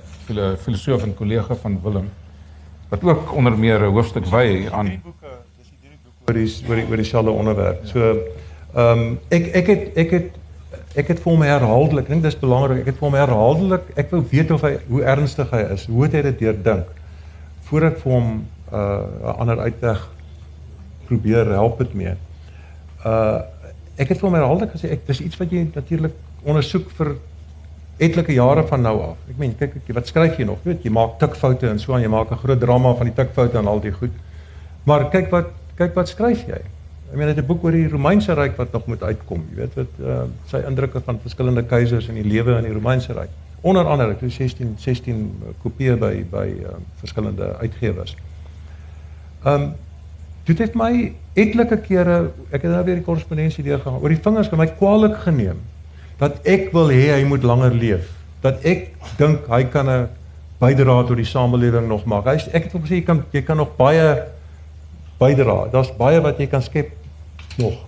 filosoof 0.64 1.04
en 1.04 1.16
kollega 1.16 1.56
van 1.56 1.80
Willem 1.84 2.10
wat 2.90 3.04
ook 3.04 3.34
onder 3.34 3.58
meer 3.58 3.80
'n 3.80 3.94
hoofstuk 3.94 4.26
wy 4.26 4.68
aan 4.72 4.86
die 4.86 5.00
boeke, 5.04 5.32
dis 5.58 5.70
die 5.70 5.78
drie 5.82 5.98
boeke 6.04 6.22
oor 6.28 6.34
die 6.34 6.70
oor 6.70 6.76
die 6.76 6.88
oor 6.90 6.98
dieselfde 6.98 7.32
onderwerp. 7.32 7.86
So 7.86 8.00
ehm 8.76 9.00
um, 9.00 9.20
ek 9.30 9.48
ek 9.54 9.68
het 9.68 9.98
ek 9.98 10.12
het 10.12 10.30
ek 10.96 11.08
het 11.08 11.22
vir 11.24 11.32
hom 11.32 11.42
herhaaldelik, 11.42 12.06
ek 12.06 12.12
dink 12.14 12.24
dis 12.24 12.40
belangrik, 12.40 12.84
ek 12.84 12.92
het 12.92 13.00
vir 13.00 13.08
hom 13.08 13.18
herhaaldelik, 13.18 13.88
ek 13.98 14.12
wou 14.14 14.22
weet 14.32 14.52
of 14.52 14.62
hy 14.62 14.74
hoe 14.90 15.04
ernstig 15.16 15.50
hy 15.52 15.62
is, 15.74 15.86
hoe 15.90 16.04
het 16.06 16.18
hy 16.18 16.22
dit 16.30 16.44
deurdink 16.46 16.92
voordat 17.64 17.98
vir 18.04 18.12
hom 18.12 18.28
'n 18.34 18.76
uh, 18.76 19.34
ander 19.40 19.60
uitweg 19.60 20.02
probeer 21.08 21.52
help 21.54 21.80
het 21.80 21.94
mee. 21.94 22.16
Uh 23.06 23.42
ek 23.94 24.10
het 24.10 24.18
vir 24.18 24.26
hom 24.26 24.36
herhaaldelik 24.36 24.72
gesê 24.74 24.90
ek 24.90 25.04
dis 25.06 25.20
iets 25.22 25.38
wat 25.38 25.52
jy 25.54 25.68
natuurlik 25.70 26.14
ondersoek 26.50 26.88
vir 26.98 27.12
etlike 28.02 28.34
jare 28.34 28.64
van 28.68 28.82
nou 28.82 28.96
af. 29.02 29.18
Ek 29.30 29.38
meen, 29.38 29.54
kyk 29.58 29.76
ek 29.78 29.92
wat 29.94 30.08
skryf 30.10 30.40
jy 30.40 30.48
nog? 30.50 30.64
Jy 30.64 30.72
weet, 30.72 30.86
jy 30.88 30.94
maak 30.94 31.20
tikfoute 31.22 31.70
en 31.70 31.80
so 31.80 31.94
aan, 31.94 32.02
jy 32.02 32.10
maak 32.10 32.32
'n 32.32 32.42
groot 32.42 32.60
drama 32.60 32.96
van 32.96 33.06
die 33.06 33.14
tikfoute 33.14 33.58
en 33.58 33.68
al 33.68 33.80
die 33.80 33.92
goed. 33.92 34.16
Maar 34.86 35.10
kyk 35.10 35.30
wat 35.30 35.54
kyk 35.78 35.94
wat 35.96 36.08
skryf 36.08 36.42
jy? 36.48 36.62
Ek 37.14 37.20
meen, 37.20 37.30
dit 37.30 37.38
is 37.38 37.44
'n 37.44 37.46
boek 37.46 37.64
oor 37.64 37.76
die 37.76 37.88
Romeinse 37.88 38.34
ryk 38.34 38.56
wat 38.58 38.72
nog 38.74 38.88
moet 38.90 39.04
uitkom. 39.04 39.44
Jy 39.52 39.56
weet 39.56 39.74
wat 39.78 39.98
uh, 40.02 40.22
sy 40.50 40.64
indrukke 40.66 41.00
van 41.06 41.20
verskillende 41.22 41.62
keisers 41.64 42.08
en 42.10 42.16
die 42.18 42.26
lewe 42.26 42.56
in 42.58 42.66
die 42.66 42.74
Romeinse 42.74 43.14
ryk. 43.14 43.30
Onder 43.62 43.86
andere 43.86 44.16
toe 44.18 44.30
16 44.30 44.72
16 44.82 45.20
kopieë 45.62 45.98
by 46.02 46.26
by 46.32 46.48
uh, 46.66 46.72
verskillende 47.04 47.52
uitgewers. 47.62 48.16
Um 49.46 49.76
dit 50.48 50.58
het 50.58 50.74
my 50.76 51.14
etlike 51.34 51.78
kere, 51.86 52.32
ek 52.50 52.66
het 52.66 52.72
nou 52.72 52.82
weer 52.84 52.98
die 52.98 53.06
korrespondensie 53.06 53.64
deurgegaan, 53.64 54.02
oor 54.02 54.10
die 54.10 54.24
vingers 54.26 54.50
van 54.50 54.60
my 54.60 54.68
kwaliek 54.68 55.16
geneem 55.24 55.62
dat 56.20 56.42
ek 56.44 56.74
wil 56.74 56.90
hê 56.90 57.14
hy 57.14 57.22
moet 57.30 57.46
langer 57.46 57.78
leef. 57.78 58.10
Dat 58.42 58.66
ek 58.66 58.90
dink 59.22 59.46
hy 59.54 59.64
kan 59.70 59.90
'n 59.90 60.10
bydra 60.60 61.04
tot 61.06 61.16
die 61.22 61.30
samelewing 61.30 61.88
nog 61.88 62.06
maak. 62.06 62.26
Hy 62.26 62.42
ek 62.58 62.64
het 62.64 62.74
hom 62.74 62.82
gesê 62.82 62.98
jy 62.98 63.06
kan 63.06 63.24
jy 63.32 63.46
kan 63.46 63.58
nog 63.58 63.78
baie 63.78 64.26
bydra. 65.20 65.70
Daar's 65.70 65.94
baie 65.94 66.20
wat 66.20 66.40
jy 66.40 66.50
kan 66.50 66.62
skep 66.62 67.03
nog. 67.58 67.82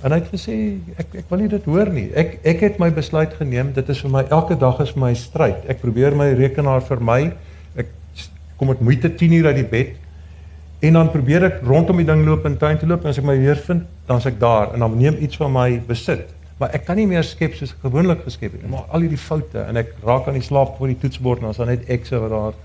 En 0.00 0.14
hy 0.14 0.18
het 0.22 0.30
gesê 0.32 0.56
ek 1.00 1.18
ek 1.22 1.28
wil 1.28 1.42
nie 1.42 1.50
dit 1.52 1.66
hoor 1.68 1.90
nie. 1.92 2.08
Ek 2.16 2.38
ek 2.48 2.64
het 2.64 2.78
my 2.80 2.88
besluit 2.96 3.34
geneem. 3.36 3.74
Dit 3.76 3.88
is 3.92 4.00
vir 4.00 4.12
my 4.14 4.24
elke 4.32 4.56
dag 4.56 4.80
is 4.80 4.94
my 4.96 5.12
stryd. 5.14 5.66
Ek 5.68 5.82
probeer 5.82 6.16
my 6.16 6.30
rekenaar 6.38 6.84
vermy. 6.86 7.34
Ek 7.76 7.92
kom 8.56 8.72
met 8.72 8.80
moeite 8.80 9.12
10 9.12 9.38
uur 9.40 9.50
uit 9.52 9.60
die 9.60 9.70
bed 9.76 9.96
en 10.80 10.96
dan 10.96 11.10
probeer 11.12 11.44
ek 11.44 11.62
rondom 11.68 11.98
die 12.00 12.08
ding 12.08 12.24
loop 12.24 12.46
en 12.48 12.56
tuin 12.56 12.78
toe 12.80 12.88
loop 12.88 13.04
en 13.04 13.12
as 13.12 13.18
ek 13.20 13.26
my 13.28 13.36
weer 13.36 13.58
vind, 13.66 13.84
dan 14.08 14.20
is 14.20 14.28
ek 14.30 14.38
daar 14.40 14.72
en 14.72 14.80
dan 14.80 14.94
neem 14.96 15.18
iets 15.20 15.36
van 15.36 15.52
my 15.52 15.66
besit 15.84 16.30
Maar 16.60 16.74
ek 16.76 16.82
kan 16.84 16.98
nie 17.00 17.08
meer 17.08 17.24
skep 17.24 17.54
soos 17.56 17.72
ek 17.72 17.86
gewoonlik 17.86 18.20
geskep 18.26 18.52
het. 18.58 18.64
Maar 18.68 18.84
al 18.92 19.06
hierdie 19.06 19.20
foute 19.20 19.62
en 19.64 19.80
ek 19.80 19.94
raak 20.04 20.26
aan 20.28 20.36
die 20.36 20.44
slaap 20.44 20.74
voor 20.76 20.90
die 20.92 20.98
toetsbord 21.00 21.40
en 21.40 21.48
dan 21.48 21.54
is 21.54 21.60
daar 21.62 21.70
net 21.70 21.86
ekse 21.88 22.20
wat 22.20 22.34
daar. 22.34 22.58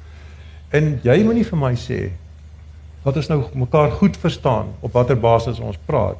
En 0.75 0.89
jy 1.05 1.15
moenie 1.23 1.45
vir 1.47 1.62
my 1.62 1.71
sê 1.79 1.99
wat 3.06 3.20
ons 3.22 3.30
nou 3.30 3.44
mekaar 3.54 3.91
goed 4.00 4.18
verstaan 4.18 4.72
op 4.82 4.96
watter 4.98 5.18
basis 5.20 5.62
ons 5.62 5.78
praat. 5.86 6.18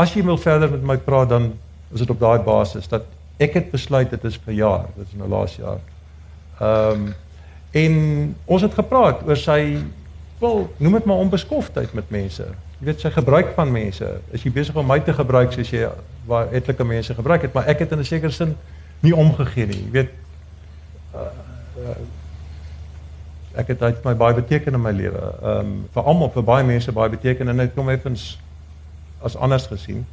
As 0.00 0.14
jy 0.16 0.24
wil 0.24 0.40
verder 0.40 0.70
met 0.72 0.82
my 0.82 0.96
praat 0.96 1.28
dan 1.28 1.52
is 1.92 2.00
dit 2.00 2.10
op 2.10 2.20
daai 2.20 2.40
basis 2.44 2.88
dat 2.88 3.04
ek 3.42 3.58
het 3.58 3.70
besluit 3.70 4.10
dit 4.10 4.24
is 4.24 4.38
vir 4.46 4.56
jaar, 4.56 4.86
dit 4.96 5.04
is 5.04 5.18
nou 5.20 5.28
laas 5.28 5.56
jaar. 5.60 5.80
Ehm 6.60 7.06
um, 7.06 7.14
en 7.76 7.96
ons 8.48 8.62
het 8.62 8.72
gepraat 8.72 9.18
oor 9.26 9.36
sy 9.36 9.76
wel 10.40 10.62
noem 10.80 10.94
dit 10.96 11.04
maar 11.04 11.20
onbeskoftheid 11.20 11.92
met 11.92 12.08
mense. 12.14 12.46
Jy 12.78 12.86
weet 12.88 13.02
sy 13.04 13.10
gebruik 13.12 13.50
van 13.56 13.72
mense. 13.72 14.08
Is 14.32 14.46
jy 14.46 14.52
besig 14.54 14.76
om 14.80 14.86
my 14.88 14.96
te 15.04 15.12
gebruik 15.12 15.52
soos 15.52 15.72
jy 15.74 15.90
waar 16.26 16.48
etlike 16.56 16.84
mense 16.84 17.14
gebruik 17.14 17.44
het, 17.44 17.52
maar 17.52 17.68
ek 17.68 17.84
het 17.84 17.92
in 17.92 18.00
'n 18.00 18.08
sekere 18.08 18.32
sin 18.32 18.56
nie 19.00 19.12
omgegee 19.16 19.66
nie. 19.66 19.82
Jy 19.84 19.90
weet 19.90 20.12
uh, 21.14 21.20
uh, 21.84 21.96
ek 23.56 23.72
het 23.74 23.82
uit 23.82 24.04
my 24.04 24.14
baie 24.14 24.34
beteken 24.36 24.74
in 24.74 24.82
my 24.82 24.92
lewe. 24.92 25.22
Ehm 25.42 25.58
um, 25.58 25.72
vir 25.94 26.02
almal, 26.12 26.30
vir 26.34 26.44
baie 26.44 26.64
mense 26.64 26.92
baie 26.92 27.10
beteken 27.10 27.48
en 27.48 27.64
ek 27.64 27.74
kom 27.74 27.90
effens 27.90 28.36
as 29.24 29.36
anders 29.36 29.66
gesien. 29.66 30.04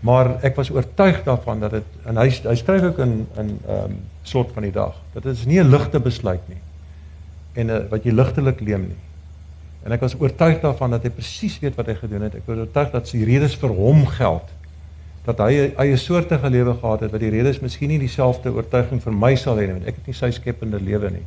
Maar 0.00 0.36
ek 0.44 0.56
was 0.56 0.70
oortuig 0.70 1.22
daarvan 1.24 1.60
dat 1.60 1.78
dit 1.78 2.06
en 2.06 2.20
hy 2.20 2.28
hy 2.30 2.54
skryf 2.54 2.90
ook 2.90 3.00
in 3.04 3.16
in 3.36 3.58
ehm 3.66 3.82
um, 3.84 3.98
slot 4.26 4.52
van 4.54 4.66
die 4.66 4.74
dag. 4.74 4.94
Dat 5.14 5.22
dit 5.22 5.36
is 5.36 5.46
nie 5.46 5.60
'n 5.62 5.70
ligte 5.70 6.00
besluit 6.00 6.48
nie. 6.48 6.62
En 7.54 7.68
uh, 7.68 7.82
wat 7.90 8.04
jy 8.04 8.12
ligtelik 8.12 8.60
leem 8.60 8.88
nie. 8.88 9.00
En 9.86 9.92
ek 9.92 10.00
was 10.00 10.16
oortuig 10.18 10.60
daarvan 10.60 10.90
dat 10.90 11.02
hy 11.02 11.10
presies 11.10 11.58
weet 11.62 11.76
wat 11.78 11.86
hy 11.86 11.94
gedoen 11.94 12.22
het. 12.26 12.34
Ek 12.34 12.46
was 12.46 12.58
oortuig 12.58 12.90
dat 12.90 13.08
sy 13.08 13.22
redes 13.24 13.54
vir 13.54 13.70
hom 13.70 14.06
geld. 14.06 14.48
Dat 15.24 15.38
hy 15.38 15.72
eie 15.78 15.96
soortige 15.96 16.50
lewe 16.50 16.74
gehad 16.74 17.00
het 17.00 17.12
wat 17.14 17.20
die 17.20 17.30
redes 17.30 17.60
miskien 17.60 17.88
nie 17.88 17.98
dieselfde 17.98 18.50
oortuiging 18.50 19.02
vir 19.02 19.12
my 19.12 19.34
sal 19.36 19.56
hê 19.56 19.66
nie, 19.66 19.76
want 19.78 19.86
ek 19.86 20.00
het 20.00 20.06
nie 20.06 20.14
sy 20.14 20.30
skepende 20.34 20.80
lewe 20.82 21.10
nie. 21.10 21.22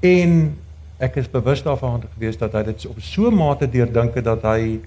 En 0.00 0.58
ek 0.96 1.16
is 1.16 1.30
bewus 1.30 1.62
daarvan 1.62 2.02
gewees 2.14 2.38
dat 2.38 2.52
hy 2.52 2.62
dit 2.62 2.86
op 2.86 3.00
so 3.00 3.30
'n 3.30 3.34
mate 3.34 3.68
deurdink 3.70 4.14
het 4.14 4.24
dat 4.24 4.42
hy 4.42 4.80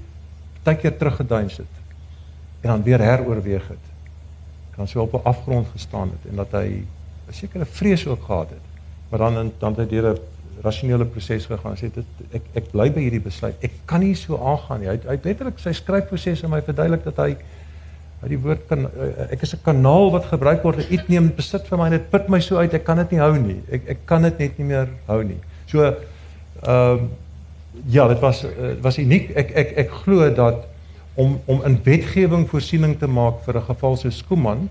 baie 0.64 0.78
keer 0.78 0.98
teruggeduins 0.98 1.58
het 1.58 1.74
en 2.62 2.70
dan 2.70 2.84
weer 2.84 3.00
heroorweeg 3.00 3.68
het. 3.68 3.86
Kan 4.76 4.88
so 4.88 5.02
op 5.02 5.14
'n 5.14 5.24
afgrond 5.24 5.68
gestaan 5.68 6.10
het 6.10 6.32
en 6.32 6.36
dat 6.36 6.52
hy 6.52 6.84
'n 7.28 7.34
sekere 7.34 7.66
vrees 7.66 8.08
ook 8.08 8.24
gehad 8.24 8.50
het. 8.50 8.66
Maar 9.10 9.20
dan 9.20 9.52
dan 9.60 9.76
het 9.76 9.80
hy 9.80 9.88
deur 9.88 10.14
'n 10.14 10.20
rasionele 10.62 11.06
proses 11.06 11.46
gegaan. 11.46 11.76
Hy 11.76 11.88
sê 11.88 11.94
dit 11.94 12.06
ek 12.32 12.42
ek 12.54 12.72
bly 12.72 12.90
by 12.92 13.02
hierdie 13.02 13.22
besluit. 13.22 13.56
Ek 13.62 13.72
kan 13.86 14.00
nie 14.00 14.16
so 14.16 14.38
aangaan 14.38 14.80
nie. 14.80 14.90
Hy 14.90 15.00
hy 15.06 15.16
het 15.18 15.26
letterlik 15.26 15.60
sy 15.60 15.74
skryfproses 15.74 16.44
aan 16.44 16.50
my 16.50 16.62
verduidelik 16.62 17.04
dat 17.04 17.18
hy 17.18 17.36
uit 18.22 18.32
die 18.34 18.40
woord 18.42 18.64
kan 18.70 18.88
eh, 18.88 19.32
ek 19.32 19.42
is 19.46 19.54
'n 19.54 19.64
kanaal 19.64 20.12
wat 20.12 20.26
gebruik 20.26 20.64
word. 20.64 20.90
Iets 20.90 21.08
neem 21.08 21.30
besit 21.36 21.68
vir 21.68 21.78
my 21.78 21.86
en 21.86 21.98
dit 21.98 22.10
put 22.10 22.30
my 22.30 22.40
so 22.40 22.58
uit. 22.58 22.74
Ek 22.74 22.84
kan 22.84 22.98
dit 22.98 23.12
nie 23.12 23.20
hou 23.20 23.38
nie. 23.38 23.62
Ek 23.72 23.90
ek 23.90 24.06
kan 24.06 24.22
dit 24.22 24.40
net 24.40 24.58
nie 24.58 24.68
meer 24.68 24.90
hou 25.08 25.24
nie. 25.24 25.40
So 25.68 25.84
ehm 25.84 25.96
uh, 26.68 27.00
ja, 27.86 28.08
dit 28.08 28.20
was 28.20 28.44
uh, 28.44 28.74
was 28.82 28.98
uniek. 28.98 29.30
Ek 29.36 29.52
ek 29.52 29.78
ek 29.78 29.92
glo 30.04 30.30
dat 30.34 30.66
om 31.16 31.40
om 31.46 31.62
'n 31.66 31.80
wetgewing 31.84 32.48
voorsiening 32.50 32.98
te 33.00 33.08
maak 33.08 33.44
vir 33.46 33.58
'n 33.58 33.66
geval 33.70 33.98
so 33.98 34.10
Skuman 34.10 34.70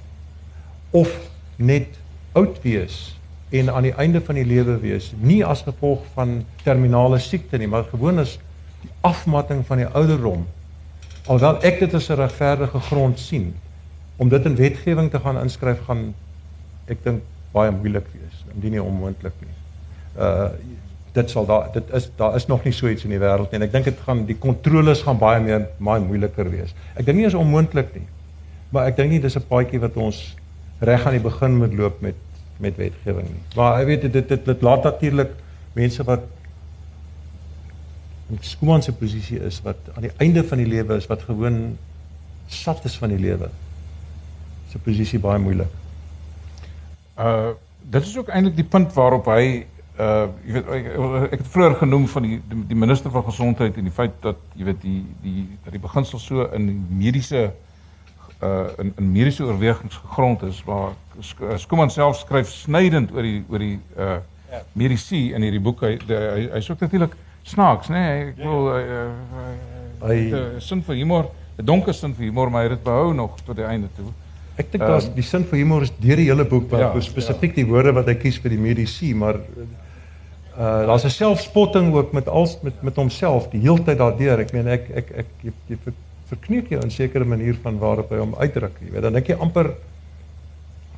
of 0.91 1.11
net 1.57 1.89
oud 2.33 2.63
wees 2.63 3.17
en 3.51 3.71
aan 3.71 3.83
die 3.83 3.95
einde 3.95 4.21
van 4.21 4.35
die 4.35 4.45
lewe 4.45 4.79
wees, 4.83 5.13
nie 5.21 5.45
as 5.45 5.63
gevolg 5.63 6.03
van 6.15 6.45
terminale 6.65 7.19
siekte 7.19 7.59
nie, 7.59 7.69
maar 7.71 7.87
gewoon 7.91 8.19
as 8.19 8.39
die 8.83 8.91
afmatting 9.07 9.63
van 9.67 9.77
die 9.77 9.87
ouderdom. 9.87 10.47
Alhoewel 11.27 11.59
ek 11.67 11.81
dit 11.83 11.95
as 11.95 12.09
'n 12.09 12.21
regverdige 12.21 12.81
grond 12.89 13.19
sien 13.19 13.55
om 14.17 14.29
dit 14.29 14.45
in 14.45 14.57
wetgewing 14.57 15.11
te 15.11 15.19
gaan 15.19 15.39
inskryf 15.43 15.81
gaan 15.87 16.15
ek 16.87 17.03
dink 17.05 17.23
baie 17.53 17.71
moeilik 17.71 18.07
wees, 18.13 18.45
indien 18.55 18.77
nie 18.77 18.83
onmoontlik 18.83 19.35
nie. 19.41 19.55
Uh 20.19 20.51
dit 21.17 21.31
sal 21.33 21.47
daar 21.49 21.71
dit 21.73 21.91
is 21.97 22.11
daar 22.17 22.35
is 22.37 22.47
nog 22.47 22.65
nie 22.65 22.73
so 22.73 22.89
iets 22.89 23.05
in 23.05 23.11
die 23.11 23.19
wêreld 23.19 23.51
nie 23.51 23.57
en 23.57 23.63
ek 23.65 23.73
dink 23.73 23.87
dit 23.89 24.01
gaan 24.05 24.27
die 24.29 24.37
kontroles 24.37 25.01
gaan 25.03 25.17
baie 25.19 25.41
meer 25.41 25.67
baie 25.79 26.01
moeiliker 26.01 26.51
wees. 26.51 26.75
Ek 26.95 27.07
dink 27.07 27.17
nie 27.17 27.27
is 27.27 27.35
onmoontlik 27.35 27.95
nie. 27.95 28.05
Maar 28.71 28.91
ek 28.91 28.97
dink 28.97 29.11
nie 29.11 29.21
dis 29.21 29.37
'n 29.37 29.49
paadjie 29.49 29.81
wat 29.81 29.97
ons 29.97 30.37
reg 30.81 31.07
aan 31.07 31.17
die 31.17 31.25
begin 31.25 31.57
moet 31.57 31.75
loop 31.75 32.01
met 32.01 32.15
met 32.61 32.77
wetgewing 32.77 33.29
nie. 33.29 33.43
Maar 33.57 33.81
ek 33.81 33.87
weet 33.87 34.03
dit 34.03 34.13
dit, 34.13 34.29
dit, 34.29 34.45
dit 34.45 34.63
laat 34.63 34.85
natuurlik 34.85 35.33
mense 35.73 36.05
wat 36.05 36.21
in 38.31 38.39
skoon 38.41 38.83
se 38.83 38.93
posisie 38.93 39.39
is 39.39 39.61
wat 39.63 39.77
aan 39.95 40.09
die 40.09 40.15
einde 40.23 40.43
van 40.45 40.59
die 40.59 40.67
lewe 40.67 40.97
is 40.97 41.07
wat 41.07 41.23
gewoon 41.23 41.77
sat 42.47 42.85
is 42.85 42.97
van 42.99 43.09
die 43.15 43.21
lewe. 43.21 43.51
Se 44.71 44.79
posisie 44.83 45.19
baie 45.23 45.39
moeilik. 45.39 45.71
Uh 47.19 47.55
dit 47.87 48.03
is 48.03 48.17
ook 48.19 48.29
eintlik 48.35 48.57
die 48.57 48.67
punt 48.67 48.91
waarop 48.97 49.29
hy 49.31 49.43
uh 49.97 50.27
jy 50.45 50.57
weet 50.57 50.71
ek, 50.75 50.87
ek 51.37 51.39
het 51.39 51.51
vroeër 51.53 51.77
genoem 51.83 52.09
van 52.11 52.25
die 52.27 52.39
die, 52.51 52.65
die 52.73 52.79
minister 52.79 53.13
van 53.15 53.23
gesondheid 53.25 53.77
en 53.79 53.87
die 53.87 53.95
feit 53.95 54.17
dat 54.25 54.41
jy 54.59 54.67
weet 54.67 54.81
die 54.83 55.05
die 55.23 55.45
dat 55.65 55.77
die 55.77 55.83
beginsel 55.85 56.19
so 56.19 56.49
in 56.57 56.67
mediese 56.91 57.45
uh 58.43 58.67
in 58.83 58.91
in 58.99 59.13
mediese 59.13 59.47
oorwegings 59.47 60.01
gegrond 60.03 60.43
is 60.43 60.59
waar 60.67 60.97
Skuman 61.57 61.91
self 61.91 62.19
skryf 62.19 62.51
snydend 62.51 63.15
oor 63.15 63.23
die 63.23 63.45
oor 63.49 63.63
die 63.63 63.79
uh 63.97 64.19
ja. 64.51 64.65
mediese 64.73 65.23
in 65.39 65.47
hierdie 65.47 65.63
boek 65.63 65.87
hy 65.87 65.95
hy 66.11 66.43
hy's 66.59 66.71
ook 66.75 66.83
natuurlik 66.83 67.15
snaaks 67.47 67.91
nê 67.93 68.03
nee? 68.03 68.29
ek 68.33 68.45
wil 68.45 68.71
hy 68.75 68.85
hy 70.07 70.19
'n 70.59 70.61
sin 70.61 70.83
vir 70.83 71.01
humor 71.01 71.31
'n 71.59 71.65
donker 71.65 71.95
sin 71.95 72.15
vir 72.15 72.29
humor 72.29 72.51
maar 72.51 72.65
hy 72.65 72.71
het 72.71 72.79
dit 72.79 72.85
behou 72.85 73.15
nog 73.15 73.41
tot 73.47 73.57
die 73.57 73.67
einde 73.67 73.89
toe 73.97 74.13
ek 74.57 74.73
dink 74.73 74.85
daar's 74.85 75.09
um, 75.09 75.15
die 75.15 75.27
sin 75.27 75.45
vir 75.45 75.59
humor 75.59 75.83
is 75.83 75.93
deur 75.99 76.17
die 76.17 76.31
hele 76.31 76.45
boek 76.45 76.71
wat 76.71 76.81
ja, 76.81 77.01
spesifiek 77.01 77.57
ja. 77.57 77.63
die 77.63 77.69
woorde 77.71 77.93
wat 77.93 78.09
hy 78.09 78.15
kies 78.15 78.39
vir 78.39 78.51
die 78.57 78.63
mediese 78.69 79.15
maar 79.15 79.41
uh 80.57 80.87
daar's 80.89 81.05
'n 81.05 81.11
selfspotting 81.11 81.95
ook 81.95 82.13
met 82.13 82.29
als 82.29 82.59
met 82.63 82.83
met 82.83 82.97
homself 82.97 83.51
die 83.51 83.61
heeltyd 83.61 83.99
daardeur 83.99 84.41
ek 84.41 84.53
meen 84.53 84.69
ek 84.69 84.91
ek 84.91 85.11
ek 85.25 85.27
jy, 85.43 85.53
jy 85.69 85.79
verkneuk 86.31 86.71
jou 86.71 86.81
in 86.81 86.89
'n 86.89 86.91
sekere 86.91 87.25
manier 87.25 87.57
van 87.63 87.79
waarop 87.79 88.11
hy 88.11 88.19
hom 88.19 88.35
uitdruk, 88.35 88.81
jy 88.81 88.91
weet. 88.91 89.03
Dan 89.03 89.13
dink 89.13 89.29
jy 89.29 89.37
amper 89.39 89.75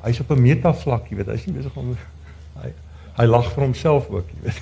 hy's 0.03 0.19
op 0.19 0.31
'n 0.31 0.41
metavlak, 0.41 1.09
jy 1.09 1.17
weet. 1.17 1.27
Hy's 1.27 1.45
nie 1.45 1.55
besig 1.55 1.77
om 1.77 1.95
hy 2.63 2.73
hy 3.19 3.25
lag 3.25 3.51
vir 3.53 3.63
homself 3.63 4.09
ook, 4.09 4.25
jy 4.25 4.41
weet. 4.43 4.61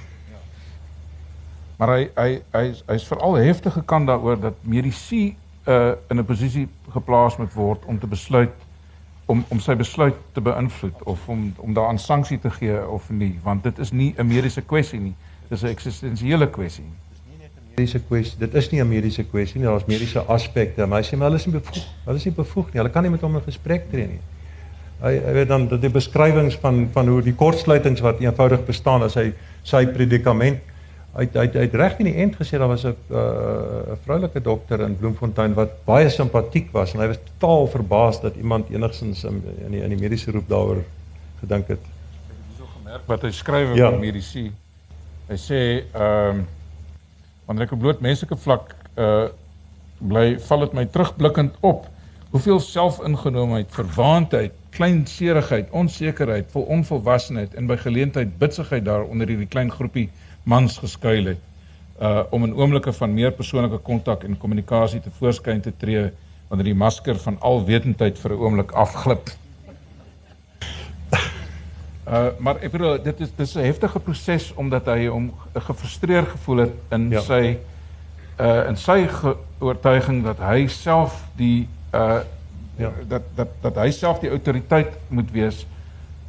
Maar 1.78 1.94
hy 1.96 2.10
hy 2.16 2.42
hy's 2.52 2.84
hy's 2.88 3.08
veral 3.08 3.38
heftige 3.38 3.84
kant 3.86 4.08
daaroor 4.08 4.40
dat 4.40 4.54
medisy 4.62 5.36
uh 5.68 5.96
in 6.10 6.20
'n 6.20 6.26
posisie 6.26 6.68
geplaas 6.94 7.38
moet 7.38 7.54
word 7.54 7.86
om 7.86 8.00
te 8.00 8.08
besluit 8.08 8.54
om 9.26 9.46
om 9.50 9.60
sy 9.60 9.76
besluit 9.76 10.16
te 10.34 10.42
beïnvloed 10.42 11.04
of 11.04 11.28
om 11.28 11.54
om 11.58 11.74
daaraan 11.74 12.00
sanksie 12.00 12.40
te 12.40 12.50
gee 12.50 12.88
of 12.88 13.10
nie, 13.10 13.40
want 13.44 13.64
dit 13.64 13.80
is 13.80 13.92
nie 13.92 14.14
'n 14.18 14.28
mediese 14.28 14.62
kwessie 14.62 15.00
nie. 15.00 15.16
Dis 15.50 15.64
'n 15.64 15.68
eksistensiële 15.68 16.50
kwessie 16.50 16.86
mediese 17.78 18.00
kwessie. 18.08 18.40
Dit 18.40 18.54
is 18.54 18.72
nie 18.72 18.82
'n 18.82 18.88
mediese 18.88 19.24
kwessie 19.24 19.60
nie, 19.60 19.68
daar's 19.68 19.86
mediese 19.86 20.20
aspekte, 20.26 20.86
maar 20.86 21.02
hy 21.02 21.06
sê 21.06 21.18
maar 21.18 21.28
hulle 21.28 21.38
is 21.38 21.46
nie 21.46 21.60
bevoeg. 21.60 21.84
Hulle 22.06 22.18
is 22.18 22.26
nie 22.26 22.34
bevoeg 22.34 22.66
nie. 22.66 22.82
Hulle 22.82 22.90
kan 22.90 23.04
nie 23.04 23.12
met 23.12 23.22
hom 23.22 23.36
'n 23.36 23.42
gesprek 23.42 23.90
tree 23.92 24.08
nie. 24.08 24.20
Hy 25.02 25.14
hy 25.26 25.34
weet 25.34 25.48
dan 25.48 25.68
dat 25.68 25.82
die 25.82 25.90
beskrywings 25.90 26.56
van 26.56 26.90
van 26.92 27.08
hoe 27.08 27.22
die 27.22 27.36
kortsluitings 27.36 28.02
wat 28.02 28.20
eenvoudig 28.20 28.66
bestaan 28.66 29.04
as 29.04 29.14
hy 29.14 29.34
sy 29.64 29.86
predikament 29.86 30.58
uit 31.14 31.36
uit 31.36 31.56
uit 31.56 31.74
reg 31.74 31.98
in 31.98 32.06
die 32.06 32.16
end 32.16 32.36
gesê 32.36 32.60
daar 32.60 32.68
was 32.68 32.84
'n 32.84 32.88
'n 32.88 33.16
uh, 33.16 33.96
vroulike 34.04 34.42
dokter 34.42 34.80
in 34.82 34.98
Bloemfontein 34.98 35.54
wat 35.54 35.72
baie 35.86 36.10
simpatiek 36.10 36.72
was 36.72 36.94
en 36.94 37.00
hy 37.00 37.08
was 37.08 37.20
totaal 37.24 37.68
verbaas 37.68 38.22
dat 38.22 38.36
iemand 38.36 38.70
enigsins 38.70 39.24
in 39.24 39.44
in 39.66 39.72
die, 39.72 39.82
in 39.82 39.90
die 39.90 40.00
mediese 40.00 40.32
roep 40.32 40.48
daaroor 40.50 40.84
gedink 41.40 41.68
het. 41.68 41.80
Ek 41.80 42.30
het 42.30 42.46
hierso 42.48 42.72
gemerk 42.78 43.08
wat 43.08 43.22
hy 43.22 43.32
skryf 43.32 43.70
oor 43.70 43.78
ja. 43.78 43.90
mediese. 43.92 44.52
Hy 45.28 45.38
sê 45.38 45.84
ehm 45.94 46.38
um, 46.38 46.48
wanneer 47.46 47.66
ek 47.66 47.72
op 47.72 47.80
bloot 47.80 48.02
menslike 48.02 48.36
vlak 48.36 48.76
uh 48.96 49.28
bly 49.98 50.40
val 50.40 50.60
dit 50.60 50.74
my 50.74 50.86
terugblikkend 50.86 51.56
op 51.66 51.88
hoeveel 52.30 52.60
selfingenomenheid, 52.60 53.72
verwaandheid, 53.74 54.54
kleinserigheid, 54.70 55.70
onsekerheid, 55.72 56.52
vol 56.52 56.68
onvolwassenheid 56.76 57.56
en 57.58 57.70
by 57.70 57.78
geleentheid 57.82 58.36
bitsigheid 58.38 58.86
daar 58.86 59.08
onder 59.08 59.32
hierdie 59.32 59.50
klein 59.50 59.72
groepie 59.72 60.10
mans 60.48 60.80
geskuil 60.80 61.34
het 61.34 61.44
uh 62.02 62.24
om 62.30 62.44
in 62.46 62.54
oomblikke 62.56 62.94
van 62.94 63.14
meer 63.14 63.32
persoonlike 63.34 63.80
kontak 63.84 64.24
en 64.24 64.38
kommunikasie 64.38 65.02
te 65.02 65.12
voorskyn 65.20 65.62
te 65.62 65.74
tree 65.82 66.12
wanneer 66.48 66.70
die 66.70 66.78
masker 66.78 67.18
van 67.20 67.40
alwetendheid 67.40 68.20
vir 68.20 68.32
'n 68.34 68.40
oomblik 68.40 68.72
afglip. 68.72 69.32
Uh 72.08 72.28
maar 72.40 72.62
ek 72.64 72.72
bedoel 72.72 73.02
dit 73.04 73.20
is 73.20 73.32
dis 73.36 73.56
'n 73.56 73.66
heftige 73.66 74.00
proses 74.00 74.54
omdat 74.56 74.86
hy 74.86 75.08
hom 75.08 75.34
gefrustreerd 75.54 76.28
gevoel 76.28 76.58
het 76.58 76.74
in 76.92 77.10
ja. 77.10 77.22
sy 77.22 77.58
uh 78.40 78.68
in 78.70 78.78
sy 78.78 79.10
oortuiging 79.60 80.24
dat 80.24 80.40
hy 80.40 80.68
self 80.68 81.24
die 81.36 81.68
uh 81.94 82.22
ja. 82.78 82.92
dat 83.08 83.24
dat 83.36 83.48
dat 83.62 83.76
hy 83.76 83.92
self 83.92 84.20
die 84.20 84.30
autoriteit 84.30 84.94
moet 85.10 85.32
wees 85.32 85.66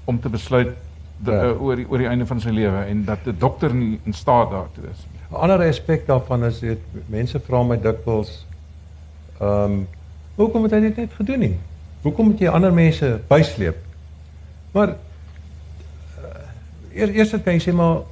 om 0.05 0.21
te 0.21 0.29
besluit 0.29 0.75
de, 1.19 1.33
ja. 1.33 1.51
uh, 1.51 1.63
oor 1.63 1.77
die, 1.77 1.87
oor 1.89 1.99
die 1.99 2.09
einde 2.09 2.27
van 2.27 2.41
sy 2.41 2.53
lewe 2.55 2.85
en 2.87 3.05
dat 3.05 3.27
'n 3.27 3.37
dokter 3.39 3.75
nie 3.75 4.01
in 4.05 4.13
staat 4.13 4.51
daartoe 4.51 4.85
is. 4.91 5.07
'n 5.31 5.35
Ander 5.35 5.69
aspek 5.69 6.07
daarvan 6.07 6.45
is 6.45 6.61
dit 6.61 6.81
mense 7.07 7.41
vra 7.41 7.63
my 7.63 7.77
dikwels 7.77 8.47
ehm 9.41 9.65
um, 9.65 9.89
hoekom 10.37 10.63
het 10.63 10.73
hy 10.73 10.81
dit 10.81 10.97
net 10.97 11.13
gedoen 11.13 11.39
nie? 11.39 11.57
Hoekom 12.03 12.31
moet 12.31 12.41
jy 12.41 12.49
ander 12.49 12.73
mense 12.73 13.21
bysleep? 13.29 13.77
Maar 14.73 14.89
uh, 14.89 16.95
eers 16.95 17.11
eers 17.11 17.43
kan 17.43 17.55
jy 17.55 17.61
sê 17.61 17.75
maar 17.75 18.07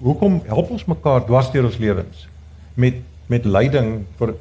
hoekom 0.00 0.42
help 0.46 0.70
ons 0.70 0.84
mekaar 0.84 1.24
dwars 1.24 1.50
deur 1.50 1.64
ons 1.64 1.78
lewens 1.78 2.28
met 2.74 2.94
met 3.30 3.44
lyding 3.44 4.04
vir 4.18 4.34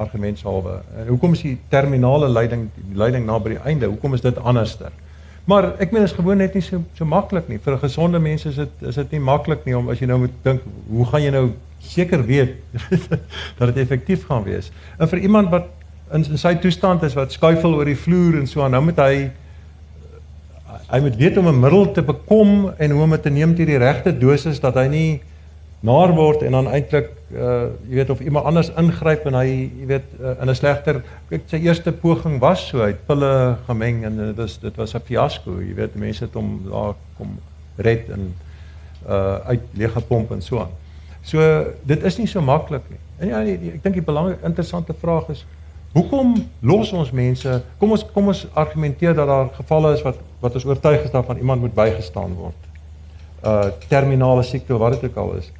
argumentshalwe. 0.00 0.80
En 0.96 1.06
hoekom 1.06 1.36
is 1.36 1.44
die 1.44 1.58
terminale 1.68 2.28
lyding 2.28 2.68
die 2.74 2.98
lyding 2.98 3.26
na 3.26 3.38
by 3.38 3.54
die 3.54 3.62
einde? 3.68 3.90
Hoekom 3.92 4.16
is 4.16 4.24
dit 4.24 4.38
anderster? 4.38 4.92
Maar 5.50 5.72
ek 5.82 5.90
meen 5.90 6.06
is 6.06 6.14
gewoon 6.14 6.38
net 6.38 6.54
nie 6.54 6.62
so 6.62 6.78
so 6.98 7.06
maklik 7.08 7.48
nie. 7.50 7.58
Vir 7.58 7.74
'n 7.74 7.82
gesonde 7.82 8.18
mens 8.18 8.44
is 8.46 8.54
dit 8.54 8.86
is 8.86 8.94
dit 8.94 9.10
nie 9.10 9.20
maklik 9.20 9.64
nie 9.66 9.76
om 9.76 9.88
as 9.90 9.98
jy 9.98 10.06
nou 10.06 10.18
moet 10.18 10.36
dink, 10.42 10.62
hoe 10.88 11.06
gaan 11.06 11.22
jy 11.22 11.30
nou 11.30 11.50
seker 11.78 12.24
weet 12.26 12.54
dat 13.58 13.74
dit 13.74 13.76
effektief 13.82 14.26
gaan 14.28 14.44
wees? 14.44 14.70
En 14.98 15.08
vir 15.08 15.18
iemand 15.18 15.50
wat 15.50 15.66
in, 16.12 16.24
in 16.24 16.38
sy 16.38 16.54
toestand 16.54 17.02
is 17.02 17.14
wat 17.14 17.32
skuifel 17.32 17.74
oor 17.74 17.84
die 17.84 17.98
vloer 17.98 18.38
en 18.38 18.46
so 18.46 18.62
aan, 18.62 18.70
nou 18.70 18.82
moet 18.82 18.98
hy 18.98 19.30
hy 20.90 21.00
moet 21.00 21.16
weet 21.16 21.36
om 21.38 21.48
'n 21.48 21.60
middel 21.60 21.92
te 21.92 22.02
bekom 22.02 22.72
en 22.78 22.90
hoe 22.90 23.02
om 23.02 23.10
dit 23.10 23.22
te 23.22 23.30
neem 23.30 23.54
teen 23.54 23.66
die 23.66 23.78
regte 23.78 24.12
dosis 24.18 24.60
dat 24.60 24.74
hy 24.74 24.86
nie 24.86 25.20
naar 25.80 26.12
word 26.14 26.42
en 26.42 26.52
dan 26.52 26.68
eintlik 26.68 27.08
uh 27.30 27.70
jy 27.88 27.94
weet 27.94 28.10
of 28.10 28.20
iemand 28.20 28.44
anders 28.44 28.68
ingryp 28.76 29.24
en 29.30 29.36
hy 29.38 29.46
jy 29.48 29.86
weet 29.86 30.08
uh, 30.18 30.34
in 30.42 30.50
'n 30.50 30.54
slegter 30.54 31.02
kyk 31.30 31.46
sy 31.46 31.60
eerste 31.62 31.92
poging 31.92 32.40
was 32.40 32.66
so 32.68 32.82
uit 32.82 33.06
pille 33.06 33.56
gemeng 33.66 34.04
en 34.04 34.16
dit 34.16 34.36
was 34.36 34.58
dit 34.60 34.76
was 34.76 34.94
'n 34.94 35.00
fiasco 35.06 35.60
jy 35.60 35.74
weet 35.74 35.94
mense 35.94 36.24
het 36.24 36.34
hom 36.34 36.60
daar 36.68 36.94
kom 37.16 37.38
red 37.76 38.10
en 38.10 38.34
uh 39.08 39.38
uit 39.46 39.62
leeg 39.72 39.92
gepomp 39.92 40.30
en 40.30 40.42
so 40.42 40.58
aan. 40.58 40.74
So 41.22 41.40
dit 41.82 42.02
is 42.02 42.18
nie 42.18 42.26
so 42.26 42.40
maklik 42.40 42.82
nie. 42.88 42.98
En 43.18 43.28
ja 43.28 43.40
nee, 43.40 43.72
ek 43.74 43.82
dink 43.82 43.94
die 43.94 44.04
belangrike 44.04 44.44
interessante 44.44 44.92
vraag 44.92 45.28
is 45.28 45.46
hoekom 45.92 46.34
los 46.60 46.92
ons 46.92 47.10
mense 47.10 47.62
kom 47.78 47.90
ons 47.90 48.04
kom 48.12 48.26
ons 48.26 48.46
argumenteer 48.52 49.14
dat 49.14 49.26
daar 49.26 49.48
gevalle 49.54 49.94
is 49.94 50.02
wat 50.02 50.18
wat 50.40 50.54
ons 50.54 50.64
oortuig 50.64 51.04
is 51.04 51.10
daarvan 51.10 51.36
iemand 51.36 51.60
moet 51.60 51.74
bygestaan 51.74 52.34
word. 52.34 52.68
Uh 53.44 53.70
terminale 53.88 54.42
siekte 54.42 54.76
wat 54.76 54.92
dit 54.92 55.10
ook 55.10 55.16
al 55.16 55.32
is 55.38 55.50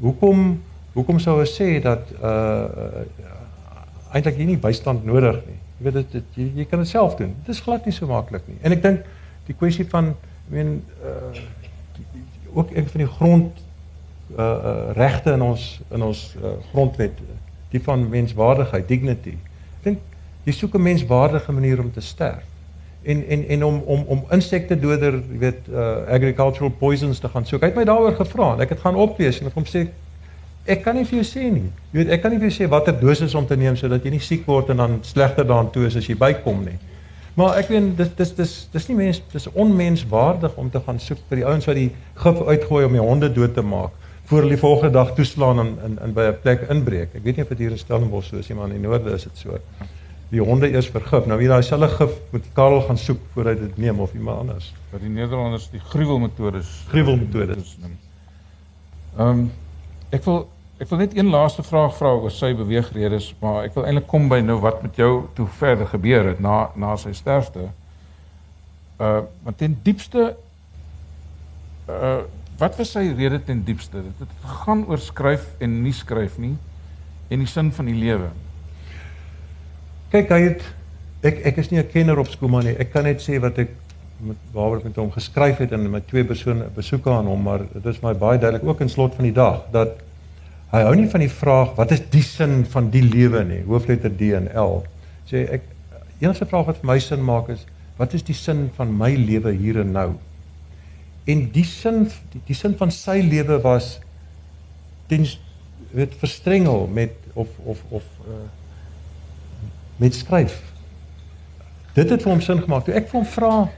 hoekom 0.00 0.58
hoekom 0.94 1.18
sou 1.22 1.36
ons 1.38 1.54
sê 1.54 1.78
dat 1.82 2.10
uh, 2.18 2.28
uh 2.28 3.06
eintlik 4.08 4.38
jy 4.40 4.46
nie 4.48 4.56
bystand 4.56 5.04
nodig 5.04 5.36
nie. 5.44 5.58
Jy 5.78 5.84
weet 5.84 5.96
dit, 5.98 6.12
dit 6.16 6.36
jy, 6.40 6.44
jy 6.62 6.64
kan 6.70 6.80
dit 6.80 6.88
self 6.88 7.18
doen. 7.18 7.34
Dit 7.44 7.52
is 7.52 7.60
glad 7.60 7.84
nie 7.84 7.92
so 7.92 8.08
maklik 8.08 8.46
nie. 8.48 8.56
En 8.64 8.72
ek 8.72 8.80
dink 8.82 9.02
die 9.46 9.54
kwessie 9.54 9.84
van 9.92 10.14
ek 10.14 10.52
meen 10.54 10.78
uh 11.04 11.32
ook 12.56 12.70
een 12.72 12.86
van 12.88 13.02
die 13.02 13.10
grond 13.18 13.58
uh, 14.32 14.40
uh 14.40 14.92
regte 14.96 15.34
in 15.36 15.42
ons 15.44 15.66
in 15.92 16.02
ons 16.02 16.22
uh, 16.40 16.54
grondwet 16.70 17.20
die 17.70 17.82
van 17.84 18.06
menswaardigheid, 18.08 18.88
dignity. 18.88 19.34
Ek 19.78 19.84
dink 19.84 19.98
jy 20.48 20.54
soek 20.56 20.74
'n 20.74 20.82
menswaardige 20.82 21.52
manier 21.52 21.80
om 21.84 21.92
te 21.92 22.00
sterf. 22.00 22.46
En 23.02 23.24
en 23.28 23.48
en 23.48 23.64
om 23.64 23.82
om 23.86 24.04
om 24.06 24.24
insekte 24.34 24.76
doder, 24.80 25.20
jy 25.32 25.38
weet, 25.38 25.70
uh 25.70 25.86
agricultural 26.14 26.70
poisons 26.70 27.18
te 27.18 27.28
gaan 27.28 27.46
soek. 27.46 27.62
Hy 27.62 27.70
het 27.70 27.76
my 27.78 27.84
daaroor 27.84 28.16
gevra 28.18 28.52
en 28.54 28.60
ek 28.60 28.74
het 28.74 28.80
gaan 28.82 28.98
oplees 28.98 29.40
en 29.40 29.46
ek 29.46 29.54
hom 29.54 29.66
sê 29.68 29.86
ek 30.68 30.82
kan 30.84 30.98
nie 30.98 31.06
vir 31.08 31.22
jou 31.22 31.26
sê 31.28 31.46
nie. 31.52 31.70
Jy 31.92 32.02
weet, 32.02 32.10
ek 32.18 32.22
kan 32.22 32.34
nie 32.34 32.40
vir 32.42 32.50
jou 32.50 32.56
sê 32.58 32.68
watter 32.68 32.96
dosis 33.00 33.34
om 33.38 33.46
te 33.46 33.56
neem 33.56 33.76
sodat 33.76 34.04
jy 34.04 34.10
nie 34.10 34.24
siek 34.24 34.44
word 34.46 34.74
en 34.74 34.82
dan 34.82 34.98
slegter 35.02 35.46
daaraan 35.46 35.70
toe 35.72 35.86
is 35.86 35.96
as 35.96 36.08
jy 36.10 36.18
bykom 36.18 36.64
nie. 36.66 36.76
Maar 37.38 37.60
ek 37.60 37.70
weet 37.70 37.94
dis 37.96 38.10
dis 38.18 38.34
dis 38.34 38.52
dis 38.72 38.88
nie 38.90 38.98
mens 38.98 39.22
dis 39.32 39.46
onmenswaardig 39.54 40.56
om 40.58 40.70
te 40.70 40.82
gaan 40.84 40.98
soek 40.98 41.20
vir 41.30 41.42
die 41.42 41.46
ouens 41.46 41.70
wat 41.70 41.78
die 41.78 41.90
gif 42.24 42.40
uitgooi 42.50 42.84
om 42.84 42.96
die 42.98 43.04
honde 43.04 43.30
dood 43.32 43.54
te 43.54 43.62
maak 43.62 43.94
voor 44.28 44.42
hulle 44.42 44.56
die 44.56 44.60
volgende 44.60 44.92
dag 44.92 45.14
toeslaan 45.16 45.62
en 45.62 45.70
in 45.86 45.94
in 46.04 46.12
by 46.12 46.26
'n 46.28 46.40
plek 46.42 46.66
inbreek. 46.68 47.14
Ek 47.14 47.22
weet 47.24 47.36
nie 47.36 47.44
of 47.44 47.48
dit 47.48 47.58
hier 47.58 47.70
in 47.70 47.78
Stellenbosch 47.78 48.28
so 48.28 48.36
is 48.36 48.48
nie, 48.48 48.58
maar 48.58 48.68
in 48.68 48.80
die 48.80 48.88
noorde 48.88 49.14
is 49.14 49.22
dit 49.22 49.36
so 49.36 49.58
die 50.28 50.42
honde 50.44 50.68
eers 50.70 50.90
vergif. 50.92 51.26
Nou 51.26 51.38
wie 51.40 51.48
daai 51.48 51.62
selfe 51.64 51.88
gif 51.94 52.18
moet 52.32 52.50
Karel 52.56 52.82
gaan 52.84 53.00
soek 53.00 53.20
voor 53.32 53.52
hy 53.52 53.54
dit 53.62 53.78
neem 53.80 54.00
of 54.00 54.12
iemand 54.14 54.44
anders. 54.44 54.72
Wat 54.92 55.00
die 55.00 55.12
Nederlanders 55.12 55.70
die 55.72 55.80
gruwelmetodes 55.80 56.72
gruwelmetodes 56.92 57.76
noem. 57.80 57.96
Ehm 59.16 59.28
um, 59.28 59.50
ek 60.12 60.24
wil 60.24 60.46
ek 60.78 60.88
wil 60.92 61.00
net 61.02 61.16
een 61.16 61.30
laaste 61.32 61.64
vraag 61.66 61.96
vra 61.96 62.12
oor 62.14 62.32
sy 62.32 62.52
beweegredes, 62.56 63.32
maar 63.42 63.64
ek 63.66 63.74
wil 63.74 63.88
eintlik 63.88 64.06
kom 64.08 64.28
by 64.30 64.38
nou 64.44 64.60
wat 64.62 64.82
met 64.84 64.96
jou 64.96 65.26
toe 65.34 65.48
verder 65.58 65.88
gebeur 65.90 66.28
het 66.30 66.42
na 66.44 66.68
na 66.76 66.96
sy 66.96 67.12
sterfte. 67.16 67.70
Uh 69.00 69.22
want 69.44 69.58
ten 69.58 69.78
diepste 69.82 70.34
uh 71.88 72.18
wat 72.58 72.74
was 72.76 72.90
sy 72.90 73.04
rede 73.14 73.38
ten 73.46 73.62
diepste? 73.64 74.02
Dit 74.02 74.22
het 74.26 74.52
gaan 74.64 74.84
oor 74.90 74.98
skryf 74.98 75.44
en 75.62 75.76
nie 75.82 75.94
skryf 75.94 76.38
nie 76.42 76.56
en 77.30 77.44
die 77.44 77.46
sin 77.48 77.72
van 77.72 77.86
die 77.86 77.96
lewe. 77.96 78.30
Kyk, 80.08 80.30
hy 80.32 80.44
het 80.46 80.62
ek 81.28 81.42
ek 81.50 81.58
is 81.60 81.68
nie 81.70 81.80
'n 81.80 81.90
kenner 81.92 82.18
op 82.18 82.28
Skuma 82.32 82.62
nie. 82.62 82.76
Ek 82.80 82.92
kan 82.92 83.04
net 83.04 83.20
sê 83.20 83.38
wat 83.40 83.58
ek 83.58 83.68
met 84.20 84.36
waaroor 84.54 84.78
ek 84.78 84.84
met 84.84 84.96
hom 84.96 85.10
geskryf 85.12 85.58
het 85.58 85.72
en 85.72 85.90
met 85.90 86.06
twee 86.08 86.24
persone 86.24 86.64
besoeke 86.74 87.10
aan 87.10 87.26
hom, 87.26 87.42
maar 87.42 87.58
dit 87.58 87.86
is 87.86 88.00
my 88.02 88.14
baie 88.14 88.38
duidelik 88.38 88.64
ook 88.64 88.80
in 88.80 88.88
slot 88.88 89.14
van 89.14 89.24
die 89.24 89.34
dag 89.34 89.66
dat 89.70 90.00
hy 90.72 90.80
hou 90.82 90.94
nie 90.96 91.08
van 91.08 91.20
die 91.20 91.30
vraag 91.30 91.76
wat 91.76 91.92
is 91.92 92.00
die 92.10 92.22
sin 92.22 92.64
van 92.64 92.90
die 92.90 93.02
lewe 93.02 93.44
nie, 93.44 93.62
hoofletter 93.66 94.10
D 94.10 94.32
en 94.32 94.48
L. 94.54 94.82
Sê 95.28 95.44
ek 95.52 95.62
enigste 96.20 96.46
vraag 96.46 96.66
wat 96.66 96.80
vir 96.80 96.86
my 96.86 96.98
sin 96.98 97.22
maak 97.24 97.48
is 97.48 97.66
wat 97.98 98.14
is 98.14 98.22
die 98.22 98.34
sin 98.34 98.70
van 98.76 98.96
my 98.96 99.14
lewe 99.14 99.52
hier 99.52 99.80
en 99.80 99.92
nou? 99.92 100.12
En 101.26 101.50
die 101.52 101.64
sin 101.64 102.06
die, 102.32 102.40
die 102.46 102.54
sin 102.54 102.76
van 102.78 102.90
sy 102.90 103.20
lewe 103.20 103.60
was 103.60 103.98
ten 105.08 105.26
weet 105.92 106.14
verstrengel 106.14 106.88
met 106.92 107.12
of 107.34 107.48
of 107.64 107.84
of 107.90 108.04
uh, 108.26 108.46
met 109.98 110.14
skryf. 110.14 110.62
Dit 111.96 112.10
het 112.10 112.22
vir 112.22 112.30
hom 112.30 112.42
sin 112.42 112.62
gemaak. 112.62 112.86
Toe 112.86 112.94
ek 112.94 113.08
vir 113.10 113.18
hom 113.20 113.26
vra, 113.26 113.68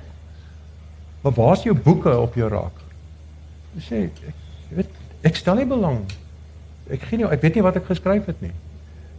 "Maar 1.23 1.33
waar's 1.33 1.63
jou 1.65 1.75
boeke 1.75 2.19
op 2.19 2.35
jou 2.35 2.49
raak?" 2.49 2.77
Hy 3.75 3.81
sê, 3.81 4.05
"Ek 4.05 4.35
weet 4.69 4.89
ek 5.23 5.37
stel 5.37 5.55
nie 5.55 5.67
belang. 5.67 5.99
Ek 6.91 7.03
gee 7.03 7.19
nie 7.19 7.27
ek 7.27 7.43
weet 7.43 7.55
nie 7.55 7.63
wat 7.63 7.77
ek 7.77 7.87
geskryf 7.87 8.27
het 8.27 8.41
nie. 8.43 8.53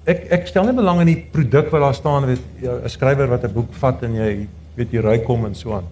Ek 0.06 0.32
ek 0.32 0.48
stel 0.48 0.66
nie 0.66 0.74
belang 0.74 1.00
in 1.00 1.08
die 1.08 1.26
produk 1.32 1.72
wat 1.72 1.82
daar 1.82 1.94
staan, 1.94 2.26
weet 2.26 2.42
'n 2.64 2.90
skrywer 2.90 3.28
wat 3.28 3.44
'n 3.44 3.54
boek 3.54 3.74
vat 3.74 4.04
en 4.04 4.16
jy 4.16 4.48
weet 4.76 4.92
jy 4.92 5.00
ry 5.00 5.20
kom 5.20 5.46
en 5.46 5.56
so 5.56 5.74
aan. 5.74 5.88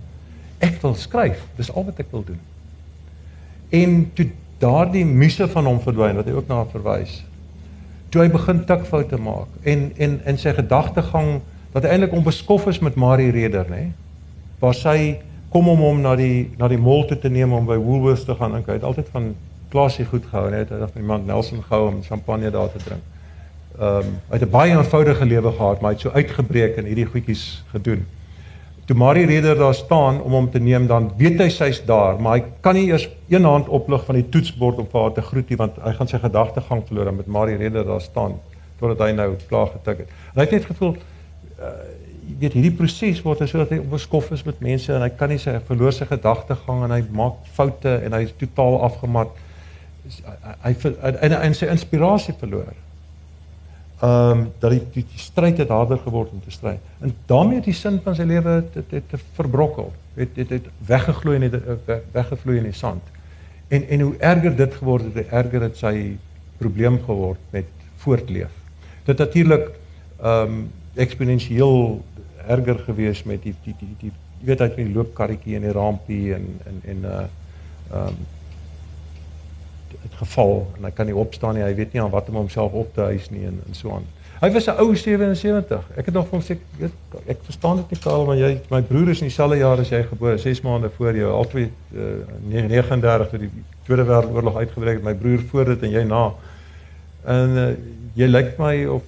Ek 0.60 0.82
wil 0.82 0.96
skryf. 0.96 1.42
Dis 1.58 1.72
al 1.72 1.86
wat 1.86 2.00
ek 2.00 2.12
wil 2.12 2.24
doen." 2.24 2.40
En 3.70 4.12
toe 4.14 4.30
daardie 4.60 5.06
muse 5.06 5.48
van 5.48 5.66
hom 5.66 5.80
verdwyn 5.80 6.16
wat 6.16 6.26
hy 6.26 6.32
ook 6.32 6.48
na 6.48 6.66
verwys 6.66 7.24
toe 8.10 8.22
hy 8.22 8.30
begin 8.34 8.66
tikfoute 8.66 9.18
maak 9.18 9.48
en 9.64 9.92
en 9.98 10.20
in 10.26 10.38
sy 10.38 10.54
gedagtegang 10.58 11.40
dat 11.74 11.84
hy 11.84 11.90
eintlik 11.96 12.14
onbeskof 12.14 12.68
is 12.68 12.80
met 12.80 12.96
Marie 12.96 13.32
Reder 13.32 13.68
nê 13.70 13.90
waar 14.60 14.74
sy 14.76 15.20
kom 15.54 15.70
om 15.70 15.82
hom 15.82 16.02
na 16.02 16.16
die 16.16 16.50
na 16.58 16.68
die 16.68 16.82
mall 16.82 17.06
toe 17.10 17.18
te 17.18 17.30
neem 17.30 17.54
om 17.54 17.66
by 17.70 17.78
Woolworths 17.78 18.26
te 18.26 18.36
gaan 18.38 18.58
dink 18.58 18.68
hy 18.70 18.78
het 18.80 18.88
altyd 18.90 19.10
van 19.14 19.32
klasie 19.74 20.06
goed 20.10 20.26
gehou 20.30 20.50
net 20.54 20.70
hy 20.70 20.82
het 20.82 20.94
van 20.94 21.02
iemand 21.02 21.28
Nelson 21.30 21.64
gehou 21.66 21.88
om 21.92 22.04
champagne 22.04 22.52
daar 22.54 22.72
te 22.74 22.82
drink. 22.84 23.04
Ehm 23.80 24.06
um, 24.06 24.16
hy 24.30 24.38
het 24.38 24.46
'n 24.48 24.52
baie 24.52 24.72
eenvoudige 24.78 25.26
lewe 25.26 25.52
gehad 25.52 25.82
maar 25.82 25.92
hy 25.92 25.98
het 25.98 26.06
so 26.06 26.10
uitgebreek 26.10 26.78
en 26.78 26.86
hierdie 26.86 27.06
goedjies 27.06 27.64
gedoen 27.72 28.06
toe 28.90 28.98
Marie 28.98 29.26
Reder 29.30 29.58
daar 29.58 29.76
staan 29.78 30.18
om 30.22 30.34
hom 30.34 30.48
te 30.50 30.60
neem 30.60 30.88
dan 30.90 31.12
weet 31.18 31.38
hy 31.44 31.50
sy's 31.54 31.84
daar 31.86 32.18
maar 32.18 32.40
hy 32.40 32.46
kan 32.66 32.74
nie 32.74 32.88
eers 32.90 33.06
een 33.30 33.46
hand 33.46 33.68
oplig 33.70 34.02
van 34.08 34.18
die 34.18 34.26
toetsbord 34.34 34.82
om 34.82 34.88
haar 34.94 35.14
te 35.14 35.22
groet 35.22 35.52
nie 35.54 35.60
want 35.60 35.78
hy 35.84 35.94
gaan 35.94 36.10
sy 36.10 36.18
gedagtegang 36.24 36.82
verloor 36.88 37.12
met 37.14 37.30
Marie 37.30 37.60
Reder 37.62 37.86
daar 37.86 38.02
staan 38.02 38.40
totdat 38.80 39.04
hy 39.06 39.12
nou 39.14 39.28
klaar 39.50 39.70
getik 39.76 40.06
het. 40.06 40.18
En 40.34 40.42
hy 40.42 40.48
het 40.48 40.56
net 40.58 40.68
gevoel 40.72 40.96
uh, 40.96 41.72
weet 42.40 42.58
hierdie 42.58 42.74
proses 42.82 43.22
word 43.26 43.46
sodat 43.52 43.76
hy 43.76 43.82
onbeskof 43.84 44.32
is 44.34 44.46
met 44.48 44.66
mense 44.66 44.94
en 44.96 45.06
hy 45.06 45.12
kan 45.22 45.30
nie 45.30 45.40
sy 45.42 45.58
verloor 45.70 45.94
sy 45.94 46.10
gedagtegang 46.10 46.86
en 46.88 46.98
hy 46.98 47.02
maak 47.14 47.46
foute 47.58 47.94
en 48.00 48.18
hy 48.18 48.24
is 48.26 48.36
totaal 48.42 48.80
afgemat. 48.90 49.38
Hy 50.64 50.74
en 51.28 51.42
hy 51.44 51.54
sy 51.58 51.70
inspirasie 51.70 52.34
verloor 52.42 52.74
ehm 54.00 54.32
um, 54.32 54.52
dat 54.60 54.72
die, 54.72 54.84
die, 54.94 55.06
die 55.12 55.20
stryd 55.20 55.58
het 55.58 55.70
harder 55.70 55.98
geword 55.98 56.32
om 56.32 56.42
te 56.44 56.52
stry. 56.52 56.78
En 57.00 57.14
daarmee 57.26 57.56
het 57.60 57.66
die 57.68 57.74
sin 57.74 58.00
van 58.04 58.16
sy 58.16 58.24
lewe 58.24 58.64
dit 58.74 58.94
het, 58.96 59.12
het 59.12 59.26
verbrokkel. 59.36 59.92
Het 60.16 60.40
het 60.40 60.54
het 60.56 60.70
weggegloei 60.88 61.36
in 61.36 61.50
die 61.50 61.60
weggevloei 62.12 62.58
in 62.58 62.70
die 62.70 62.78
sand. 62.78 63.04
En 63.68 63.88
en 63.88 64.02
hoe 64.02 64.16
erger 64.18 64.56
dit 64.56 64.74
geword 64.74 65.04
het, 65.04 65.14
hoe 65.14 65.42
erger 65.42 65.68
het 65.68 65.78
sy 65.78 65.94
probleem 66.58 67.00
geword 67.04 67.40
met 67.52 67.68
voortleef. 67.98 68.56
Dit 69.06 69.18
natuurlik 69.18 69.70
ehm 70.22 70.56
um, 70.56 70.72
eksponensieel 70.96 72.02
erger 72.48 72.80
gewees 72.88 73.24
met 73.24 73.44
die 73.44 73.56
die 73.64 73.76
die 73.80 73.96
die 74.00 74.12
jy 74.40 74.48
weet 74.48 74.62
hy 74.64 74.68
het 74.70 74.80
die 74.80 74.94
loopkarretjie 74.96 75.56
en 75.58 75.68
die 75.68 75.76
rampie 75.76 76.34
en 76.36 76.52
en 76.66 76.82
en 76.96 77.08
uh 77.12 77.22
ehm 77.90 78.08
um, 78.08 78.20
het 78.20 78.39
geval 80.20 80.68
en 80.78 80.88
hy 80.88 80.92
kan 80.96 81.08
nie 81.10 81.16
opstaan 81.16 81.58
nie. 81.58 81.64
Hy 81.64 81.76
weet 81.76 81.94
nie 81.96 82.02
aan 82.04 82.14
wat 82.14 82.30
om 82.30 82.42
homself 82.44 82.76
op 82.78 82.94
te 82.96 83.08
huis 83.12 83.30
nie 83.34 83.46
en 83.48 83.62
en 83.68 83.78
so 83.78 83.94
aan. 83.96 84.08
Hy 84.40 84.52
was 84.56 84.68
'n 84.68 84.80
ou 84.80 84.96
77. 84.96 85.84
Ek 85.96 86.06
het 86.06 86.14
nog 86.14 86.28
van 86.28 86.42
sê 86.42 86.56
ek, 86.80 86.92
ek 87.28 87.40
verstaan 87.44 87.76
dit 87.76 87.90
nie 87.92 88.00
Karel, 88.00 88.26
maar 88.26 88.38
jy 88.38 88.62
my 88.70 88.82
broer 88.82 89.10
is 89.10 89.22
in 89.22 89.28
dieselfde 89.28 89.58
jaar 89.58 89.80
as 89.80 89.90
jy 89.90 90.04
gebore, 90.04 90.38
6 90.38 90.62
maande 90.62 90.90
voor 90.96 91.16
jou. 91.16 91.32
Albei 91.32 91.72
uh, 91.94 92.04
39 92.48 93.30
toe 93.30 93.40
die 93.40 93.50
Tweede 93.84 94.06
Wêreldoorlog 94.06 94.56
uitgebreek 94.56 94.96
het. 94.96 95.04
My 95.04 95.14
broer 95.14 95.40
voor 95.50 95.66
dit 95.66 95.84
en 95.84 95.92
jy 95.92 96.04
na. 96.04 96.34
En 97.26 97.50
uh, 97.50 97.68
jy 98.14 98.28
lyk 98.28 98.58
my 98.58 98.86
of 98.86 99.04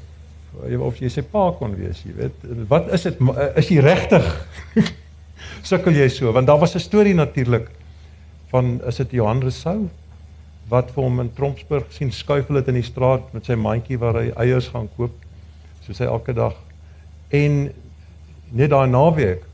of 0.80 0.98
jy 1.00 1.08
sy 1.10 1.22
pa 1.22 1.52
kon 1.56 1.76
wees, 1.80 2.04
jy 2.04 2.12
weet. 2.16 2.44
Wat 2.68 2.92
is 2.92 3.02
dit 3.08 3.18
is 3.56 3.70
jy 3.72 3.80
regtig? 3.80 4.28
Sukkel 5.70 5.96
jy 5.96 6.10
so 6.10 6.32
want 6.32 6.48
daar 6.48 6.60
was 6.60 6.76
'n 6.76 6.80
storie 6.80 7.16
natuurlik 7.16 7.70
van 8.52 8.82
is 8.84 8.96
dit 8.96 9.12
Johan 9.12 9.40
Rousseau 9.42 9.88
wat 10.72 10.92
vir 10.96 11.04
hom 11.04 11.20
in 11.20 11.32
Trompsburg 11.36 11.92
sien 11.92 12.12
skuifel 12.16 12.62
dit 12.62 12.72
in 12.72 12.80
die 12.80 12.88
straat 12.88 13.34
met 13.36 13.46
sy 13.46 13.58
mandjie 13.60 14.00
waar 14.00 14.22
hy 14.22 14.32
eiers 14.46 14.72
gaan 14.72 14.90
koop 14.98 15.16
soos 15.86 16.00
hy 16.00 16.08
elke 16.08 16.34
dag 16.38 16.56
en 17.36 17.58
net 18.52 18.72
daai 18.72 18.88
naweek 18.92 19.48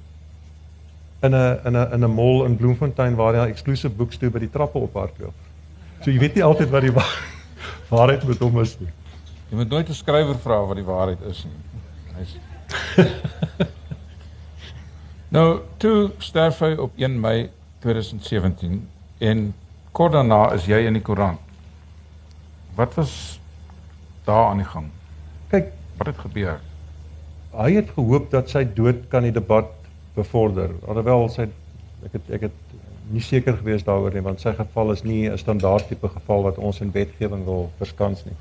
in 1.25 1.33
'n 1.33 1.59
in 1.65 1.75
'n 1.75 1.93
in 1.93 2.03
'n 2.03 2.13
mall 2.13 2.45
in 2.45 2.57
Bloemfontein 2.57 3.15
waar 3.15 3.33
hy 3.33 3.47
'n 3.47 3.49
exclusive 3.49 3.95
boekstore 3.95 4.31
by 4.31 4.39
die 4.39 4.51
trappe 4.51 4.77
ophardloop. 4.77 5.33
So 6.03 6.11
jy 6.11 6.19
weet 6.19 6.35
nie 6.35 6.43
altyd 6.43 6.69
wat 6.69 6.81
die 6.81 6.91
wa 6.91 7.05
waarheid 7.95 8.23
met 8.27 8.39
hom 8.39 8.59
is 8.61 8.79
nie. 8.79 8.89
Jy 9.49 9.57
moet 9.57 9.69
nooit 9.69 9.89
'n 9.89 9.93
skrywer 9.93 10.37
vra 10.37 10.65
wat 10.65 10.75
die 10.75 10.85
waarheid 10.85 11.21
is 11.21 11.45
nie. 11.45 11.81
Hy's 12.17 12.37
Nou, 15.29 15.59
toe 15.77 16.11
sterf 16.17 16.59
hy 16.59 16.75
op 16.79 16.93
1 16.95 17.19
Mei 17.19 17.49
2017 17.79 18.87
en 19.17 19.53
kort 19.91 20.13
daarna 20.13 20.53
is 20.53 20.65
jy 20.65 20.85
in 20.87 20.93
die 20.93 21.03
koerant. 21.03 21.39
Wat 22.75 22.93
was 22.95 23.39
daar 24.25 24.49
aan 24.49 24.57
die 24.61 24.69
gang? 24.69 24.89
Kyk, 25.49 25.71
wat 25.97 26.07
het 26.07 26.17
gebeur? 26.17 26.59
Hy 27.57 27.71
het 27.73 27.89
gehoop 27.95 28.29
dat 28.31 28.49
sy 28.49 28.63
dood 28.63 29.07
kan 29.09 29.23
die 29.23 29.33
debat 29.33 29.71
bevorder. 30.17 30.75
Alhoewel 30.87 31.29
sy 31.33 31.47
ek 32.05 32.19
het 32.19 32.35
ek 32.37 32.49
het 32.49 32.75
nie 33.11 33.23
seker 33.23 33.55
gewees 33.57 33.85
daaroor 33.87 34.13
nie 34.13 34.21
want 34.25 34.43
sy 34.43 34.51
geval 34.53 34.91
is 34.93 35.03
nie 35.03 35.29
'n 35.29 35.37
standaard 35.37 35.87
tipe 35.87 36.09
geval 36.09 36.43
wat 36.43 36.57
ons 36.57 36.81
in 36.81 36.91
wetgewing 36.91 37.45
wil 37.45 37.71
verskans 37.79 38.25
nie. 38.25 38.35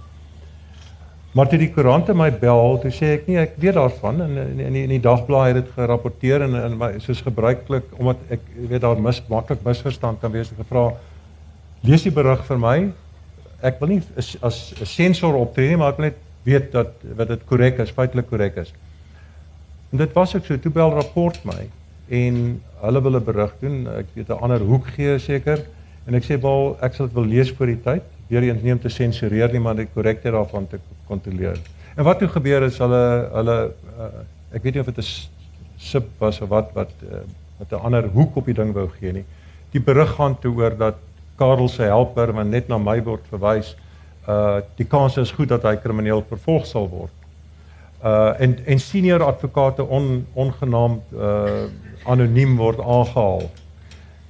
Maar 1.37 1.49
toe 1.49 1.59
die 1.59 1.73
koerante 1.73 2.15
my 2.15 2.31
bel, 2.31 2.79
toe 2.81 2.91
sê 2.91 3.13
ek 3.15 3.27
nie 3.29 3.37
ek 3.37 3.57
weet 3.61 3.75
daarvan 3.75 4.21
en 4.25 4.37
in 4.37 4.61
in 4.61 4.73
die, 4.73 4.83
in 4.83 4.89
die 4.89 5.01
dagblad 5.01 5.47
het 5.47 5.65
dit 5.65 5.73
gerapporteer 5.75 6.43
en 6.43 6.55
in 6.55 6.79
my 6.79 6.99
soos 6.99 7.21
gebruiklik 7.21 7.85
omdat 7.99 8.17
ek 8.31 8.41
weet 8.71 8.81
daar 8.81 9.01
mis 9.01 9.23
maklik 9.29 9.65
misverstand 9.65 10.21
kan 10.21 10.33
wees, 10.33 10.51
ek 10.53 10.63
gevra 10.65 10.95
lees 11.87 12.03
die 12.07 12.15
berig 12.15 12.45
vir 12.49 12.59
my. 12.59 12.77
Ek 13.67 13.81
wil 13.81 13.95
nie 13.95 14.03
as 14.43 14.73
'n 14.81 14.87
sensor 14.87 15.35
optree 15.35 15.69
nie, 15.69 15.77
maar 15.77 15.93
ek 15.93 15.99
wil 15.99 16.07
net 16.07 16.19
weet 16.45 16.73
dat 16.73 16.93
wat 17.17 17.29
dit 17.29 17.47
korrek 17.47 17.79
is, 17.79 17.91
feitelik 17.91 18.29
korrek 18.31 18.57
is. 18.57 18.73
En 19.93 19.99
dit 19.99 20.13
was 20.13 20.35
ook 20.35 20.45
so, 20.45 20.59
toe 20.59 20.73
bel 20.73 20.91
rapport 20.91 21.39
my 21.45 21.69
en 22.09 22.63
hulle 22.83 23.03
wil 23.03 23.17
'n 23.17 23.25
berig 23.25 23.55
doen, 23.61 23.87
ek 23.89 24.07
weet 24.15 24.29
'n 24.29 24.43
ander 24.43 24.61
hoek 24.61 24.87
gee 24.95 25.19
seker 25.19 25.65
en 26.07 26.15
ek 26.15 26.25
sê 26.25 26.41
wel 26.41 26.77
ek 26.81 26.95
sal 26.95 27.07
dit 27.07 27.15
wil 27.15 27.25
lees 27.25 27.51
vir 27.51 27.67
die 27.67 27.83
tyd 27.83 28.03
weer 28.29 28.43
eens 28.43 28.63
neem 28.63 28.79
te 28.79 28.89
sensureer 28.89 29.53
nie 29.53 29.61
maar 29.61 29.77
die 29.77 29.89
korrektheid 29.95 30.35
daarvan 30.35 30.67
te 30.67 30.79
kontroleer. 31.07 31.59
En 31.97 32.05
wat 32.05 32.19
toe 32.19 32.29
gebeur 32.29 32.63
is 32.63 32.79
hulle 32.79 33.31
hulle 33.33 33.57
uh, 33.99 34.11
ek 34.53 34.63
weet 34.63 34.75
nie 34.75 34.81
of 34.81 34.87
dit 34.87 34.99
'n 34.99 35.29
sub 35.77 36.07
was 36.19 36.41
of 36.41 36.49
wat 36.49 36.73
wat 36.75 36.93
uh, 37.03 37.23
met 37.59 37.73
'n 37.73 37.83
ander 37.83 38.09
hoek 38.09 38.37
op 38.37 38.47
die 38.47 38.55
ding 38.55 38.73
wou 38.73 38.89
gee 39.01 39.13
nie. 39.13 39.25
Die 39.73 39.81
berig 39.81 40.15
gaan 40.15 40.39
toe 40.39 40.55
oor 40.55 40.77
dat 40.77 40.97
Karel 41.37 41.69
se 41.69 41.83
helper 41.83 42.33
wat 42.33 42.47
net 42.47 42.69
na 42.69 42.79
my 42.79 42.99
word 43.05 43.27
verwys, 43.31 43.75
uh 44.29 44.61
die 44.77 44.87
kans 44.87 45.17
is 45.23 45.31
goed 45.37 45.53
dat 45.53 45.63
hy 45.69 45.77
krimineel 45.83 46.25
vervolg 46.29 46.67
sal 46.67 46.89
word. 46.91 47.13
Uh 48.03 48.35
en 48.41 48.59
en 48.67 48.81
senior 48.81 49.23
advokate 49.25 49.85
on 49.85 50.27
ongenaamd 50.35 51.15
uh 51.15 51.69
anoniem 52.07 52.57
word 52.57 52.81
aangehaal. 52.81 53.47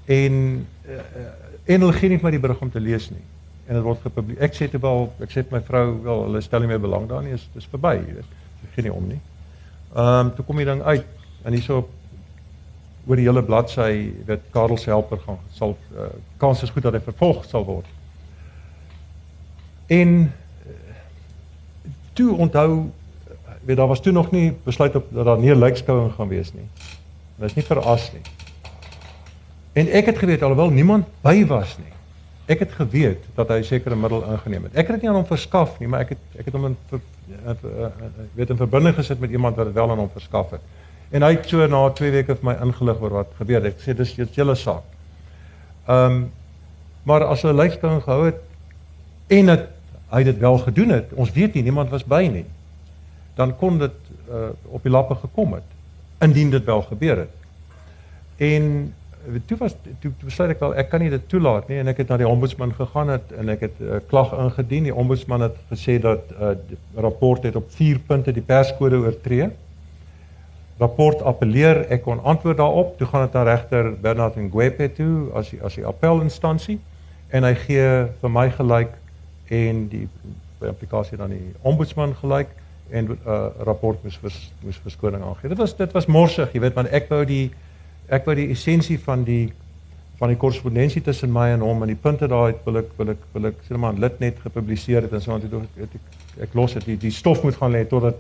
En 0.07 0.67
uh, 0.89 1.01
en 1.67 1.81
hulle 1.81 1.97
gee 1.97 2.09
nie 2.09 2.19
vir 2.19 2.29
my 2.29 2.37
die 2.37 2.45
berig 2.45 2.63
om 2.63 2.71
te 2.71 2.81
lees 2.81 3.11
nie 3.11 3.25
en 3.67 3.75
dit 3.75 3.83
word 3.83 4.03
gepubliseer. 4.05 4.43
Ek 4.47 4.55
sê 4.55 4.69
te 4.71 4.79
wel, 4.83 5.09
ek 5.25 5.33
sê 5.35 5.43
my 5.51 5.61
vrou 5.67 5.87
wel, 6.05 6.21
hulle 6.29 6.43
stel 6.45 6.63
nie 6.63 6.71
meer 6.71 6.83
belang 6.83 7.09
daarin 7.11 7.33
nie, 7.33 7.39
is 7.39 7.47
dis 7.55 7.67
verby, 7.73 7.97
jy 7.99 8.19
weet. 8.21 8.37
Ek 8.63 8.77
gee 8.77 8.87
nie 8.87 8.95
om 8.95 9.09
nie. 9.11 9.21
Ehm 9.97 10.29
um, 10.29 10.33
toe 10.37 10.45
kom 10.47 10.61
die 10.61 10.69
ding 10.69 10.83
uit 10.87 11.07
en 11.47 11.55
hierso 11.55 11.81
oor 13.07 13.17
die 13.17 13.27
hele 13.27 13.43
bladsy, 13.43 14.13
weet 14.27 14.49
Karel 14.51 14.79
se 14.79 14.91
helper 14.91 15.21
gaan 15.23 15.39
sal 15.55 15.77
uh, 15.95 16.11
kans 16.43 16.63
is 16.63 16.71
goed 16.75 16.83
dat 16.83 16.97
hy 16.99 17.01
vervolg 17.01 17.45
sal 17.47 17.65
word. 17.65 17.87
En 19.87 20.33
toe 22.19 22.35
onthou 22.35 22.91
weet 23.67 23.77
daar 23.77 23.87
was 23.87 24.01
toe 24.01 24.13
nog 24.13 24.31
nie 24.31 24.53
besluit 24.65 24.95
op 24.95 25.07
dat 25.11 25.25
daar 25.25 25.39
nie 25.39 25.51
'n 25.55 25.59
lijkskouing 25.59 26.13
gaan 26.13 26.29
wees 26.29 26.53
nie. 26.55 26.69
Dit 27.37 27.49
is 27.49 27.55
nie 27.55 27.65
veras 27.65 28.13
nie. 28.13 28.23
En 29.73 29.89
ek 29.93 30.07
het 30.07 30.19
geweet 30.19 30.43
alhoewel 30.43 30.71
niemand 30.71 31.07
by 31.21 31.47
was 31.47 31.77
nie. 31.79 31.93
Ek 32.47 32.59
het 32.59 32.73
geweet 32.73 33.25
dat 33.35 33.49
hy 33.49 33.63
sekere 33.63 33.97
middel 33.97 34.23
ingeneem 34.33 34.63
het. 34.63 34.75
Ek 34.75 34.87
het 34.87 34.95
dit 34.97 35.03
nie 35.03 35.11
aan 35.11 35.17
hom 35.17 35.27
verskaf 35.27 35.79
nie, 35.79 35.89
maar 35.89 36.01
ek 36.01 36.09
het 36.09 36.39
ek 36.39 36.45
het 36.45 36.55
hom 36.55 36.65
in 36.65 36.77
weet 38.35 38.51
in 38.51 38.57
verbinding 38.57 38.95
gesit 38.95 39.21
met 39.21 39.31
iemand 39.31 39.57
wat 39.57 39.67
dit 39.67 39.75
wel 39.75 39.91
aan 39.91 39.99
hom 39.99 40.11
verskaf 40.11 40.51
het. 40.51 40.61
En 41.11 41.23
hy 41.23 41.37
het 41.37 41.47
so 41.49 41.67
na 41.71 41.85
2 41.95 42.11
weke 42.11 42.35
vir 42.35 42.49
my 42.49 42.57
ingelig 42.67 43.01
oor 43.01 43.15
wat 43.21 43.39
gebeur 43.39 43.63
het. 43.63 43.77
Ek 43.77 43.85
sê 43.85 43.95
dis 43.95 44.15
jou 44.17 44.27
hele 44.37 44.55
saak. 44.55 44.85
Ehm 45.87 46.13
um, 46.13 46.27
maar 47.07 47.23
as 47.23 47.45
hy 47.47 47.53
lifestyle 47.55 48.01
gehou 48.03 48.25
het 48.27 48.41
en 49.31 49.53
het, 49.53 49.69
hy 50.11 50.25
dit 50.27 50.39
wel 50.43 50.57
gedoen 50.59 50.91
het, 50.91 51.13
ons 51.15 51.31
weet 51.31 51.55
nie 51.55 51.63
niemand 51.69 51.93
was 51.95 52.03
by 52.03 52.25
nie. 52.27 52.45
Dan 53.39 53.53
kon 53.61 53.79
dit 53.79 53.95
uh, 54.27 54.49
op 54.75 54.83
die 54.83 54.91
lappe 54.91 55.15
gekom 55.21 55.55
het 55.55 55.77
indien 56.27 56.51
dit 56.51 56.65
wel 56.65 56.83
gebeur 56.83 57.23
het. 57.23 57.35
En 58.37 58.95
toe 59.47 59.59
was 59.59 59.77
toe 60.01 60.11
besluit 60.23 60.55
ek 60.55 60.65
wel 60.65 60.75
ek 60.83 60.91
kan 60.91 61.03
nie 61.03 61.11
dit 61.11 61.29
toelaat 61.31 61.69
nie 61.71 61.79
en 61.83 61.91
ek 61.91 62.03
het 62.03 62.11
na 62.11 62.19
die 62.21 62.29
ombudsman 62.29 62.75
gegaan 62.75 63.11
het 63.15 63.33
en 63.39 63.55
ek 63.55 63.65
het 63.69 63.79
'n 63.81 63.87
uh, 63.87 64.01
klag 64.11 64.33
ingedien. 64.33 64.91
Die 64.91 64.95
ombudsman 64.95 65.47
het 65.47 65.57
gesê 65.71 65.99
dat 66.01 66.23
uh, 66.33 66.55
die 66.69 66.79
rapport 66.95 67.43
het 67.43 67.57
op 67.57 67.71
4 67.71 67.99
punte 67.99 68.33
die 68.33 68.43
perskode 68.43 68.97
oortree. 68.97 69.51
Rapport 70.79 71.23
appeleer, 71.25 71.87
ek 71.89 72.03
kon 72.05 72.21
antwoord 72.21 72.59
daarop. 72.61 72.99
Toe 72.99 73.07
gaan 73.09 73.25
dit 73.25 73.33
na 73.33 73.43
regter 73.49 73.95
Bernard 74.01 74.37
Ngwepe 74.37 74.91
toe 74.93 75.31
as 75.35 75.51
die 75.55 75.61
as 75.65 75.79
die 75.79 75.87
appelinstansie 75.89 76.79
en 77.33 77.47
hy 77.49 77.55
gee 77.65 77.87
vir 78.21 78.33
my 78.33 78.51
gelyk 78.53 78.93
en 79.49 79.87
die 79.89 80.05
implikasie 80.61 81.17
dan 81.17 81.33
die 81.33 81.55
ombudsman 81.63 82.15
gelyk 82.21 82.53
en 82.91 83.09
'n 83.09 83.19
uh, 83.27 83.49
rapport 83.67 84.03
moes 84.03 84.19
vers, 84.23 84.53
moes 84.63 84.79
verskoning 84.83 85.23
aangee. 85.23 85.49
Dit 85.49 85.59
was 85.59 85.77
dit 85.77 85.93
was 85.93 86.07
morsig, 86.07 86.53
jy 86.53 86.61
weet, 86.61 86.75
want 86.75 86.89
ek 86.89 87.09
wou 87.09 87.25
die 87.25 87.51
ek 88.09 88.25
wou 88.25 88.35
die 88.37 88.51
essensie 88.51 88.99
van 89.01 89.25
die 89.25 89.53
van 90.19 90.29
die 90.29 90.37
korrespondensie 90.37 91.03
tussen 91.03 91.33
my 91.33 91.51
en 91.53 91.61
hom 91.61 91.83
en 91.83 91.91
die 91.93 91.99
punte 92.01 92.29
daai 92.29 92.55
wil 92.65 92.79
ek 92.81 92.93
wil 92.97 93.11
ek 93.13 93.25
wil 93.33 93.49
ek 93.51 93.59
sê 93.67 93.77
maar 93.77 93.99
lid 94.01 94.21
net 94.21 94.39
gepubliseer 94.45 95.03
het 95.03 95.13
en 95.13 95.21
so 95.21 95.33
aan 95.33 95.45
toe 95.45 95.61
ek, 95.61 95.89
ek, 95.89 96.23
ek 96.49 96.55
los 96.55 96.73
dit 96.79 96.85
die, 96.85 96.97
die 96.97 97.13
stof 97.13 97.43
moet 97.45 97.57
gaan 97.57 97.75
lê 97.75 97.85
totdat 97.85 98.17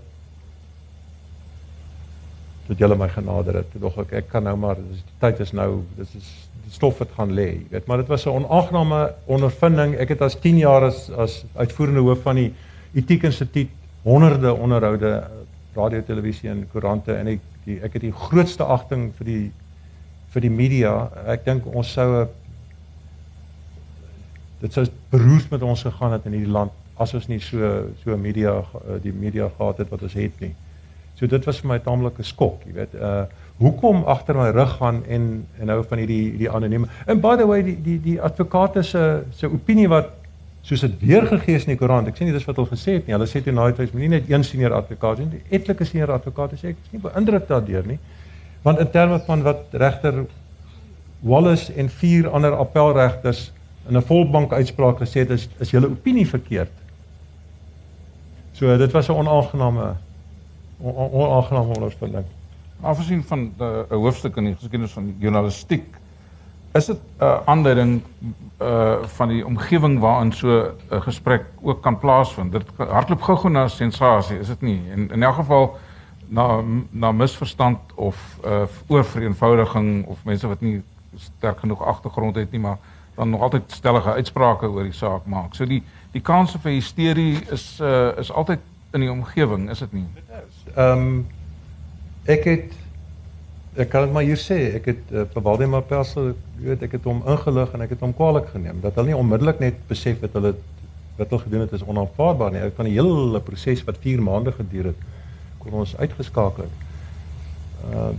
tot 2.67 2.79
julle 2.79 2.97
my 2.99 3.09
genader 3.09 3.61
het. 3.63 3.79
Dog 3.81 3.99
ek 4.03 4.13
ek 4.23 4.29
kan 4.33 4.45
nou 4.47 4.57
maar 4.61 4.79
dis 4.81 5.03
die 5.05 5.17
tyd 5.23 5.41
is 5.45 5.53
nou 5.57 5.71
dis 5.97 6.15
is 6.19 6.31
die 6.67 6.75
stof 6.75 6.99
wat 7.03 7.15
gaan 7.17 7.35
lê. 7.37 7.49
Jy 7.53 7.67
weet 7.71 7.87
maar 7.87 8.03
dit 8.03 8.11
was 8.13 8.27
'n 8.27 8.35
onaangename 8.43 9.15
ondervinding. 9.27 9.97
Ek 9.97 10.09
het 10.09 10.23
as 10.23 10.39
10 10.41 10.59
jaar 10.59 10.85
as 10.85 11.11
as 11.11 11.45
uitvoerende 11.55 12.01
hoof 12.01 12.23
van 12.23 12.37
die 12.37 12.53
Etiek 12.95 13.23
Instituut 13.23 13.69
honderde 14.03 14.55
onderhoude 14.55 15.31
radio, 15.75 16.03
televisie 16.03 16.51
en 16.51 16.69
koerante 16.73 17.13
en 17.13 17.27
ek 17.27 17.41
die, 17.65 17.81
ek 17.83 17.93
het 17.93 18.03
die 18.03 18.13
grootste 18.13 18.65
agting 18.65 19.13
vir 19.19 19.27
die 19.27 19.53
vir 20.31 20.41
die 20.41 20.51
media. 20.51 21.11
Ek 21.27 21.45
dink 21.45 21.67
ons 21.67 21.93
sou 21.93 22.27
dit 24.61 24.73
sou 24.73 24.87
beroerd 25.11 25.51
met 25.51 25.63
ons 25.63 25.83
gegaan 25.83 26.13
het 26.13 26.27
in 26.27 26.33
hierdie 26.33 26.53
land 26.53 26.73
as 26.97 27.15
ons 27.15 27.29
nie 27.29 27.41
so 27.41 27.91
so 28.03 28.17
media 28.17 28.63
die 29.05 29.13
media 29.13 29.51
gehad 29.59 29.79
het 29.79 29.91
wat 29.93 30.03
ons 30.03 30.17
het 30.17 30.41
nie. 30.41 30.55
So 31.17 31.27
dit 31.27 31.45
was 31.45 31.61
vir 31.61 31.69
my 31.69 31.79
'n 31.79 31.83
taamlike 31.83 32.23
skok, 32.23 32.63
jy 32.67 32.73
weet. 32.73 32.95
Uh 32.95 33.25
hoekom 33.57 34.03
agter 34.05 34.37
my 34.37 34.51
rug 34.53 34.77
gaan 34.77 35.03
en 35.09 35.47
en 35.59 35.67
nou 35.67 35.85
van 35.89 35.99
hierdie 35.99 36.31
hierdie 36.31 36.51
anonieme. 36.51 36.87
And 37.07 37.21
by 37.21 37.37
the 37.37 37.47
way 37.47 37.63
die 37.63 37.77
die 37.83 38.01
die 38.01 38.21
advokate 38.21 38.83
se 38.83 39.23
se 39.33 39.47
opinie 39.47 39.89
wat 39.89 40.11
soos 40.63 40.81
dit 40.81 40.99
weergegee 41.01 41.55
is 41.55 41.65
in 41.65 41.73
die 41.73 41.79
koerant. 41.79 42.09
Ek 42.11 42.19
sê 42.19 42.27
nie 42.27 42.35
dis 42.35 42.45
wat 42.45 42.57
hulle 42.57 42.69
gesê 42.69 42.99
het 42.99 43.07
nie. 43.07 43.15
Hulle 43.15 43.27
sê 43.31 43.41
toe 43.43 43.55
nou 43.55 43.67
het 43.67 43.79
jy 43.79 43.89
nie 43.95 44.09
net 44.09 44.31
een 44.31 44.45
senior 44.45 44.75
advokaat 44.75 45.19
nie, 45.19 45.43
etlike 45.51 45.85
senior 45.85 46.13
advokate 46.13 46.59
sê 46.61 46.75
ek 46.75 46.81
is 46.85 46.93
nie 46.93 47.01
beïndruk 47.01 47.49
daardeur 47.49 47.87
nie. 47.87 47.99
Want 48.63 48.83
in 48.83 48.91
terme 48.91 49.21
van 49.27 49.43
wat 49.47 49.73
regter 49.73 50.25
Wallace 51.23 51.73
en 51.73 51.89
vier 51.89 52.29
ander 52.29 52.53
appelregters 52.53 53.53
in 53.89 53.97
'n 53.97 54.03
volbank 54.03 54.53
uitspraak 54.53 54.99
gesê 54.99 55.25
het, 55.25 55.31
is 55.31 55.49
is 55.61 55.71
julle 55.71 55.87
opinie 55.87 56.27
verkeerd. 56.27 56.73
So 58.53 58.77
dit 58.77 58.93
was 58.93 59.09
'n 59.09 59.13
onaangename 59.13 59.97
onaangename 60.81 61.75
ondervinding. 61.75 62.25
Afgesien 62.81 63.25
van 63.25 63.53
'n 63.59 63.95
hoofstuk 63.95 64.37
in 64.37 64.45
die 64.45 64.55
geskiedenis 64.55 64.93
van 64.93 65.15
journalistiek, 65.19 65.97
is 66.73 66.87
dit 66.87 66.99
'n 67.19 67.41
aanduiding 67.45 68.03
uh 68.63 69.03
van 69.03 69.29
die 69.29 69.47
omgewing 69.47 69.99
waarin 69.99 70.33
so 70.33 70.73
'n 70.91 71.03
gesprek 71.03 71.45
ook 71.63 71.83
kan 71.83 71.99
plaasvind. 71.99 72.53
Dit 72.53 72.65
hardloop 72.77 73.23
gou-gou 73.23 73.53
na 73.53 73.69
sensasie, 73.69 74.39
is 74.39 74.47
dit 74.47 74.61
nie? 74.61 74.83
En 74.91 75.11
in 75.11 75.23
elk 75.23 75.35
geval 75.35 75.77
na 76.27 76.61
na 76.91 77.13
misverstand 77.13 77.79
of 77.95 78.39
uh 78.45 78.63
oorvereenvoudiging 78.87 80.07
of 80.07 80.25
mense 80.25 80.47
wat 80.47 80.61
nie 80.61 80.83
sterk 81.17 81.59
genoeg 81.59 81.83
agtergrond 81.83 82.35
het 82.35 82.51
nie 82.51 82.61
maar 82.61 82.79
dan 83.15 83.31
nog 83.31 83.41
altyd 83.41 83.63
stellige 83.67 84.13
uitsprake 84.13 84.69
oor 84.69 84.83
die 84.83 84.93
saak 84.93 85.27
maak. 85.27 85.55
So 85.55 85.67
die 85.67 85.83
die 86.13 86.21
kanse 86.21 86.59
vir 86.59 86.71
hysterie 86.71 87.41
is 87.51 87.81
uh 87.81 88.19
is 88.19 88.33
altyd 88.33 88.59
in 88.93 89.01
die 89.01 89.11
omgewing, 89.11 89.71
is 89.71 89.79
dit 89.79 89.93
nie? 89.93 90.07
Ehm 90.77 91.03
um, 91.07 91.27
ek 92.29 92.45
het 92.45 92.73
ek 93.81 93.89
kan 93.93 94.07
dit 94.07 94.13
maar 94.13 94.25
hier 94.25 94.41
sê, 94.41 94.57
ek 94.77 94.89
het 94.91 95.13
uh, 95.13 95.23
vir 95.33 95.45
Waldemar 95.45 95.85
Persel, 95.89 96.35
weet, 96.61 96.83
ek 96.85 96.97
het 96.97 97.07
hom 97.09 97.23
ingelig 97.29 97.73
en 97.77 97.85
ek 97.85 97.95
het 97.95 98.03
hom 98.05 98.13
kwaliek 98.17 98.49
geneem 98.53 98.81
dat 98.83 98.97
hulle 98.97 99.13
nie 99.13 99.17
onmiddellik 99.17 99.61
net 99.63 99.79
besef 99.89 100.21
het 100.25 100.37
hulle 100.37 100.55
wat 101.17 101.33
hulle 101.33 101.45
gedoen 101.47 101.65
het 101.65 101.73
is 101.77 101.85
onaanvaarbaar 101.85 102.53
nie. 102.53 102.61
Ek 102.67 102.77
van 102.77 102.89
die 102.91 102.97
hele 102.97 103.41
proses 103.45 103.81
wat 103.89 104.03
4 104.03 104.21
maande 104.25 104.53
geduur 104.53 104.91
het, 104.91 105.07
kon 105.63 105.79
ons 105.81 105.95
uitgeskakel 105.97 106.69
het. 106.69 106.85
Uh 107.93 108.11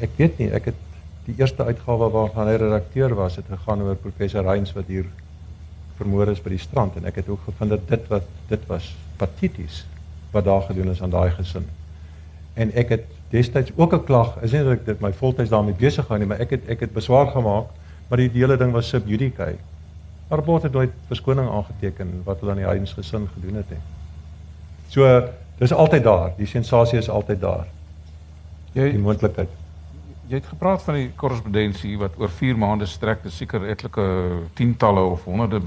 ek 0.00 0.14
weet 0.16 0.38
nie, 0.40 0.48
ek 0.56 0.70
het 0.70 0.78
die 1.26 1.34
eerste 1.42 1.66
uitgawe 1.66 2.06
waarvan 2.14 2.48
hy 2.48 2.54
redakteur 2.62 3.12
was, 3.18 3.34
het 3.36 3.50
gegaan 3.50 3.82
oor 3.84 3.98
professor 4.00 4.46
Reins 4.46 4.72
wat 4.72 4.88
hier 4.88 5.10
vermoor 5.98 6.30
is 6.32 6.40
by 6.40 6.54
die 6.54 6.62
strand 6.62 6.96
en 6.96 7.10
ek 7.10 7.20
het 7.20 7.28
ook 7.28 7.42
gevind 7.50 7.74
dat 7.74 7.84
dit 7.90 8.08
wat 8.14 8.30
dit 8.48 8.64
was 8.70 8.94
pateties 9.20 9.82
wat 10.32 10.46
daar 10.46 10.64
gedoen 10.70 10.94
is 10.94 11.02
aan 11.02 11.12
daai 11.12 11.28
gesin. 11.36 11.68
En 12.54 12.72
ek 12.74 12.88
het 12.88 13.04
destyds 13.30 13.72
ook 13.76 13.94
'n 13.94 14.04
klag, 14.04 14.36
is 14.42 14.52
nie 14.52 14.62
dat 14.64 14.72
ek 14.72 14.84
dit 14.86 15.00
my 15.00 15.12
voltyds 15.12 15.50
daarmee 15.50 15.74
besig 15.74 16.04
gehou 16.04 16.18
nie, 16.18 16.28
maar 16.28 16.40
ek 16.40 16.50
het 16.50 16.68
ek 16.68 16.80
het 16.80 16.92
beswaar 16.92 17.26
gemaak, 17.26 17.66
maar 18.08 18.18
die, 18.18 18.30
die 18.30 18.40
hele 18.40 18.56
ding 18.56 18.72
was 18.72 18.88
sub 18.88 19.06
judice. 19.06 19.56
Maar 20.28 20.42
Bot 20.42 20.62
het 20.62 20.72
nooit 20.72 20.90
verskoning 21.06 21.48
aangeteken 21.48 22.22
wat 22.24 22.40
hulle 22.40 22.50
aan 22.50 22.58
die 22.58 22.66
Reins 22.66 22.92
gesin 22.92 23.28
gedoen 23.34 23.56
het 23.56 23.70
nie. 23.70 23.78
So 24.88 25.28
dis 25.58 25.72
altyd 25.72 26.04
daar, 26.04 26.32
die 26.36 26.46
sensasie 26.46 26.98
is 26.98 27.08
altyd 27.08 27.40
daar. 27.40 27.66
Jy 28.72 28.90
die 28.90 28.98
moontlikheid 28.98 29.48
jy 30.30 30.38
het 30.38 30.46
gepraat 30.46 30.82
van 30.86 30.94
die 30.94 31.08
korrespondensie 31.18 31.96
wat 31.98 32.14
oor 32.20 32.30
4 32.30 32.58
maande 32.58 32.86
strek, 32.86 33.24
dis 33.24 33.40
seker 33.42 33.66
etlike 33.66 34.04
tientalle 34.58 35.02
of 35.16 35.24
honderde 35.26 35.62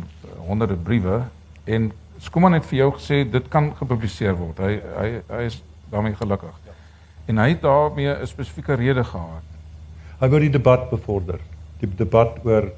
honderde 0.48 0.80
briewe 0.80 1.24
en 1.66 1.92
Skuman 2.24 2.56
het 2.56 2.64
vir 2.70 2.78
jou 2.78 2.92
gesê 2.96 3.18
dit 3.28 3.48
kan 3.52 3.66
gepubliseer 3.76 4.38
word. 4.40 4.60
Hy 4.64 4.78
hy 4.80 5.08
hy 5.28 5.42
is 5.50 5.58
daarmee 5.92 6.16
gelukkig. 6.16 6.54
En 7.26 7.38
hy 7.38 7.50
het 7.50 7.62
daarmee 7.62 8.16
'n 8.22 8.28
spesifieke 8.28 8.74
rede 8.74 9.04
gehad. 9.04 9.48
Hy 10.20 10.28
wou 10.28 10.40
die 10.40 10.50
debat 10.50 10.90
bevorder. 10.90 11.40
Die 11.80 11.90
debat 11.96 12.40
oor 12.44 12.72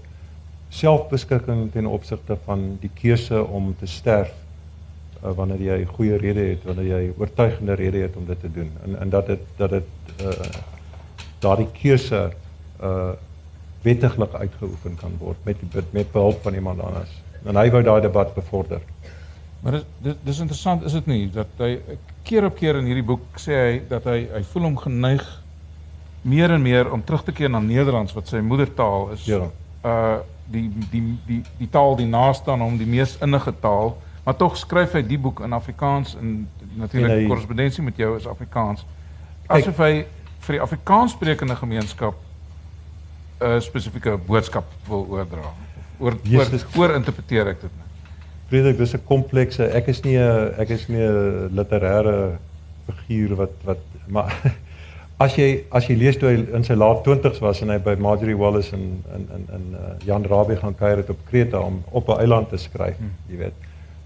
selfbeskikking 0.70 1.72
ten 1.72 1.86
opsigte 1.86 2.38
van 2.46 2.78
die 2.82 2.90
keuse 2.94 3.44
om 3.46 3.76
te 3.80 3.86
sterf 3.86 4.34
uh, 5.24 5.32
wanneer 5.36 5.62
jy 5.62 5.86
goeie 5.86 6.18
rede 6.18 6.40
het, 6.40 6.64
wanneer 6.64 6.86
jy 6.86 7.14
oortuigende 7.18 7.74
rede 7.74 7.98
het 8.06 8.16
om 8.16 8.26
dit 8.26 8.40
te 8.40 8.52
doen. 8.52 8.72
En 8.84 9.00
en 9.00 9.10
dat 9.10 9.28
dit 9.28 9.40
dat 9.58 9.70
dit 9.70 9.88
uh, 10.22 10.50
daardie 11.40 11.70
keuse 11.82 12.32
uh 12.82 13.14
wettiglik 13.86 14.34
uitgeoefen 14.34 14.96
kan 14.98 15.14
word 15.20 15.38
met 15.46 15.58
met 15.94 16.12
behulp 16.12 16.42
van 16.42 16.54
iemand 16.54 16.80
anders. 16.82 17.12
En 17.46 17.56
hy 17.56 17.70
wou 17.70 17.84
daai 17.84 18.02
debat 18.02 18.34
bevorder. 18.34 18.82
Maar 19.66 19.80
dis 19.98 20.14
dis 20.24 20.40
interessant 20.40 20.84
is 20.86 20.94
dit 20.94 21.08
nie 21.10 21.24
dat 21.34 21.50
hy 21.58 21.72
keer 22.24 22.46
op 22.46 22.58
keer 22.60 22.78
in 22.78 22.86
hierdie 22.86 23.06
boek 23.06 23.40
sê 23.42 23.56
hy 23.58 23.78
dat 23.90 24.06
hy 24.06 24.20
hy 24.30 24.42
voel 24.52 24.68
hom 24.70 24.76
geneig 24.78 25.24
meer 26.22 26.54
en 26.54 26.62
meer 26.62 26.92
om 26.94 27.02
terug 27.06 27.24
te 27.26 27.34
keer 27.34 27.50
na 27.50 27.62
Nederlands 27.62 28.14
wat 28.14 28.30
sy 28.30 28.44
moedertaal 28.46 29.10
is. 29.18 29.26
Ja. 29.30 29.48
Uh 29.82 30.22
die 30.54 30.68
die 30.92 31.02
die 31.26 31.40
die 31.58 31.68
taal 31.74 31.96
die 31.98 32.06
naaste 32.06 32.52
aan 32.54 32.62
hom, 32.62 32.76
die 32.78 32.86
mees 32.86 33.16
innige 33.26 33.50
taal, 33.64 33.96
maar 34.26 34.36
tog 34.38 34.60
skryf 34.62 34.94
hy 34.94 35.02
die 35.02 35.18
boek 35.18 35.42
in 35.42 35.56
Afrikaans 35.58 36.14
en 36.20 36.36
natuurlik 36.78 37.26
korrespondensie 37.32 37.86
met 37.86 37.98
jou 37.98 38.12
is 38.20 38.28
Afrikaans. 38.30 38.86
Asof 39.50 39.82
hy 39.82 40.06
vir 40.46 40.60
die 40.60 40.62
Afrikaanssprekende 40.62 41.58
gemeenskap 41.58 42.22
'n 43.42 43.56
uh, 43.56 43.58
spesifieke 43.60 44.14
boodskap 44.28 44.70
wil 44.88 45.08
oordra. 45.10 45.50
Oor 45.98 46.20
oor, 46.30 46.54
oor 46.78 46.96
interpreteer 47.00 47.56
ek 47.56 47.66
dit 47.66 47.74
nou. 47.74 47.85
Frederik, 48.48 48.78
dis 48.78 48.94
'n 48.94 49.04
komplekse. 49.06 49.64
Ek 49.74 49.88
is 49.88 50.02
nie 50.04 50.18
'n 50.18 50.54
ek 50.58 50.70
is 50.70 50.88
nie 50.88 51.02
'n 51.02 51.50
literêre 51.56 52.38
figuur 52.86 53.36
wat 53.36 53.54
wat 53.64 53.78
maar 54.08 54.32
as 55.26 55.36
jy 55.36 55.64
as 55.72 55.88
jy 55.88 55.96
lees 55.96 56.18
toe 56.18 56.30
hy 56.30 56.42
in 56.58 56.64
sy 56.64 56.76
laat 56.76 57.06
20's 57.06 57.40
was 57.40 57.62
en 57.62 57.70
hy 57.70 57.78
by 57.78 57.96
Marjorie 57.96 58.38
Wallace 58.38 58.74
in 58.76 59.04
in 59.16 59.28
in 59.36 59.46
in 59.58 59.78
Jan 60.06 60.26
Rabie 60.26 60.58
gaan 60.58 60.76
kuier 60.76 60.98
het 60.98 61.10
op 61.10 61.24
Kreta 61.30 61.60
om 61.60 61.84
op 61.92 62.10
'n 62.10 62.20
eiland 62.20 62.50
te 62.50 62.58
skryf, 62.58 62.98
hmm. 62.98 63.12
jy 63.30 63.38
weet. 63.38 63.54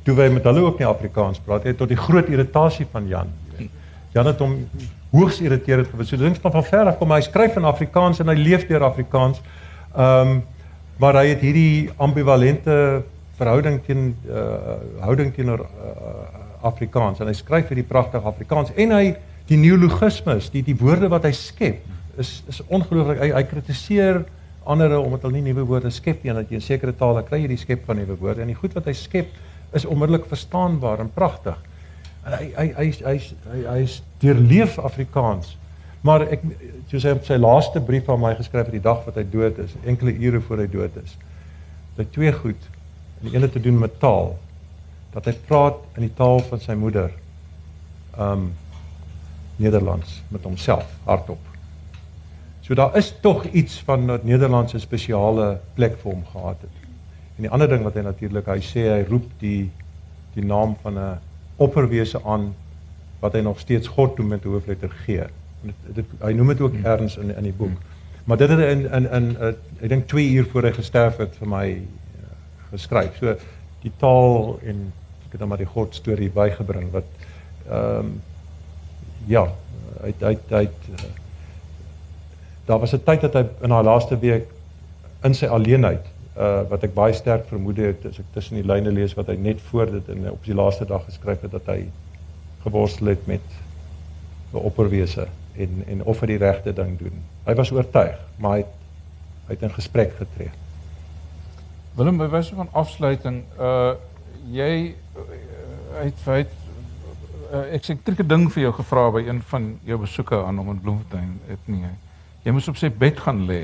Toe 0.03 0.15
wy 0.15 0.29
met 0.29 0.43
hulle 0.43 0.61
ook 0.61 0.79
nie 0.79 0.87
Afrikaans 0.87 1.39
praat 1.39 1.63
nie 1.63 1.75
tot 1.75 1.89
die 1.89 1.97
groot 1.97 2.29
irritasie 2.29 2.87
van 2.91 3.07
Jan, 3.07 3.27
jy 3.51 3.57
weet. 3.57 3.69
Jan 4.13 4.25
het 4.25 4.39
hom 4.39 4.69
hoogs 5.11 5.41
irriterend 5.41 5.87
gewees. 5.87 6.07
So 6.09 6.17
dink 6.17 6.37
van 6.41 6.63
ver 6.63 6.87
af 6.87 6.97
kom 6.97 7.11
hy 7.11 7.21
skryf 7.21 7.57
in 7.57 7.65
Afrikaans 7.65 8.19
en 8.19 8.27
hy 8.27 8.35
leef 8.35 8.67
deur 8.67 8.83
Afrikaans. 8.83 9.41
Ehm 9.95 10.27
um, 10.27 10.43
maar 10.99 11.15
hy 11.15 11.29
het 11.29 11.39
hierdie 11.39 11.89
ambivalente 11.95 13.03
verhouding 13.39 13.79
teen 13.85 14.11
uh 14.27 14.77
houding 15.05 15.33
teenoor 15.35 15.65
uh, 15.65 16.13
Afrikaans 16.69 17.21
en 17.23 17.31
hy 17.31 17.35
skryf 17.37 17.71
hierdie 17.71 17.87
pragtige 17.87 18.27
Afrikaans 18.27 18.73
en 18.75 18.91
hy 18.95 19.13
die 19.49 19.57
neologismes, 19.57 20.51
die 20.53 20.63
die 20.65 20.75
woorde 20.77 21.09
wat 21.09 21.25
hy 21.25 21.33
skep 21.35 22.19
is 22.19 22.41
is 22.51 22.59
ongelooflik. 22.67 23.23
Hy 23.23 23.31
hy 23.33 23.45
kritiseer 23.47 24.23
ander 24.69 24.99
omdat 24.99 25.25
hulle 25.25 25.39
nie 25.39 25.49
nuwe 25.49 25.65
woorde 25.65 25.89
skep 25.93 26.23
nie 26.23 26.33
en 26.33 26.41
dat 26.43 26.51
jy 26.51 26.59
in 26.59 26.65
sekere 26.65 26.93
tale 26.93 27.23
kry 27.25 27.41
jy 27.41 27.53
die 27.55 27.63
skep 27.63 27.87
van 27.87 27.97
nuwe 27.97 28.19
woorde 28.19 28.43
en 28.43 28.51
die 28.51 28.59
goed 28.59 28.75
wat 28.77 28.91
hy 28.91 28.93
skep 28.97 29.31
is 29.73 29.85
onmiddellik 29.85 30.27
verstaanbaar 30.29 31.01
en 31.01 31.09
pragtig 31.13 31.57
hy 32.37 32.49
hy 32.55 32.67
hy 32.75 32.87
hy 33.05 33.15
hy 33.51 33.61
hy 33.65 33.79
is 33.85 33.99
deurleef 34.21 34.77
Afrikaans. 34.79 35.55
Maar 36.05 36.27
ek 36.35 36.43
soos 36.91 37.05
hy 37.05 37.13
op 37.17 37.25
sy 37.27 37.37
laaste 37.39 37.81
brief 37.83 38.09
aan 38.09 38.21
my 38.23 38.33
geskryf 38.37 38.69
het 38.69 38.75
die 38.77 38.83
dag 38.83 39.01
wat 39.07 39.17
hy 39.19 39.25
dood 39.31 39.59
is, 39.63 39.73
enkele 39.83 40.15
ure 40.15 40.41
voor 40.47 40.63
hy 40.63 40.67
dood 40.71 40.99
is. 41.03 41.15
Dat 41.97 42.11
twee 42.15 42.31
goed. 42.35 42.69
En 43.19 43.27
die 43.27 43.35
ene 43.35 43.49
te 43.49 43.59
doen 43.59 43.79
met 43.79 43.99
taal. 43.99 44.37
Dat 45.13 45.25
hy 45.25 45.33
praat 45.47 45.79
in 45.95 46.07
die 46.07 46.13
taal 46.15 46.39
van 46.49 46.59
sy 46.63 46.73
moeder. 46.79 47.11
Um 48.17 48.51
Nederlands 49.59 50.21
met 50.31 50.45
homself 50.47 50.87
hardop. 51.03 51.41
So 52.63 52.75
daar 52.75 52.95
is 52.95 53.09
tog 53.21 53.43
iets 53.51 53.81
van 53.83 54.11
'n 54.11 54.19
Nederlandse 54.23 54.79
spesiale 54.79 55.59
plek 55.73 55.97
vir 55.99 56.11
hom 56.11 56.23
gehad 56.31 56.61
het. 56.61 56.75
En 57.35 57.41
die 57.41 57.49
ander 57.49 57.69
ding 57.69 57.83
wat 57.83 57.93
hy 57.93 58.01
natuurlik, 58.01 58.45
hy 58.45 58.59
sê 58.59 58.87
hy 58.87 59.03
roep 59.09 59.25
die 59.39 59.71
die 60.33 60.45
naam 60.45 60.77
van 60.81 60.97
'n 60.99 61.19
opperwese 61.55 62.23
aan 62.23 62.55
wat 63.19 63.33
hy 63.33 63.39
nog 63.39 63.59
steeds 63.59 63.87
God 63.87 64.17
noem 64.17 64.27
met 64.27 64.43
hoofletter 64.43 64.89
G. 64.89 65.05
Dit, 65.61 65.75
dit 65.95 66.05
hy 66.19 66.31
noem 66.31 66.47
dit 66.47 66.61
ook 66.61 66.75
erns 66.83 67.17
in 67.17 67.35
in 67.35 67.43
die 67.43 67.53
boek. 67.53 67.67
Hmm. 67.67 68.23
Maar 68.23 68.37
dit 68.37 68.49
het 68.49 68.59
in 68.59 68.91
in 68.91 69.11
in 69.11 69.37
uh, 69.39 69.47
ek 69.81 69.89
dink 69.89 70.07
2 70.07 70.29
uur 70.29 70.45
voor 70.45 70.63
hy 70.63 70.71
gesterf 70.71 71.17
het 71.17 71.35
vir 71.39 71.47
my 71.47 71.81
geskryf. 72.71 73.17
So 73.19 73.35
die 73.83 73.91
taal 73.97 74.59
en 74.63 74.91
ek 75.25 75.31
het 75.31 75.39
dan 75.39 75.51
maar 75.51 75.61
die 75.61 75.69
God 75.69 75.95
storie 75.95 76.29
bygebring 76.33 76.91
wat 76.91 77.09
ehm 77.69 77.99
um, 77.99 78.21
ja, 79.27 79.43
hy 80.01 80.13
hy 80.21 80.35
hy 80.49 80.63
uh, 80.65 81.09
daar 82.65 82.79
was 82.79 82.93
'n 82.93 83.03
tyd 83.03 83.21
dat 83.21 83.33
hy 83.33 83.43
in 83.61 83.71
haar 83.71 83.83
laaste 83.83 84.17
week 84.19 84.47
in 85.23 85.33
sy 85.33 85.45
alleenheid 85.45 86.05
uh 86.37 86.61
wat 86.69 86.83
ek 86.83 86.93
baie 86.93 87.13
sterk 87.13 87.47
vermoed 87.47 87.77
het 87.77 88.05
as 88.05 88.19
ek 88.19 88.29
tussen 88.33 88.55
die 88.55 88.67
lyne 88.67 88.91
lees 88.91 89.15
wat 89.17 89.27
hy 89.27 89.35
net 89.35 89.61
voor 89.71 89.91
dit 89.91 90.09
en 90.09 90.31
op 90.31 90.45
die 90.45 90.55
laaste 90.55 90.85
dag 90.85 91.05
geskryf 91.05 91.41
het 91.41 91.51
dat 91.51 91.67
hy 91.67 91.89
geworstel 92.63 93.07
het 93.07 93.27
met 93.27 93.45
'n 94.53 94.57
opperwese 94.57 95.27
en 95.57 95.83
en 95.87 96.03
of 96.03 96.19
hy 96.19 96.27
die 96.27 96.37
regte 96.37 96.73
ding 96.73 96.97
doen. 96.99 97.23
Hy 97.45 97.55
was 97.55 97.71
oortuig, 97.71 98.17
maar 98.37 98.51
hy 98.51 98.57
het, 98.63 98.73
hy 99.47 99.53
het 99.53 99.61
in 99.61 99.73
gesprek 99.73 100.13
getree. 100.17 100.51
Willem, 101.99 102.15
by 102.15 102.29
wyse 102.31 102.55
van 102.55 102.69
afsluiting, 102.79 103.41
uh 103.59 103.91
jy 104.49 104.95
uh, 105.19 105.23
het 105.99 106.21
feit 106.23 106.53
uh, 107.51 107.65
ek 107.75 107.83
sê 107.85 107.95
trieke 108.01 108.23
ding 108.23 108.45
vir 108.53 108.63
jou 108.63 108.71
gevra 108.77 109.03
by 109.13 109.21
een 109.25 109.41
van 109.49 109.65
jou 109.85 109.97
besoeke 109.99 110.39
aan 110.39 110.61
hom 110.61 110.71
in 110.71 110.79
Bloemfontein, 110.85 111.33
het 111.49 111.67
nie. 111.67 111.91
Jy 112.45 112.53
moes 112.55 112.69
op 112.71 112.79
sy 112.79 112.87
bed 113.03 113.19
gaan 113.19 113.43
lê 113.49 113.59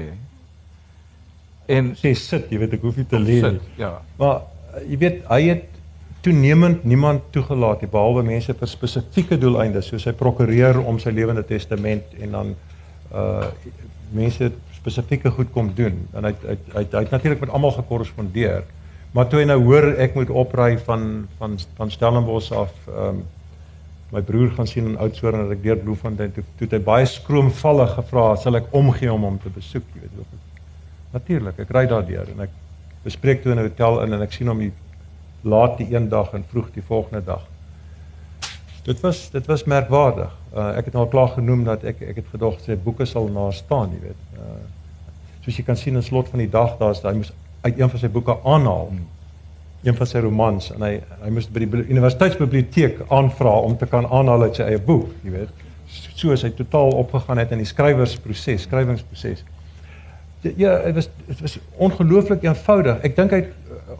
en 1.71 1.93
sê 1.97 2.11
sit, 2.19 2.51
jy 2.51 2.59
weet 2.61 2.75
ek 2.75 2.83
hoef 2.85 2.99
nie 2.99 3.07
te 3.09 3.23
lê 3.23 3.39
nie. 3.39 3.63
Ja. 3.79 3.95
Maar 4.19 4.43
eh, 4.43 4.83
jy 4.91 4.99
weet 5.05 5.23
hy 5.31 5.39
het 5.47 5.79
toenemend 6.27 6.83
niemand 6.85 7.31
toegelaat 7.33 7.87
nie 7.87 7.91
behalwe 7.95 8.27
mense 8.27 8.53
vir 8.59 8.69
spesifieke 8.69 9.39
doeleindes 9.39 9.87
soos 9.93 10.03
sy 10.09 10.13
prokureur 10.17 10.83
om 10.83 10.99
sy 10.99 11.15
lewende 11.15 11.47
testament 11.47 12.19
en 12.19 12.39
dan 12.39 12.55
uh 13.15 13.47
mense 14.15 14.51
spesifieke 14.85 15.31
goed 15.33 15.51
kom 15.51 15.71
doen 15.73 16.03
en 16.13 16.29
hy 16.29 16.33
hy 16.45 16.57
hy, 16.75 16.83
hy 16.83 17.03
het 17.05 17.13
natuurlik 17.13 17.41
met 17.41 17.53
almal 17.53 17.73
gekorrespondeer. 17.79 18.65
Maar 19.15 19.29
toe 19.31 19.39
hy 19.39 19.47
nou 19.47 19.61
hoor 19.63 19.87
ek 20.03 20.13
moet 20.17 20.29
opry 20.29 20.75
van 20.85 21.25
van 21.39 21.57
van 21.77 21.91
Stellenbosch 21.91 22.51
af 22.53 22.73
ehm 22.87 23.21
um, 23.21 23.23
my 24.13 24.21
broer 24.21 24.51
gaan 24.53 24.67
sien 24.69 24.85
in 24.85 24.99
Oudtshoorn 25.01 25.41
en 25.41 25.51
ek 25.51 25.63
deur 25.63 25.79
Bloemfontein 25.81 26.31
toe 26.31 26.43
toe 26.59 26.67
het 26.67 26.75
hy 26.77 26.81
baie 26.85 27.07
skroomvallig 27.09 27.95
gevra 27.97 28.27
sal 28.39 28.59
ek 28.59 28.69
omgee 28.71 29.11
om 29.11 29.25
hom 29.25 29.39
te 29.41 29.49
besoek, 29.51 29.87
jy 29.97 30.05
weet. 30.05 30.37
Natuurlik, 31.15 31.59
ek 31.65 31.73
ry 31.73 31.83
daardeur 31.89 32.29
en 32.35 32.45
ek 32.45 32.53
bespreek 33.03 33.41
toe 33.43 33.51
in 33.51 33.59
'n 33.59 33.67
hotel 33.67 33.99
in 34.03 34.13
en 34.13 34.21
ek 34.21 34.37
sien 34.37 34.47
hom 34.47 34.61
die 34.61 34.71
laat 35.43 35.77
die 35.77 35.89
een 35.95 36.09
dag 36.09 36.31
en 36.33 36.45
vroeg 36.51 36.71
die 36.73 36.85
volgende 36.85 37.23
dag. 37.25 37.43
Dit 38.85 39.01
was 39.01 39.29
dit 39.31 39.45
was 39.45 39.63
merkwaardig. 39.63 40.31
Uh, 40.53 40.77
ek 40.77 40.85
het 40.85 40.95
al 40.95 41.07
klaar 41.07 41.33
genoem 41.33 41.63
dat 41.63 41.83
ek 41.83 42.01
ek 42.01 42.15
het 42.15 42.31
gedog 42.31 42.59
sy 42.61 42.77
boeke 42.77 43.05
sal 43.05 43.27
na 43.33 43.51
staan, 43.51 43.89
jy 43.91 44.01
weet. 44.09 44.21
Uh, 44.37 44.61
soos 45.45 45.59
jy 45.59 45.65
kan 45.65 45.77
sien 45.77 45.95
in 45.95 46.03
slot 46.03 46.31
van 46.33 46.41
die 46.41 46.49
dag 46.49 46.77
daar's 46.79 47.03
hy 47.05 47.13
moes 47.13 47.33
uit 47.65 47.79
een 47.79 47.89
van 47.89 48.01
sy 48.01 48.09
boeke 48.09 48.37
aanhaal. 48.43 48.89
een 49.85 49.95
van 49.95 50.07
sy 50.09 50.19
romans 50.19 50.71
en 50.73 50.81
hy 50.81 50.95
hy 51.21 51.31
moes 51.33 51.45
by 51.53 51.61
die 51.61 51.83
universiteitsbiblioteek 51.93 53.03
aanvra 53.13 53.51
om 53.67 53.75
te 53.77 53.85
kan 53.85 54.07
aanhaal 54.09 54.47
uit 54.47 54.57
sy 54.57 54.65
eie 54.65 54.79
boek, 54.81 55.11
jy 55.23 55.33
weet. 55.35 55.65
So 56.17 56.33
is 56.33 56.41
hy 56.41 56.49
totaal 56.57 56.95
opgegaan 56.97 57.37
het 57.37 57.53
in 57.53 57.61
die 57.61 57.69
skrywersproses, 57.69 58.65
skrywingsproses. 58.65 59.43
Ja, 60.57 60.79
dit 60.87 60.97
was 60.97 61.09
dit 61.27 61.41
was 61.41 61.57
ongelooflik 61.77 62.43
eenvoudig. 62.45 62.97
Ek 63.05 63.13
dink 63.17 63.35
hy 63.35 63.43
het 63.43 63.53
uh, 63.75 63.99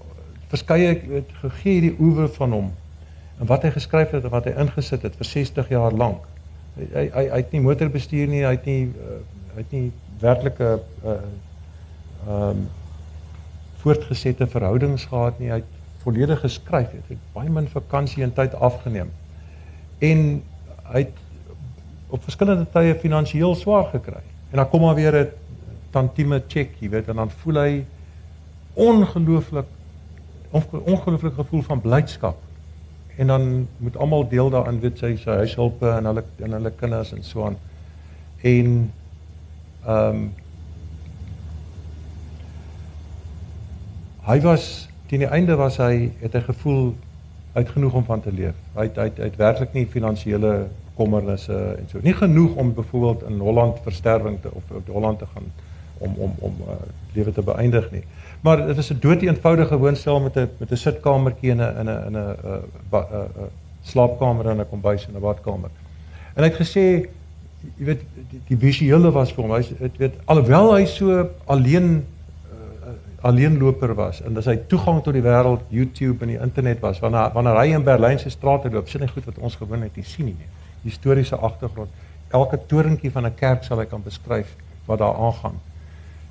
verskeie 0.50 0.96
gegee 1.44 1.76
hierdie 1.76 1.94
oewer 2.00 2.34
van 2.34 2.58
hom 2.58 2.74
en 3.36 3.50
wat 3.52 3.68
hy 3.68 3.74
geskryf 3.76 4.14
het 4.16 4.26
en 4.26 4.34
wat 4.34 4.50
hy 4.50 4.56
ingesit 4.66 5.06
het 5.06 5.18
vir 5.20 5.30
60 5.36 5.70
jaar 5.76 5.94
lank. 5.94 6.26
Hy 6.80 6.90
hy 6.96 7.06
hy, 7.14 7.28
hy 7.30 7.44
het 7.44 7.54
nie 7.54 7.62
motor 7.66 7.94
bestuur 7.94 8.32
nie, 8.32 8.42
hy 8.46 8.56
het 8.58 8.66
nie 8.70 8.82
uh, 8.90 9.22
hy 9.54 9.62
het 9.62 9.78
nie 9.78 9.86
werklike 10.20 10.80
uh 11.04 11.20
ehm 12.26 12.50
um, 12.50 12.68
voortgesette 13.86 14.48
verhoudings 14.48 15.06
gehad 15.06 15.40
nie. 15.40 15.52
Hy 15.52 15.60
het 15.60 15.74
volledig 16.02 16.40
geskryf. 16.42 16.90
Hy 16.90 17.02
het 17.08 17.26
baie 17.36 17.50
min 17.54 17.68
vakansie 17.70 18.24
en 18.26 18.34
tyd 18.34 18.56
afgeneem. 18.58 19.12
En 20.02 20.24
hy 20.90 21.04
het 21.04 21.20
op 22.10 22.24
verskillende 22.26 22.66
tye 22.74 22.96
finansiëel 23.02 23.54
swaar 23.56 23.92
gekry. 23.92 24.24
En 24.50 24.58
dan 24.58 24.70
kom 24.70 24.82
maar 24.82 24.96
weer 24.96 25.16
'n 25.22 25.30
tantieme 25.92 26.42
check, 26.48 26.76
jy 26.80 26.90
weet, 26.90 27.08
en 27.08 27.16
dan 27.16 27.30
voel 27.30 27.56
hy 27.56 27.86
ongelooflik 28.74 29.66
ongelooflik 30.86 31.34
gevoel 31.34 31.62
van 31.62 31.82
blydskap. 31.82 32.38
En 33.18 33.28
dan 33.28 33.68
moet 33.78 33.98
almal 33.98 34.28
deel 34.28 34.50
daarin 34.50 34.80
weet 34.80 34.98
sy 34.98 35.16
sy 35.16 35.30
huishulpe 35.30 35.90
en 35.90 36.06
hulle 36.06 36.24
en 36.40 36.52
hulle 36.52 36.72
kinders 36.72 37.14
en 37.14 37.24
so 37.24 37.46
aan. 37.46 37.58
En 38.42 38.92
ehm 39.86 40.16
um, 40.16 40.34
hy 44.26 44.40
was 44.42 44.90
teen 45.06 45.22
die 45.22 45.30
einde 45.30 45.56
was 45.56 45.78
hy 45.78 46.12
het 46.20 46.34
hy 46.34 46.42
gevoel 46.42 46.96
uitgenoeg 47.54 47.94
om 47.94 48.04
van 48.04 48.22
te 48.22 48.32
leef. 48.34 48.56
Hy 48.74 48.88
het 48.90 48.98
hy 48.98 49.04
het, 49.04 49.18
het 49.18 49.36
werklik 49.40 49.74
nie 49.74 49.86
finansiële 49.88 50.68
kommernisse 50.96 51.56
en 51.78 51.88
so. 51.92 52.00
Nie 52.04 52.16
genoeg 52.18 52.56
om 52.56 52.74
byvoorbeeld 52.74 53.24
in 53.30 53.40
Holland 53.40 53.80
versterwing 53.84 54.42
te 54.42 54.52
of 54.52 54.64
op 54.72 54.88
Holland 54.88 55.20
te 55.20 55.28
gaan 55.34 55.52
om 55.98 56.16
om 56.18 56.34
om 56.40 56.56
uh, 56.68 56.76
lewe 57.14 57.32
te 57.32 57.42
beëindig 57.42 57.92
nie. 57.92 58.04
Maar 58.42 58.66
dit 58.68 58.76
was 58.76 58.92
'n 58.92 59.00
dood 59.00 59.22
eenvoudige 59.22 59.78
woonstel 59.78 60.20
met 60.20 60.36
'n 60.36 60.50
met 60.58 60.72
'n 60.72 60.78
sitkamertjie 60.78 61.52
en 61.52 61.62
'n 61.62 61.78
in 61.80 61.90
'n 61.90 62.06
in 62.08 62.18
'n 62.18 62.36
slaapkamer 63.82 64.50
en 64.50 64.60
'n 64.60 64.70
kombuis 64.70 65.08
en 65.08 65.16
'n 65.16 65.20
badkamer. 65.20 65.70
En 66.34 66.44
hy 66.44 66.50
het 66.50 66.68
gesê 66.68 67.08
jy 67.78 67.86
weet 67.86 68.04
die, 68.32 68.42
die 68.50 68.58
visuele 68.60 69.12
was 69.12 69.32
vir 69.36 69.46
hom. 69.46 69.54
Hy 69.56 69.64
het 69.80 69.98
weet 70.02 70.20
alhoewel 70.32 70.74
hy 70.76 70.86
so 70.90 71.24
alleen 71.52 72.04
alleenloper 73.26 73.96
was 73.98 74.20
en 74.22 74.38
as 74.38 74.46
hy 74.46 74.58
toegang 74.70 75.00
tot 75.02 75.16
die 75.18 75.24
wêreld 75.26 75.64
YouTube 75.74 76.22
en 76.22 76.34
die 76.36 76.42
internet 76.42 76.82
was 76.84 77.00
wanneer 77.02 77.32
wanneer 77.34 77.58
hy 77.58 77.72
in 77.74 77.86
Berlyn 77.86 78.20
se 78.22 78.30
strate 78.30 78.70
loop 78.70 78.90
sien 78.92 79.02
hy 79.02 79.10
goed 79.10 79.26
wat 79.26 79.40
ons 79.42 79.56
gewoon 79.58 79.82
net 79.82 79.96
nie 79.98 80.06
sien 80.06 80.30
nie. 80.30 80.50
Historiese 80.84 81.38
agtergrond 81.38 82.04
elke 82.36 82.60
torentjie 82.70 83.12
van 83.12 83.26
'n 83.26 83.36
kerk 83.40 83.64
sal 83.64 83.80
hy 83.82 83.86
kan 83.90 84.04
beskryf 84.04 84.54
wat 84.86 85.00
daar 85.00 85.16
aangaan. 85.16 85.58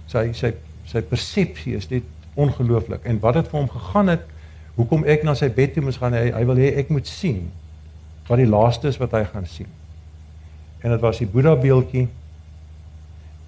Sy 0.06 0.32
sy 0.32 0.52
sy 0.86 1.00
persepsie 1.02 1.74
is 1.74 1.90
net 1.90 2.04
ongelooflik. 2.34 3.04
En 3.04 3.18
wat 3.20 3.34
het 3.34 3.48
vir 3.48 3.60
hom 3.60 3.70
gegaan 3.70 4.08
het 4.08 4.22
hoekom 4.76 5.04
ek 5.04 5.22
na 5.24 5.34
sy 5.34 5.48
bed 5.48 5.74
toe 5.74 5.82
moes 5.82 5.96
gaan 5.96 6.12
hy 6.12 6.30
hy 6.34 6.44
wil 6.44 6.58
hê 6.58 6.74
ek 6.78 6.90
moet 6.90 7.06
sien 7.06 7.50
wat 8.28 8.38
die 8.38 8.48
laaste 8.48 8.88
is 8.88 8.98
wat 9.02 9.12
hy 9.12 9.24
gaan 9.24 9.46
sien 9.46 9.70
en 10.84 10.92
dit 10.92 11.00
was 11.00 11.20
die 11.22 11.28
Boeddha 11.30 11.54
beeldjie 11.56 12.08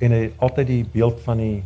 en 0.01 0.13
hy 0.13 0.23
altyd 0.45 0.71
die 0.71 0.85
beeld 0.93 1.21
van 1.25 1.41
die 1.41 1.59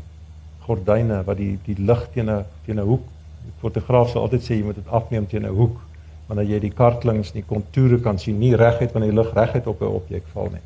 gordyne 0.67 1.21
wat 1.27 1.39
die 1.39 1.53
die 1.67 1.77
lig 1.79 2.03
teen 2.15 2.31
'n 2.31 2.45
teen 2.67 2.79
'n 2.79 2.87
hoek. 2.87 3.05
Die 3.45 3.55
fotograaf 3.63 4.11
sal 4.11 4.23
altyd 4.23 4.43
sê 4.43 4.59
jy 4.59 4.65
moet 4.65 4.81
dit 4.83 4.89
afneem 4.89 5.27
teen 5.27 5.47
'n 5.47 5.55
hoek 5.55 5.79
wanneer 6.27 6.47
jy 6.47 6.61
die 6.61 6.75
kartlings 6.75 7.33
en 7.33 7.41
die 7.41 7.49
kontoure 7.49 7.99
kan 7.99 8.19
sien, 8.19 8.39
nie 8.39 8.55
reguit 8.55 8.93
wanneer 8.93 9.11
die 9.11 9.19
lig 9.19 9.35
reguit 9.35 9.67
op 9.67 9.81
'n 9.83 9.95
objek 10.01 10.27
val 10.33 10.51
nie. 10.51 10.65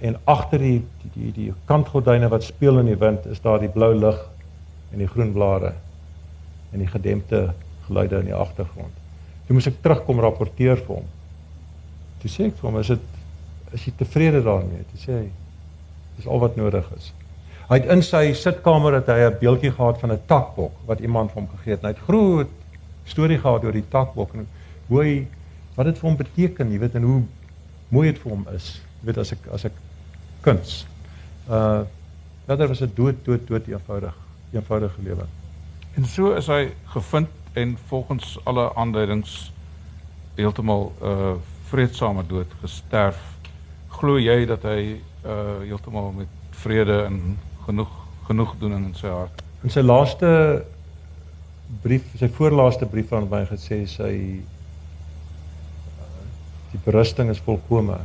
En 0.00 0.16
agter 0.24 0.58
die 0.58 0.82
die 1.02 1.10
die, 1.14 1.32
die 1.32 1.52
kantgordyne 1.64 2.28
wat 2.28 2.42
speel 2.42 2.78
in 2.78 2.86
die 2.86 2.98
wind 2.98 3.26
is 3.26 3.40
daar 3.40 3.60
die 3.60 3.68
blou 3.68 3.94
lig 3.94 4.18
en 4.92 4.98
die 4.98 5.08
groen 5.08 5.32
blare 5.32 5.72
en 6.72 6.78
die 6.78 6.86
gedempte 6.86 7.54
geluide 7.86 8.18
in 8.18 8.24
die 8.24 8.34
agtergrond. 8.34 8.92
Toe 9.46 9.54
moes 9.54 9.66
ek 9.66 9.82
terugkom 9.82 10.20
rapporteer 10.20 10.76
vir 10.76 10.96
hom. 10.96 11.08
Toe 12.20 12.30
sê 12.30 12.46
ek 12.46 12.56
vir 12.56 12.70
hom, 12.70 12.78
is 12.78 12.86
dit 12.86 13.00
is 13.72 13.84
jy 13.86 13.92
tevrede 13.96 14.42
daarmee? 14.42 14.84
Toe 14.90 15.00
sê 15.00 15.18
hy 15.18 15.28
dis 16.16 16.26
al 16.26 16.40
wat 16.42 16.56
nodig 16.56 16.88
is. 16.96 17.12
Hy 17.68 17.78
het 17.78 17.88
in 17.94 18.02
sy 18.04 18.32
sitkamer 18.36 18.98
het 18.98 19.06
hy 19.08 19.20
'n 19.28 19.38
beeldjie 19.40 19.72
gehad 19.72 20.00
van 20.00 20.12
'n 20.12 20.20
takbok 20.26 20.72
wat 20.86 21.00
iemand 21.00 21.32
vir 21.32 21.42
hom 21.42 21.48
gegee 21.56 21.72
het. 21.72 21.82
Hy 21.82 21.88
het 21.88 22.04
groot 22.08 22.50
storie 23.04 23.38
gehad 23.38 23.64
oor 23.64 23.72
die 23.72 23.88
takbok 23.88 24.34
en 24.34 24.46
hoe 24.88 25.02
hy 25.02 25.26
wat 25.74 25.86
dit 25.86 25.98
vir 25.98 26.08
hom 26.08 26.16
beteken, 26.16 26.72
jy 26.72 26.78
weet 26.78 26.94
en 26.94 27.02
hoe 27.02 27.22
mooi 27.88 28.12
dit 28.12 28.20
vir 28.22 28.30
hom 28.30 28.46
is. 28.54 28.82
Jy 29.00 29.06
weet 29.06 29.18
as 29.18 29.32
ek 29.32 29.46
as 29.52 29.64
ek 29.64 29.72
kuns. 30.42 30.86
Uh 31.48 31.84
verder 32.46 32.68
was 32.68 32.78
dit 32.78 32.96
dood 32.96 33.24
dood 33.24 33.46
dood 33.48 33.68
eenvoudig, 33.68 34.14
eenvoudige 34.52 35.02
lewe. 35.02 35.26
En 35.96 36.04
so 36.04 36.34
is 36.34 36.46
hy 36.46 36.72
gevind 36.84 37.28
en 37.52 37.78
volgens 37.88 38.38
alle 38.44 38.74
aanduidings 38.74 39.52
heeltemal 40.34 40.92
'n 41.00 41.06
uh, 41.06 41.32
vredesame 41.68 42.26
dood 42.26 42.46
gesterf. 42.60 43.31
Glo 44.02 44.18
jy 44.18 44.40
dat 44.50 44.64
hy 44.66 44.98
uh 45.22 45.60
heeltemal 45.62 46.08
met 46.16 46.54
vrede 46.58 47.04
en 47.06 47.36
genoeg 47.68 47.90
genoegdoening 48.26 48.88
in 48.88 48.94
sy 48.98 49.10
hart. 49.12 49.42
In 49.62 49.70
sy 49.70 49.84
laaste 49.84 50.30
brief, 51.84 52.08
sy 52.18 52.26
voorlaaste 52.34 52.88
brief 52.90 53.12
aan 53.14 53.28
my 53.30 53.44
gesê 53.46 53.84
sy 53.86 54.10
die 56.72 56.80
berusting 56.82 57.30
is 57.30 57.42
volkome. 57.46 58.00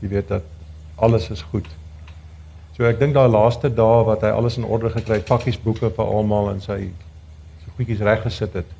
Jy 0.00 0.08
weet 0.14 0.32
dat 0.32 0.48
alles 0.96 1.28
is 1.34 1.42
goed. 1.50 1.68
So 2.76 2.88
ek 2.88 2.96
dink 3.00 3.12
daai 3.16 3.28
laaste 3.28 3.68
dae 3.68 4.00
wat 4.08 4.24
hy 4.24 4.30
alles 4.32 4.56
in 4.56 4.64
orde 4.64 4.94
gekry 4.94 5.18
het, 5.20 5.28
pakkies 5.28 5.60
boeke 5.60 5.90
vir 5.92 6.14
almal 6.16 6.54
en 6.54 6.64
sy 6.64 6.78
so 7.66 7.76
goedjies 7.76 8.00
reggesit 8.04 8.56
het 8.62 8.72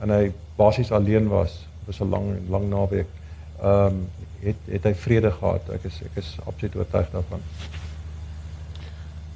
en 0.00 0.12
hy 0.12 0.32
basies 0.56 0.92
alleen 0.92 1.28
was, 1.28 1.66
was 1.84 2.00
'n 2.00 2.08
lang 2.08 2.32
lang 2.48 2.70
naweek. 2.72 3.12
Ehm 3.64 3.86
um, 3.86 4.08
het 4.44 4.56
het 4.68 4.84
hy 4.84 4.92
vrede 4.94 5.30
gehad. 5.32 5.68
Ek 5.72 5.84
is 5.88 6.02
ek 6.04 6.18
is 6.20 6.34
absoluut 6.44 6.74
oortuig 6.76 7.06
daarvan. 7.10 7.44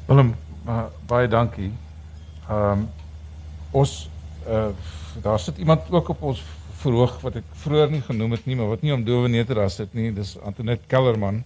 Willem, 0.08 0.34
uh, 0.66 0.82
baie 1.08 1.28
dankie. 1.28 1.70
Ehm 2.48 2.82
um, 2.82 2.88
ons 3.70 4.10
uh 4.48 4.68
daar 5.22 5.40
sit 5.40 5.56
iemand 5.58 5.88
ook 5.90 6.08
op 6.08 6.22
ons 6.22 6.42
verhoog 6.82 7.14
wat 7.20 7.38
ek 7.40 7.46
vroeër 7.62 7.90
nie 7.90 8.02
genoem 8.04 8.36
het 8.36 8.44
nie, 8.46 8.56
maar 8.56 8.68
wat 8.68 8.84
nie 8.84 8.92
om 8.94 9.04
dowe 9.04 9.28
neete 9.28 9.56
daar 9.56 9.70
sit 9.72 9.94
nie. 9.96 10.12
Dis 10.12 10.36
Antoinette 10.44 10.84
Kellerman 10.86 11.40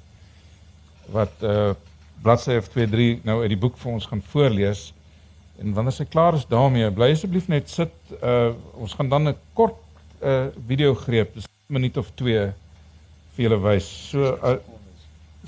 wat 1.14 1.46
uh 1.46 1.70
bladsy 2.22 2.58
F23 2.58 3.22
nou 3.26 3.38
uit 3.42 3.52
die 3.54 3.60
boek 3.62 3.78
vir 3.78 3.92
ons 3.92 4.08
gaan 4.10 4.24
voorlees. 4.32 4.88
En 5.62 5.74
wanneer 5.78 5.94
sy 5.94 6.08
klaar 6.10 6.34
is 6.34 6.48
daarmee, 6.50 6.90
bly 6.90 7.12
asseblief 7.14 7.46
net 7.46 7.70
sit. 7.70 7.94
Uh 8.18 8.50
ons 8.74 8.98
gaan 8.98 9.08
dan 9.08 9.28
'n 9.28 9.38
kort 9.54 9.78
uh 10.18 10.50
video 10.66 10.94
greep, 10.94 11.34
dis 11.34 11.46
'n 11.46 11.78
minuut 11.78 11.96
of 11.96 12.10
2 12.18 12.50
vir 13.36 13.48
julle 13.48 13.60
wys. 13.62 13.88
So 14.10 14.36
uh, 14.42 14.56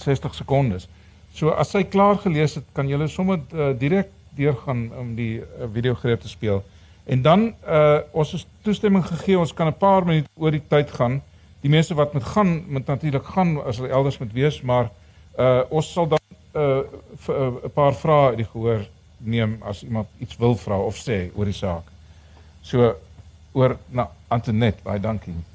60 0.02 0.34
sekondes. 0.34 0.88
So 1.34 1.50
as 1.50 1.72
hy 1.74 1.84
klaar 1.90 2.18
gelees 2.22 2.54
het, 2.58 2.66
kan 2.74 2.88
julle 2.88 3.08
sommer 3.08 3.40
uh, 3.52 3.72
direk 3.78 4.10
deurgaan 4.38 4.88
om 4.98 5.14
die 5.18 5.40
uh, 5.40 5.68
video 5.72 5.94
greep 5.94 6.22
te 6.22 6.28
speel. 6.28 6.62
En 7.04 7.22
dan 7.22 7.54
uh 7.68 8.00
ons 8.12 8.32
is 8.32 8.46
toestemming 8.64 9.04
gegee, 9.04 9.38
ons 9.38 9.52
kan 9.52 9.66
'n 9.66 9.76
paar 9.76 10.06
minute 10.06 10.28
oor 10.34 10.50
die 10.50 10.62
tyd 10.68 10.90
gaan. 10.90 11.22
Die 11.60 11.70
mense 11.70 11.94
wat 11.94 12.12
moet 12.12 12.24
gaan, 12.24 12.64
moet 12.68 12.86
natuurlik 12.86 13.24
gaan 13.24 13.64
as 13.64 13.76
hulle 13.76 13.92
elders 13.92 14.18
moet 14.18 14.32
wees, 14.32 14.60
maar 14.62 14.90
uh 15.38 15.62
ons 15.68 15.92
sal 15.92 16.08
dan 16.08 16.20
uh, 16.56 16.80
'n 17.28 17.60
uh, 17.64 17.68
paar 17.74 17.94
vrae 17.94 18.28
uit 18.28 18.36
die 18.36 18.50
gehoor 18.52 18.86
neem 19.18 19.58
as 19.62 19.82
iemand 19.82 20.08
iets 20.18 20.36
wil 20.36 20.56
vra 20.56 20.78
of 20.78 20.96
sê 20.96 21.30
oor 21.34 21.44
die 21.44 21.54
saak. 21.56 21.84
So 22.62 22.96
oor 23.52 23.76
na 23.88 24.10
Antoinette, 24.28 24.82
baie 24.82 25.00
dankie. 25.00 25.53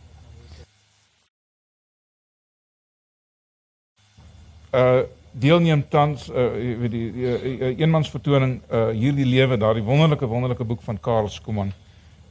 Uh 4.72 5.02
deelneem 5.32 5.84
tans 5.90 6.28
uh 6.30 6.52
weet 6.82 6.92
die, 6.92 7.12
die 7.14 7.26
uh, 7.30 7.68
eenmansvertoning 7.78 8.60
uh 8.74 8.88
hierdie 8.90 9.26
lewe 9.26 9.58
daardie 9.62 9.84
wonderlike 9.86 10.26
wonderlike 10.26 10.66
boek 10.66 10.82
van 10.82 11.00
Karl 11.00 11.30
Skuman. 11.30 11.72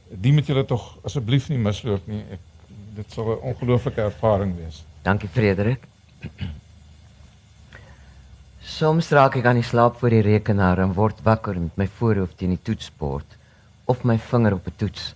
Die 0.09 0.33
moet 0.33 0.47
julle 0.47 0.65
tog 0.65 0.97
asseblief 1.07 1.47
nie 1.49 1.57
misloop 1.57 2.07
nie. 2.07 2.21
Ek 2.31 2.39
dit 2.95 3.11
sal 3.15 3.31
'n 3.35 3.43
ongelooflike 3.51 4.01
ervaring 4.01 4.55
wees. 4.57 4.83
Dankie 5.03 5.29
Frederik. 5.29 5.87
Soms 8.77 9.11
raak 9.11 9.35
ek 9.35 9.45
aan 9.45 9.59
die 9.59 9.69
slaap 9.69 9.99
voor 9.99 10.09
die 10.09 10.21
rekenaar 10.21 10.79
en 10.83 10.93
word 10.93 11.23
wakker 11.23 11.59
met 11.59 11.77
my 11.77 11.87
voorhoof 11.87 12.35
teen 12.35 12.55
die 12.55 12.63
toetsbord 12.63 13.37
of 13.85 14.03
my 14.03 14.17
vinger 14.17 14.53
op 14.53 14.67
'n 14.67 14.75
toets. 14.75 15.15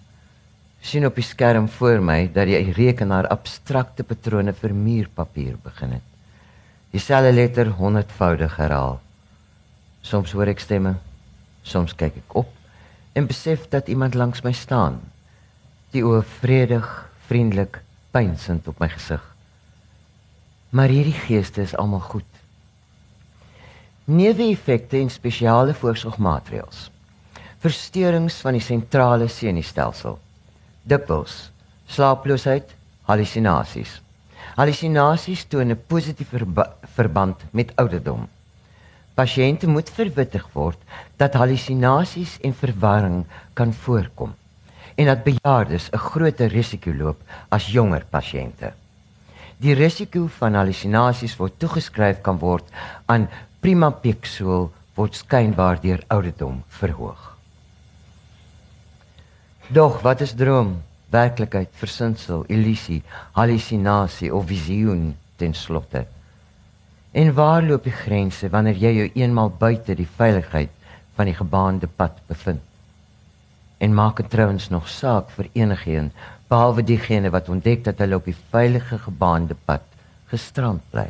sien 0.82 1.06
op 1.06 1.16
die 1.16 1.24
skerm 1.24 1.68
voor 1.70 2.02
my 2.02 2.28
dat 2.34 2.48
die 2.48 2.72
rekenaar 2.72 3.28
abstrakte 3.28 4.04
patrone 4.04 4.54
vir 4.54 4.74
muurpapier 4.74 5.56
begin 5.64 5.92
het 5.92 6.13
dieselfde 6.94 7.34
letter 7.34 7.72
honderdvoudig 7.80 8.56
herhaal. 8.62 9.00
Soms 10.06 10.34
hoor 10.36 10.52
ek 10.52 10.62
stemme, 10.62 10.96
soms 11.66 11.96
kyk 11.98 12.20
ek 12.22 12.36
op 12.44 12.52
en 13.18 13.30
besef 13.30 13.68
dat 13.74 13.90
iemand 13.90 14.16
langs 14.18 14.44
my 14.46 14.54
staan. 14.54 15.00
Die 15.94 16.04
oë 16.06 16.22
vredig, 16.40 16.88
vriendelik, 17.30 17.80
pynsend 18.14 18.68
op 18.70 18.82
my 18.82 18.90
gesig. 18.94 19.22
Maar 20.74 20.90
hierdie 20.94 21.18
geeste 21.26 21.62
is 21.62 21.76
almal 21.78 22.02
goed. 22.02 22.30
Neeweffekte 24.10 24.98
en 25.00 25.10
spesiale 25.14 25.74
voorsorgmaatreëls. 25.78 26.90
Versteurings 27.64 28.42
van 28.44 28.58
die 28.58 28.66
sentrale 28.66 29.30
senuistelsel. 29.32 30.18
Dikwels 30.84 31.54
slaaploosheid, 31.94 32.74
halusinasies. 33.10 34.00
Halusinasies 34.56 35.46
toon 35.46 35.72
'n 35.72 35.82
positiewe 35.88 36.30
verba 36.30 36.76
verband 36.96 37.44
met 37.52 37.72
ouderdom. 37.76 38.28
Pasiënte 39.14 39.68
moet 39.68 39.90
verwittig 39.90 40.48
word 40.54 40.80
dat 41.18 41.34
halusinasies 41.34 42.38
en 42.42 42.54
verwarring 42.54 43.26
kan 43.54 43.74
voorkom 43.74 44.34
en 44.96 45.06
dat 45.06 45.24
bejaardes 45.24 45.90
'n 45.92 45.98
groter 45.98 46.48
risiko 46.48 46.94
loop 46.94 47.20
as 47.50 47.68
jonger 47.68 48.06
pasiënte. 48.10 48.74
Die 49.58 49.74
risiko 49.74 50.28
van 50.28 50.54
halusinasies 50.54 51.38
word 51.38 51.60
toegeskryf 51.60 52.22
kan 52.22 52.38
word 52.38 52.66
aan 53.06 53.30
primapexol 53.60 54.72
word 54.96 55.16
skynbaar 55.16 55.82
deur 55.82 56.04
ouderdom 56.08 56.64
verhoog. 56.68 57.38
Doch 59.68 60.02
wat 60.02 60.22
is 60.22 60.34
droom? 60.34 60.82
Werklikheid, 61.14 61.72
versinsel, 61.78 62.44
illusie, 62.52 63.02
hallusinasie 63.38 64.34
of 64.34 64.48
visioen 64.50 65.14
ten 65.38 65.54
slotte. 65.54 66.06
En 67.14 67.34
waar 67.38 67.64
loop 67.64 67.86
die 67.86 67.94
grense 67.94 68.50
wanneer 68.50 68.80
jy 68.82 68.94
jou 68.98 69.10
eenmal 69.22 69.52
buite 69.60 69.96
die 69.96 70.10
veiligheid 70.18 70.72
van 71.18 71.30
die 71.30 71.38
gebaande 71.38 71.88
pad 71.88 72.18
bevind? 72.28 72.62
En 73.78 73.94
maak 73.94 74.18
dit 74.22 74.30
trouens 74.30 74.70
nog 74.74 74.88
saak 74.90 75.30
vir 75.36 75.50
enigiemand 75.54 76.14
behalwe 76.50 76.84
diegene 76.86 77.32
wat 77.34 77.50
ontdek 77.50 77.84
dat 77.86 78.02
hulle 78.02 78.18
op 78.20 78.26
die 78.30 78.38
veilige 78.54 78.98
gebaande 79.02 79.56
pad 79.66 79.86
gestrand 80.32 80.82
bly. 80.94 81.08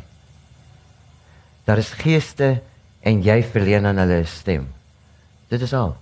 Daar 1.64 1.80
is 1.80 1.92
geeste 1.96 2.58
en 3.04 3.22
jy 3.24 3.42
verleen 3.44 3.86
aan 3.86 4.00
hulle 4.02 4.20
'n 4.20 4.26
stem. 4.26 4.68
Dit 5.48 5.60
is 5.60 5.72
al. 5.72 5.96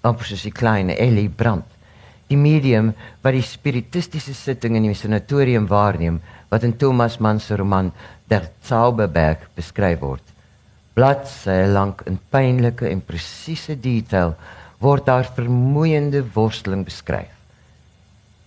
Amper 0.00 0.24
soos 0.24 0.42
die 0.42 0.52
klein 0.52 0.90
Ellie 0.90 1.28
brand 1.28 1.77
die 2.28 2.36
medium 2.36 2.92
wat 3.22 3.34
die 3.36 3.44
spiritistiese 3.44 4.34
sitting 4.36 4.76
in 4.76 4.88
die 4.88 4.96
sanatorium 4.96 5.68
waarneem 5.68 6.20
wat 6.50 6.64
in 6.64 6.76
Thomas 6.76 7.18
Mann 7.20 7.40
se 7.40 7.56
roman 7.56 7.92
Der 8.28 8.50
Zauberberg 8.62 9.48
beskryf 9.56 10.00
word. 10.00 10.24
Bladsye 10.94 11.66
lank 11.72 12.02
in 12.06 12.18
pynlike 12.30 12.88
en 12.88 13.00
presiese 13.00 13.76
detail 13.80 14.34
word 14.82 15.06
daar 15.06 15.28
vermoeiende 15.34 16.22
worsteling 16.34 16.84
beskryf. 16.84 17.32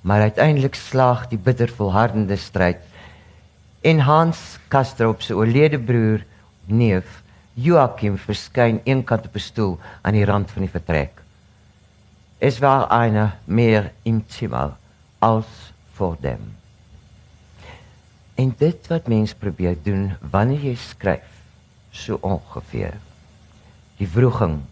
Maar 0.01 0.29
uiteindelik 0.29 0.75
slaag 0.75 1.27
die 1.29 1.39
bitter 1.41 1.69
volhardende 1.69 2.37
stryd 2.37 2.81
en 3.81 4.03
Hans 4.05 4.59
Kastrop 4.69 5.21
se 5.25 5.33
oorlede 5.33 5.79
broer 5.81 6.21
neef 6.67 7.21
Joachim 7.53 8.17
verskyn 8.17 8.79
eenkant 8.85 9.25
op 9.25 9.35
'n 9.35 9.39
stoel 9.39 9.79
aan 10.01 10.13
die 10.13 10.25
rand 10.25 10.51
van 10.51 10.61
die 10.61 10.71
vertrek. 10.71 11.20
Es 12.41 12.59
war 12.59 12.89
einer 12.89 13.33
mehr 13.45 13.91
im 14.03 14.27
Zimmer 14.27 14.75
als 15.19 15.45
vor 15.93 16.17
dem. 16.17 16.55
En 18.33 18.55
dit 18.57 18.87
wat 18.89 19.07
mens 19.07 19.35
probeer 19.37 19.75
doen 19.77 20.15
wanneer 20.31 20.63
jy 20.65 20.73
skryf, 20.73 21.27
so 21.93 22.17
ongeveer. 22.25 22.97
Die 24.01 24.09
vroeging 24.09 24.63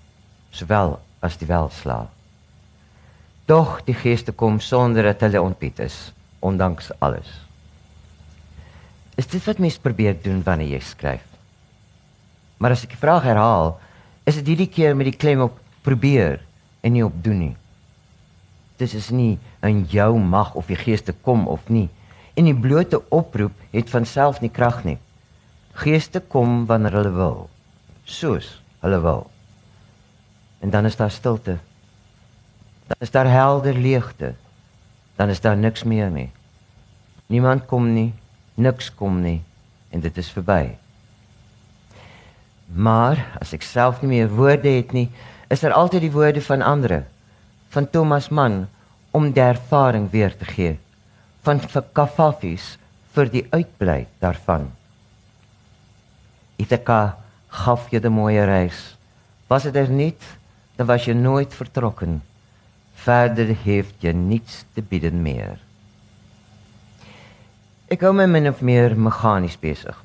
sowel 0.50 0.98
as 1.22 1.38
die 1.38 1.46
welslaap. 1.46 2.10
Doch 3.46 3.78
die 3.86 3.94
geeste 3.94 4.34
kom 4.34 4.58
sonder 4.58 5.06
dat 5.12 5.22
hulle 5.28 5.46
ontbied 5.46 5.86
is, 5.86 6.10
ondanks 6.42 6.90
alles. 6.98 7.30
Is 9.14 9.30
dit 9.30 9.46
wat 9.46 9.62
mens 9.62 9.78
probeer 9.78 10.18
doen 10.18 10.42
wanneer 10.42 10.74
jy 10.74 10.82
skryf? 10.90 11.30
Maar 12.58 12.74
as 12.74 12.90
ek 12.90 12.98
die 12.98 13.06
vraag 13.06 13.30
herhaal, 13.30 13.76
is 14.26 14.42
dit 14.42 14.56
hierdie 14.56 14.72
keer 14.74 14.98
met 14.98 15.14
die 15.14 15.20
klem 15.22 15.46
op 15.52 15.62
probeer 15.86 16.42
en 16.82 16.94
nie 16.96 17.06
op 17.06 17.24
doen 17.24 17.40
nie. 17.40 17.56
Dit 18.80 18.94
is 18.96 19.10
nie 19.12 19.38
in 19.66 19.84
jou 19.92 20.20
mag 20.20 20.54
of 20.56 20.70
die 20.72 20.80
geeste 20.80 21.14
kom 21.26 21.48
of 21.48 21.68
nie. 21.68 21.90
En 22.40 22.48
die 22.48 22.56
blote 22.56 23.02
oproep 23.12 23.56
het 23.74 23.90
van 23.92 24.06
self 24.08 24.40
nie 24.42 24.52
krag 24.52 24.84
nie. 24.88 24.98
Geeste 25.80 26.20
kom 26.20 26.66
wanneer 26.70 26.96
hulle 27.00 27.12
wil, 27.16 27.50
soos 28.04 28.62
hulle 28.84 29.00
wil. 29.04 29.28
En 30.60 30.72
dan 30.72 30.86
is 30.86 30.96
daar 30.96 31.12
stilte. 31.12 31.58
Dan 32.88 32.98
is 33.00 33.12
daar 33.12 33.28
helder 33.28 33.76
leegte. 33.76 34.34
Dan 35.16 35.30
is 35.30 35.42
daar 35.42 35.58
niks 35.58 35.84
meer 35.84 36.10
nie. 36.10 36.30
Niemand 37.28 37.66
kom 37.66 37.94
nie, 37.94 38.14
niks 38.56 38.90
kom 38.96 39.22
nie 39.22 39.42
en 39.90 40.00
dit 40.00 40.18
is 40.18 40.30
verby. 40.34 40.78
Maar 42.70 43.22
as 43.42 43.54
ek 43.58 43.66
self 43.66 44.02
nie 44.02 44.12
meer 44.16 44.32
woorde 44.34 44.70
het 44.70 44.94
nie, 44.94 45.08
is 45.50 45.60
daar 45.60 45.74
altyd 45.74 46.06
die 46.06 46.14
woorde 46.14 46.42
van 46.42 46.62
ander 46.62 47.04
van 47.70 47.90
Thomas 47.90 48.30
Mann 48.30 48.68
om 49.12 49.32
die 49.32 49.42
ervaring 49.42 50.10
weer 50.12 50.36
te 50.38 50.46
gee 50.46 50.78
van 51.42 51.62
Kafafis 51.94 52.78
vir 53.16 53.32
die 53.34 53.46
uitbly 53.50 54.06
daarvan. 54.22 54.70
Ithaka 56.60 57.18
gaf 57.64 57.88
jy 57.90 58.02
die 58.04 58.12
mooie 58.14 58.44
reis. 58.46 58.96
Was 59.50 59.66
dit 59.66 59.76
er 59.76 59.90
niet, 59.90 60.22
dan 60.78 60.86
was 60.88 61.06
je 61.06 61.14
nooit 61.14 61.54
vertrokken. 61.54 62.22
Verder 62.94 63.56
heeft 63.64 63.96
je 64.00 64.14
niets 64.14 64.66
te 64.74 64.82
bieden 64.82 65.22
meer. 65.22 65.58
Ik 67.88 68.02
hou 68.06 68.14
my 68.14 68.28
min 68.30 68.50
of 68.50 68.62
meer 68.62 68.94
mechanisch 68.98 69.58
bezig. 69.58 69.98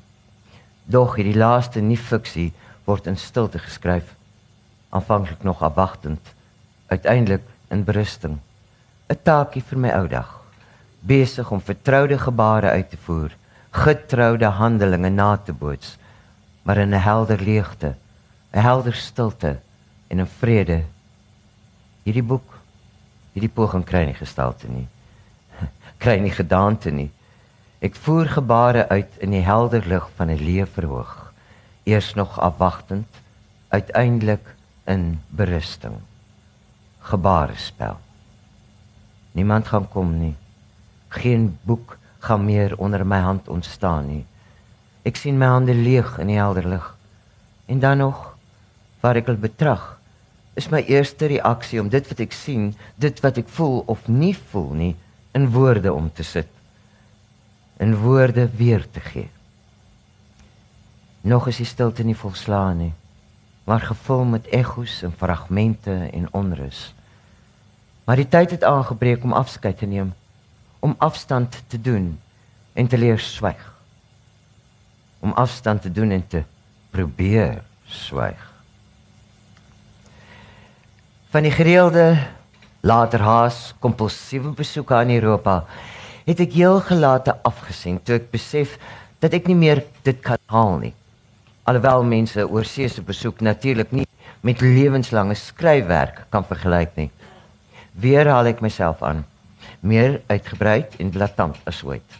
Doch 0.85 1.15
die 1.15 1.35
laaste 1.35 1.81
nie-fiksie 1.81 2.53
word 2.85 3.05
in 3.07 3.17
stilte 3.17 3.59
geskryf. 3.59 4.14
Aanvanklik 4.95 5.43
nog 5.43 5.61
afwachtend, 5.61 6.33
uiteindelik 6.87 7.43
in 7.67 7.83
berusting. 7.83 8.39
'n 9.11 9.19
taakie 9.23 9.61
vir 9.61 9.77
my 9.77 9.89
ou 9.91 10.07
dag. 10.07 10.29
Besig 10.99 11.51
om 11.51 11.61
vertroude 11.61 12.17
gebare 12.17 12.69
uit 12.69 12.89
te 12.89 12.97
voer, 12.97 13.35
getroude 13.71 14.45
handelinge 14.45 15.09
na 15.09 15.35
te 15.37 15.53
boots, 15.53 15.97
maar 16.63 16.77
in 16.77 16.95
'n 16.95 17.03
helder 17.03 17.41
leegte, 17.41 17.95
'n 18.53 18.59
helder 18.59 18.93
stilte 18.93 19.59
en 20.07 20.21
'n 20.21 20.31
vrede. 20.39 20.83
Hierdie 22.03 22.23
boek, 22.23 22.49
hierdie 23.33 23.53
poging 23.53 23.83
kry 23.83 24.05
nie 24.05 24.17
gestalte 24.17 24.67
nie. 24.67 24.87
Kry 26.03 26.19
nie 26.19 26.31
gedaante 26.31 26.91
nie. 26.91 27.11
Ek 27.79 27.95
voer 27.95 28.25
gebare 28.25 28.89
uit 28.89 29.11
in 29.17 29.31
die 29.31 29.43
helder 29.43 29.83
lig 29.85 30.09
van 30.15 30.31
'n 30.31 30.39
leë 30.39 30.65
verhoog, 30.65 31.33
eers 31.83 32.13
nog 32.13 32.39
afwagtend, 32.39 33.07
uiteindelik 33.69 34.54
in 34.85 35.19
berusting 35.29 36.01
gebarespel. 37.05 37.99
Niemand 39.31 39.67
gaan 39.67 39.87
kom 39.89 40.17
nie. 40.17 40.35
Geen 41.07 41.57
boek 41.61 41.97
gaan 42.19 42.45
meer 42.45 42.77
onder 42.77 43.05
my 43.05 43.19
hand 43.19 43.47
ontstaan 43.47 44.07
nie. 44.07 44.23
Ek 45.05 45.19
sien 45.19 45.37
my 45.37 45.51
hande 45.53 45.75
leeg 45.77 46.15
in 46.21 46.31
die 46.33 46.39
helder 46.39 46.65
lig. 46.67 46.87
En 47.69 47.79
dan 47.79 48.01
nog, 48.01 48.23
waar 49.03 49.19
ek 49.21 49.29
wil 49.29 49.37
betrag, 49.37 49.83
is 50.57 50.71
my 50.71 50.81
eerste 50.87 51.29
reaksie 51.29 51.81
om 51.81 51.91
dit 51.93 52.07
wat 52.09 52.23
ek 52.25 52.33
sien, 52.33 52.71
dit 52.95 53.21
wat 53.21 53.37
ek 53.37 53.49
voel 53.53 53.83
of 53.91 54.07
nie 54.09 54.33
voel 54.49 54.71
nie, 54.73 54.93
in 55.37 55.49
woorde 55.53 55.93
om 55.93 56.09
te 56.09 56.23
sit. 56.23 56.49
In 57.77 57.97
woorde 58.01 58.47
weer 58.57 58.85
te 58.89 59.03
gee. 59.11 59.29
Nog 61.21 61.49
is 61.51 61.59
die 61.61 61.69
stilte 61.69 62.05
nie 62.07 62.17
volslaan 62.17 62.79
nie 62.81 62.93
maar 63.65 63.81
gevul 63.81 64.23
met 64.29 64.47
ekko's 64.53 65.01
en 65.03 65.13
fragmente 65.17 66.09
en 66.13 66.27
onrus. 66.33 66.93
Maar 68.05 68.21
die 68.21 68.27
tyd 68.29 68.51
het 68.51 68.63
aangebreek 68.63 69.23
om 69.23 69.33
afskeid 69.33 69.77
te 69.77 69.85
neem, 69.85 70.13
om 70.79 70.95
afstand 70.97 71.63
te 71.67 71.81
doen 71.81 72.19
en 72.73 72.87
te 72.87 72.97
leer 72.97 73.19
swyg. 73.19 73.73
Om 75.19 75.31
afstand 75.33 75.81
te 75.81 75.91
doen 75.91 76.11
en 76.11 76.27
te 76.27 76.43
probeer 76.89 77.63
swyg. 77.85 78.51
Van 81.33 81.41
die 81.41 81.51
gereelde 81.51 82.17
later 82.85 83.19
haas 83.19 83.73
kompulsiewe 83.79 84.53
besoeke 84.53 84.93
aan 84.93 85.09
Europa 85.09 85.63
het 86.25 86.39
ek 86.39 86.53
heel 86.53 86.77
gelate 86.85 87.33
afgesien 87.41 87.97
toe 88.05 88.19
ek 88.19 88.29
besef 88.33 88.77
dat 89.19 89.33
ek 89.33 89.49
nie 89.49 89.57
meer 89.57 89.81
dit 90.05 90.21
kan 90.21 90.37
haal 90.53 90.77
nie 90.83 90.93
alhoewel 91.65 92.03
mense 92.05 92.43
oorsee 92.45 92.87
se 92.87 93.01
besoek 93.01 93.39
natuurlik 93.41 93.91
nie 93.91 94.05
met 94.45 94.61
lewenslange 94.61 95.33
skryfwerk 95.33 96.25
kan 96.29 96.45
vergelyk 96.45 96.91
nie. 96.99 97.09
Weer 97.97 98.29
haal 98.29 98.51
ek 98.51 98.61
myself 98.61 99.01
aan, 99.01 99.23
meer 99.81 100.19
uitgebrei 100.29 100.83
en 101.01 101.09
blaatant 101.15 101.57
as 101.65 101.81
ooit. 101.81 102.19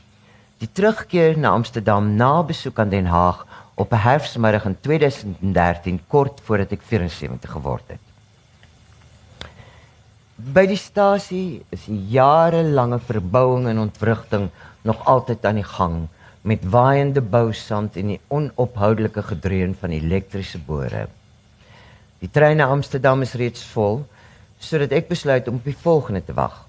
Die 0.58 0.70
terugkeer 0.72 1.38
na 1.38 1.52
Amsterdam 1.54 2.16
na 2.18 2.40
besoek 2.48 2.80
aan 2.82 2.90
Den 2.90 3.12
Haag 3.12 3.46
op 3.76 3.94
'n 3.94 4.02
herfsmiddag 4.08 4.66
in 4.66 4.78
2013 4.82 6.02
kort 6.08 6.42
voordat 6.42 6.72
ek 6.72 6.82
74 6.82 7.52
geword 7.52 7.84
het. 7.88 8.04
By 10.36 10.66
die 10.66 10.80
stasie 10.80 11.66
is 11.70 11.86
die 11.86 12.02
jarelange 12.10 13.00
verbouing 13.00 13.68
en 13.68 13.80
ontwrigting 13.80 14.50
nog 14.82 15.06
altyd 15.06 15.46
aan 15.46 15.56
die 15.56 15.70
gang 15.78 16.08
met 16.46 16.66
waaiende 16.70 17.22
bousand 17.22 17.96
en 17.98 18.12
die 18.14 18.20
onophoudelike 18.30 19.24
gedreun 19.32 19.74
van 19.80 19.94
elektriese 19.96 20.60
bore. 20.62 21.08
Die 22.22 22.30
trein 22.30 22.60
na 22.62 22.68
Amsterdam 22.70 23.26
is 23.26 23.34
reeds 23.34 23.64
vol, 23.74 24.04
sodat 24.62 24.94
ek 24.94 25.10
besluit 25.10 25.48
om 25.50 25.58
op 25.58 25.66
die 25.66 25.78
volgende 25.82 26.22
te 26.26 26.36
wag. 26.38 26.60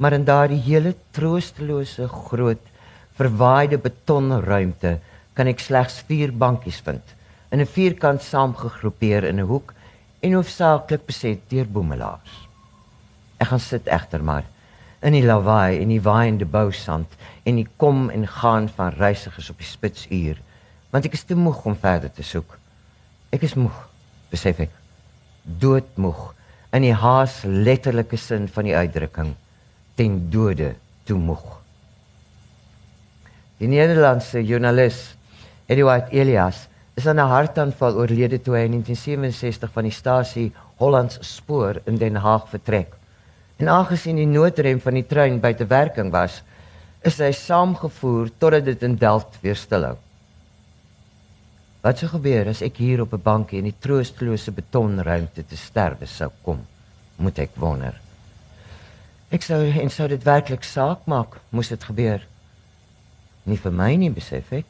Maar 0.00 0.16
in 0.16 0.24
daardie 0.24 0.60
hele 0.64 0.94
troostelose 1.16 2.08
groot 2.08 2.72
verwaaide 3.18 3.78
betonruimte 3.78 4.96
kan 5.36 5.52
ek 5.52 5.60
slegs 5.60 6.00
4 6.08 6.32
bankies 6.32 6.80
vind 6.86 7.14
in 7.52 7.60
'n 7.60 7.70
vierkant 7.76 8.22
saamgegroepeer 8.22 9.24
in 9.24 9.38
'n 9.40 9.46
hoek 9.46 9.74
en 10.20 10.32
hoofsaaklik 10.32 11.06
beset 11.06 11.38
deur 11.48 11.68
boemelaars. 11.68 12.48
Ek 13.38 13.46
gaan 13.46 13.60
sit 13.60 13.86
egter 13.86 14.22
maar 14.24 14.44
in 15.04 15.12
die 15.12 15.24
lawaai 15.24 15.80
en 15.82 15.90
die 15.92 16.02
waaiende 16.02 16.46
bousand 16.48 17.18
en 17.44 17.58
die 17.60 17.66
kom 17.76 18.08
en 18.10 18.24
gaan 18.40 18.70
van 18.72 18.94
reisigers 18.96 19.50
op 19.52 19.60
die 19.60 19.68
spitsuur, 19.68 20.38
want 20.90 21.04
ek 21.04 21.16
is 21.18 21.26
te 21.28 21.36
moeg 21.36 21.60
om 21.68 21.76
verder 21.76 22.12
te 22.12 22.24
soek. 22.24 22.56
Ek 23.34 23.44
is 23.44 23.56
moeg, 23.58 23.76
besef 24.32 24.62
ek. 24.64 24.72
Doodmoeg 25.44 26.30
in 26.74 26.86
die 26.86 26.94
haas 26.96 27.42
letterlike 27.44 28.16
sin 28.18 28.48
van 28.48 28.66
die 28.66 28.74
uitdrukking 28.74 29.34
ten 29.98 30.16
dode 30.32 30.72
toe 31.06 31.18
moeg. 31.20 31.44
Die 33.60 33.68
Nederlandse 33.70 34.42
joernalis 34.42 35.12
Eduard 35.70 36.10
Elias 36.12 36.66
is 36.96 37.06
aan 37.06 37.20
'n 37.20 37.30
hartaanval 37.30 37.94
oorlede 37.94 38.38
toe 38.42 38.56
hy 38.56 38.64
in 38.64 38.74
1967 38.80 39.70
van 39.72 39.84
die 39.84 39.92
stasie 39.92 40.52
Hollands 40.78 41.18
Spoor 41.20 41.80
in 41.86 41.96
Den 41.96 42.16
Haag 42.16 42.48
vertrek. 42.48 42.94
En 43.56 43.68
aangesien 43.70 44.18
die 44.18 44.26
noodrem 44.26 44.80
van 44.82 44.98
die 44.98 45.06
trein 45.06 45.38
buite 45.40 45.66
werking 45.70 46.10
was, 46.12 46.40
is 47.04 47.20
hy 47.20 47.30
saamgevoer 47.36 48.32
totdat 48.40 48.64
dit 48.66 48.82
in 48.82 48.96
Delft 48.98 49.38
weer 49.44 49.58
stilhou. 49.58 49.96
Wat 51.84 52.00
sou 52.00 52.08
gebeur 52.14 52.48
as 52.48 52.62
ek 52.64 52.80
hier 52.80 53.02
op 53.02 53.12
'n 53.12 53.22
bankie 53.22 53.58
in 53.58 53.68
die 53.68 53.78
troostelose 53.78 54.50
betonruimte 54.50 55.44
te 55.46 55.56
sterwe 55.56 56.06
sou 56.06 56.30
kom? 56.42 56.64
Moet 57.16 57.38
ek 57.38 57.50
wonder. 57.54 58.00
Ek 59.30 59.42
sou 59.42 59.60
en 59.66 59.90
sou 59.90 60.08
dit 60.08 60.22
werklik 60.24 60.64
saak 60.64 61.06
maak, 61.06 61.40
moes 61.50 61.68
dit 61.68 61.84
gebeur. 61.84 62.26
Nie 63.44 63.56
vir 63.56 63.72
my 63.72 63.96
nie, 63.96 64.10
besef 64.10 64.52
ek. 64.52 64.64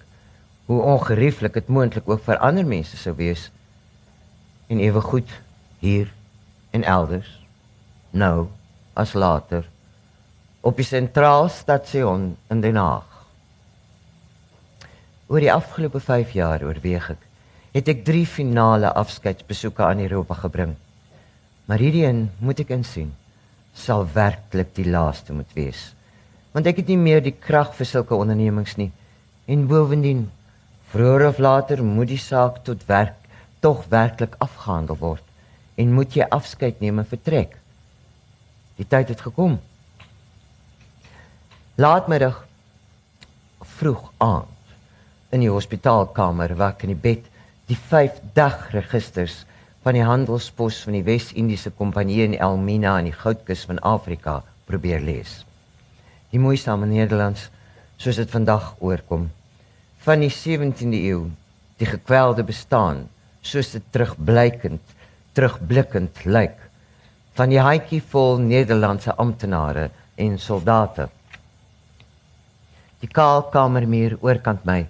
Hoe 0.66 0.82
ongerieflik 0.82 1.52
dit 1.52 1.68
moontlik 1.68 2.08
ook 2.08 2.22
vir 2.24 2.38
ander 2.38 2.66
mense 2.66 2.96
sou 2.96 3.14
wees. 3.14 3.50
En 4.68 4.80
ewe 4.80 5.00
goed 5.00 5.28
hier 5.78 6.12
en 6.70 6.82
elders. 6.82 7.40
Nou 8.10 8.48
as 8.94 9.14
later 9.14 9.66
op 10.64 10.78
die 10.80 10.86
sentraalstation 10.86 12.30
in 12.50 12.60
Den 12.64 12.78
Haag. 12.80 13.10
Oor 15.28 15.42
die 15.44 15.52
afgelope 15.52 16.00
5 16.00 16.32
jaar 16.36 16.64
oorweeg 16.64 17.10
ek 17.16 17.30
het 17.74 17.90
ek 17.90 18.04
3 18.06 18.22
finale 18.30 18.92
afskeidsbesoeke 18.94 19.82
aan 19.82 20.00
Europa 20.04 20.36
gebring. 20.44 20.76
Maar 21.66 21.82
hierdie 21.82 22.04
een 22.06 22.28
moet 22.38 22.60
ek 22.62 22.70
insien 22.76 23.10
sal 23.74 24.06
werklik 24.14 24.70
die 24.76 24.86
laaste 24.86 25.34
moet 25.34 25.50
wees. 25.58 25.88
Want 26.54 26.68
ek 26.70 26.78
het 26.78 26.92
nie 26.92 27.00
meer 27.00 27.22
die 27.24 27.34
krag 27.34 27.72
vir 27.74 27.88
sulke 27.90 28.14
ondernemings 28.14 28.76
nie. 28.78 28.92
En 29.50 29.66
bovendien, 29.66 30.28
vroeër 30.94 31.26
of 31.32 31.40
later 31.42 31.82
moet 31.82 32.12
die 32.12 32.20
saak 32.22 32.62
tot 32.64 32.86
werk 32.86 33.18
tog 33.64 33.86
werklik 33.90 34.36
afgehandel 34.44 34.98
word 35.00 35.24
en 35.80 35.94
moet 35.96 36.14
jy 36.14 36.26
afskeid 36.30 36.78
neem 36.84 37.00
en 37.00 37.08
vertrek. 37.08 37.56
Die 38.74 38.86
tyd 38.86 39.12
het 39.12 39.20
gekom. 39.22 39.58
Laatmiddag 41.78 42.40
vroeg 43.78 44.10
aand 44.22 44.50
in 45.34 45.42
die 45.42 45.50
hospitaalkamer 45.50 46.54
waar 46.58 46.76
ek 46.76 46.84
in 46.86 46.92
die 46.94 47.02
bed 47.06 47.26
die 47.66 47.78
5 47.78 48.20
dag 48.36 48.68
registers 48.74 49.40
van 49.84 49.98
die 49.98 50.04
handelspos 50.06 50.80
van 50.86 50.96
die 50.96 51.04
Wes-Indiese 51.06 51.72
Kompanjie 51.74 52.22
in 52.28 52.36
Elmina 52.38 52.96
aan 52.98 53.08
die 53.10 53.16
goudkus 53.16 53.64
van 53.68 53.82
Afrika 53.82 54.40
probeer 54.68 55.02
lees. 55.02 55.42
Die 56.30 56.42
moeisame 56.42 56.86
Nederlands 56.90 57.48
soos 57.98 58.18
dit 58.18 58.30
vandag 58.30 58.74
oorkom 58.80 59.28
van 60.04 60.20
die 60.20 60.32
17de 60.32 61.00
eeu, 61.00 61.28
die 61.80 61.88
gekwelde 61.88 62.44
bestaan 62.44 63.06
soos 63.44 63.70
dit 63.74 63.84
terugblykend, 63.94 64.82
terugblikkend 65.36 66.24
lyk 66.24 66.63
van 67.34 67.50
die 67.50 67.58
haitjie 67.58 68.00
vol 68.12 68.38
Nederlandse 68.38 69.14
amptenare 69.18 69.88
en 70.14 70.38
soldate. 70.38 71.08
Die 73.02 73.10
kaalkamermuur 73.10 74.20
oorkant 74.22 74.62
my 74.68 74.84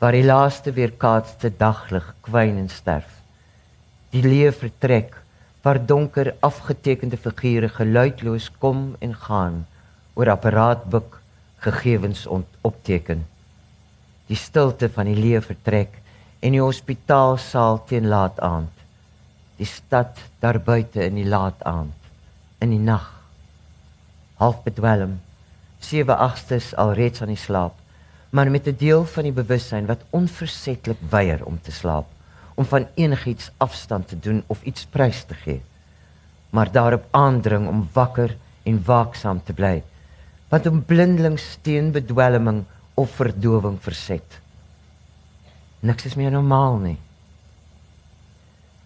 waar 0.00 0.16
die 0.16 0.24
laaste 0.24 0.72
weerkaatste 0.72 1.50
daglig 1.60 2.06
kwyn 2.24 2.56
en 2.62 2.70
sterf. 2.72 3.10
Die 4.10 4.24
leeu 4.24 4.48
vertrek 4.56 5.18
waar 5.62 5.82
donker 5.86 6.32
afgetekende 6.40 7.20
figure 7.20 7.68
geluidloos 7.68 8.48
kom 8.58 8.94
en 9.04 9.12
gaan 9.26 9.66
oor 10.16 10.32
apparaatboek 10.32 11.20
gegevens 11.60 12.24
opteken. 12.64 13.26
Die 14.26 14.40
stilte 14.40 14.88
van 14.88 15.10
die 15.10 15.20
leeu 15.20 15.44
vertrek 15.44 16.00
en 16.40 16.56
die 16.56 16.64
hospitaalsaal 16.64 17.82
teen 17.90 18.08
laat 18.08 18.40
aand. 18.40 18.79
Die 19.60 19.68
stad 19.68 20.16
daar 20.40 20.58
buite 20.64 21.04
in 21.04 21.20
die 21.20 21.28
laat 21.28 21.60
aand, 21.68 21.92
in 22.64 22.72
die 22.72 22.80
nag. 22.80 23.10
Half 24.40 24.62
bedwelm, 24.64 25.20
7/8 25.84 26.74
al 26.80 26.94
reeds 26.96 27.20
aan 27.20 27.34
die 27.34 27.36
slaap 27.36 27.76
maar 28.30 28.50
met 28.50 28.66
'n 28.66 28.76
deel 28.78 29.04
van 29.04 29.22
die 29.22 29.32
bewussyn 29.32 29.86
wat 29.86 30.02
onversettelik 30.10 30.98
weier 31.08 31.44
om 31.44 31.60
te 31.60 31.72
slaap, 31.72 32.06
om 32.54 32.64
van 32.64 32.86
enigiets 32.94 33.50
afstand 33.56 34.08
te 34.08 34.18
doen 34.18 34.42
of 34.46 34.62
iets 34.62 34.86
prys 34.86 35.24
te 35.24 35.34
gee, 35.34 35.62
maar 36.50 36.72
daarop 36.72 37.04
aandring 37.10 37.68
om 37.68 37.88
wakker 37.92 38.36
en 38.62 38.84
waaksaam 38.84 39.42
te 39.44 39.52
bly, 39.52 39.82
wat 40.48 40.66
om 40.66 40.84
blindelings 40.84 41.58
teen 41.60 41.90
bedwelming 41.90 42.64
of 42.94 43.10
verdowing 43.10 43.82
verset. 43.82 44.40
Niks 45.80 46.04
is 46.04 46.14
meer 46.14 46.30
normaal 46.30 46.76
nie. 46.76 46.98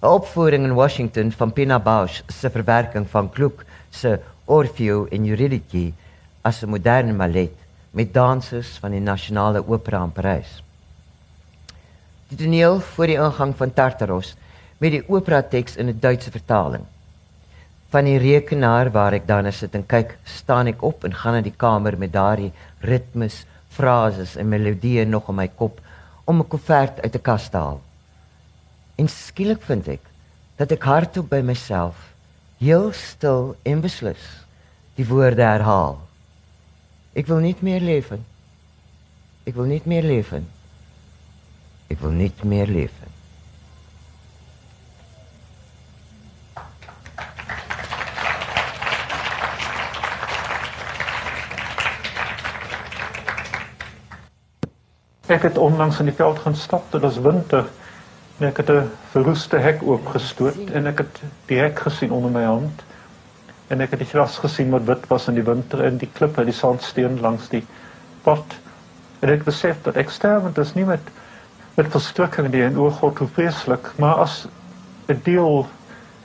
'n 0.05 0.07
Opvoering 0.07 0.64
in 0.64 0.74
Washington 0.74 1.32
van 1.32 1.52
Pina 1.52 1.78
Bausch 1.80 2.22
se 2.26 2.50
verwerking 2.50 3.07
van 3.09 3.30
Gluck 3.32 3.64
se 3.90 4.20
Orfeo 4.44 5.07
en 5.11 5.28
Eurydice 5.28 5.92
as 6.42 6.62
'n 6.62 6.68
moderne 6.68 7.12
ballet 7.12 7.52
met 7.90 8.12
dansers 8.12 8.78
van 8.80 8.90
die 8.90 9.00
nasionale 9.00 9.68
opera 9.68 10.02
in 10.02 10.12
Parys. 10.12 10.62
Die 12.28 12.36
toneel 12.36 12.80
voor 12.80 13.07
die 13.07 13.16
ingang 13.16 13.57
van 13.57 13.72
Tartaros 13.72 14.36
met 14.78 14.90
die 14.90 15.09
opera 15.09 15.42
teks 15.42 15.76
in 15.76 15.88
'n 15.88 15.98
Duitse 16.00 16.30
vertaling. 16.30 16.84
Van 17.88 18.05
die 18.05 18.18
rekenaar 18.18 18.90
waar 18.90 19.12
ek 19.12 19.26
dan 19.26 19.52
sit 19.52 19.74
en 19.74 19.86
kyk, 19.86 20.18
staan 20.24 20.66
ek 20.66 20.82
op 20.82 21.05
en 21.05 21.14
gaan 21.14 21.32
na 21.32 21.40
die 21.40 21.57
kamer 21.57 21.98
met 21.98 22.12
daardie 22.12 22.52
ritmes, 22.80 23.46
frases 23.68 24.36
en 24.36 24.48
melodieë 24.48 25.05
nog 25.05 25.28
in 25.28 25.34
my 25.34 25.48
kop 25.48 25.80
om 26.24 26.40
'n 26.40 26.48
koevert 26.48 27.00
uit 27.00 27.14
'n 27.14 27.22
kas 27.22 27.48
te 27.48 27.57
haal. 27.57 27.80
En 28.95 29.09
skielik 29.09 29.62
vind 29.62 29.88
ek 29.88 30.11
dat 30.57 30.70
ek 30.70 30.86
hardop 30.86 31.28
by 31.32 31.40
myself 31.42 31.99
heel 32.62 32.92
stil 32.95 33.57
en 33.62 33.80
beslis 33.82 34.22
die 34.95 35.07
woorde 35.07 35.42
herhaal. 35.42 35.99
Ik 37.12 37.26
wil 37.26 37.38
niet 37.42 37.62
meer 37.62 37.80
leven. 37.80 38.26
Ik 39.42 39.55
wil 39.55 39.64
niet 39.64 39.84
meer 39.84 40.03
leven. 40.03 40.49
Ik 41.86 41.99
wil 41.99 42.11
niet 42.11 42.42
meer 42.42 42.66
leven. 42.66 43.12
Ik 55.26 55.42
het 55.42 55.59
onlangs 55.59 55.99
in 55.99 56.05
die 56.05 56.14
veld 56.14 56.38
gaan 56.38 56.57
stap, 56.57 56.92
dit 56.92 57.01
was 57.01 57.18
winter. 57.18 57.68
En 58.39 58.47
ek 58.47 58.57
het 58.57 58.70
'n 58.70 58.91
verroeste 59.11 59.57
hek 59.57 59.82
oopgestoot 59.82 60.70
en 60.72 60.87
ek 60.87 60.99
het 60.99 61.22
die 61.47 61.59
hek 61.59 61.78
gesien 61.78 62.11
onder 62.11 62.30
my 62.30 62.43
hand 62.45 62.82
en 63.68 63.80
ek 63.80 63.91
het 63.91 63.99
die 63.99 64.09
gras 64.09 64.39
gesien 64.39 64.70
wat 64.70 64.85
wit 64.85 65.07
was 65.09 65.28
in 65.28 65.35
die 65.35 65.45
winter 65.45 65.85
en 65.85 65.97
die 65.97 66.11
klippe, 66.12 66.45
die 66.45 66.53
sandsteen 66.53 67.20
langs 67.20 67.49
die 67.49 67.64
pad. 68.22 68.57
En 69.20 69.28
ek 69.28 69.45
besef 69.45 69.82
dat 69.82 69.97
ek 69.97 70.11
sterwend 70.11 70.59
is 70.59 70.74
nie 70.74 70.85
met 70.85 71.12
met 71.74 71.91
verstrikking 71.91 72.51
die 72.51 72.62
en 72.62 72.76
o 72.78 72.91
God 72.91 73.18
hoe 73.18 73.28
vreeslik, 73.28 73.89
maar 73.99 74.14
as 74.14 74.47
'n 75.09 75.20
deel 75.24 75.66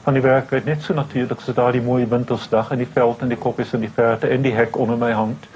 van 0.03 0.13
die 0.13 0.21
werklikheid 0.21 0.65
net 0.65 0.81
so 0.81 0.93
natuurlik 0.93 1.41
so 1.41 1.53
daardie 1.53 1.81
mooi 1.81 2.05
wintersdag 2.05 2.71
in 2.71 2.77
die 2.77 2.91
veld 2.93 3.21
en 3.21 3.27
die 3.27 3.37
koppies 3.37 3.73
in 3.73 3.79
die 3.79 3.91
verte 3.95 4.27
en 4.27 4.41
die 4.41 4.53
hek 4.53 4.77
onder 4.77 4.97
my 4.97 5.11
hand. 5.11 5.47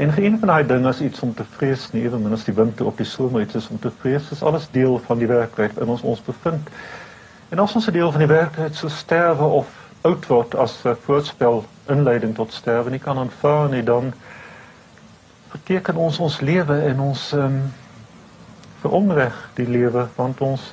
En 0.00 0.12
geen 0.12 0.38
van 0.38 0.48
daai 0.48 0.66
dinge 0.66 0.88
is 0.88 1.00
iets 1.00 1.20
om 1.20 1.34
te 1.34 1.44
vrees 1.44 1.90
nie, 1.92 2.06
ewen 2.08 2.32
as 2.32 2.46
die 2.46 2.54
winter 2.56 2.86
op 2.88 2.96
die 2.96 3.06
somer 3.06 3.42
iets 3.44 3.58
is 3.58 3.68
om 3.68 3.78
te 3.78 3.90
vrees, 4.00 4.28
dis 4.32 4.42
alles 4.42 4.68
deel 4.72 4.96
van 5.04 5.18
die 5.20 5.28
werklikheid 5.28 5.76
in 5.84 5.92
ons 5.92 6.04
ons 6.08 6.22
bevind. 6.24 6.70
En 7.52 7.60
as 7.60 7.74
ons 7.76 7.88
'n 7.88 7.92
deel 7.92 8.12
van 8.14 8.24
die 8.24 8.30
werklikheid 8.30 8.74
so 8.74 8.88
sterwe 8.88 9.44
of 9.44 9.68
oud 10.00 10.26
word 10.26 10.54
as 10.54 10.78
'n 10.84 10.96
voorspel 11.04 11.64
inleiding 11.86 12.34
tot 12.34 12.52
sterwe 12.52 12.90
nie 12.90 12.98
kan 12.98 13.18
aanvaar 13.18 13.68
nie, 13.68 13.82
dan 13.82 14.12
beteken 15.52 15.96
ons 15.96 16.18
ons 16.18 16.40
lewe 16.40 16.80
en 16.80 17.00
ons 17.00 17.32
ehm 17.32 17.44
um, 17.44 17.72
veronreg 18.80 19.50
die 19.54 19.68
lewe 19.68 20.08
want 20.16 20.40
ons 20.40 20.72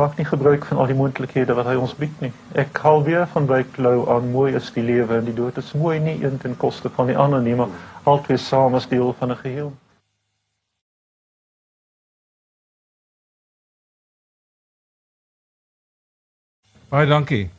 maak 0.00 0.16
nie 0.16 0.24
gebruik 0.24 0.64
van 0.64 0.78
al 0.80 0.88
die 0.88 0.96
moontlikhede 0.96 1.54
wat 1.58 1.68
hy 1.68 1.76
ons 1.76 1.92
bied 1.98 2.22
nie. 2.24 2.30
Ek 2.58 2.78
hou 2.84 2.96
weer 3.04 3.26
van 3.34 3.46
Wyk 3.50 3.76
Lou 3.84 4.06
aan 4.12 4.30
mooi 4.32 4.54
is 4.56 4.70
die 4.72 4.84
lewe 4.84 5.18
en 5.20 5.28
die 5.28 5.36
dood 5.36 5.60
is 5.60 5.74
mooi 5.76 5.98
nie 6.00 6.16
een 6.22 6.38
ten 6.40 6.56
koste 6.56 6.88
van 6.96 7.10
die 7.12 7.16
ander 7.20 7.42
nie, 7.44 7.54
maar 7.58 7.68
altyd 8.08 8.40
saam 8.40 8.78
as 8.78 8.88
deel 8.88 9.12
van 9.18 9.32
'n 9.32 9.40
geheel. 9.42 9.72
Baie 16.90 17.06
dankie. 17.06 17.50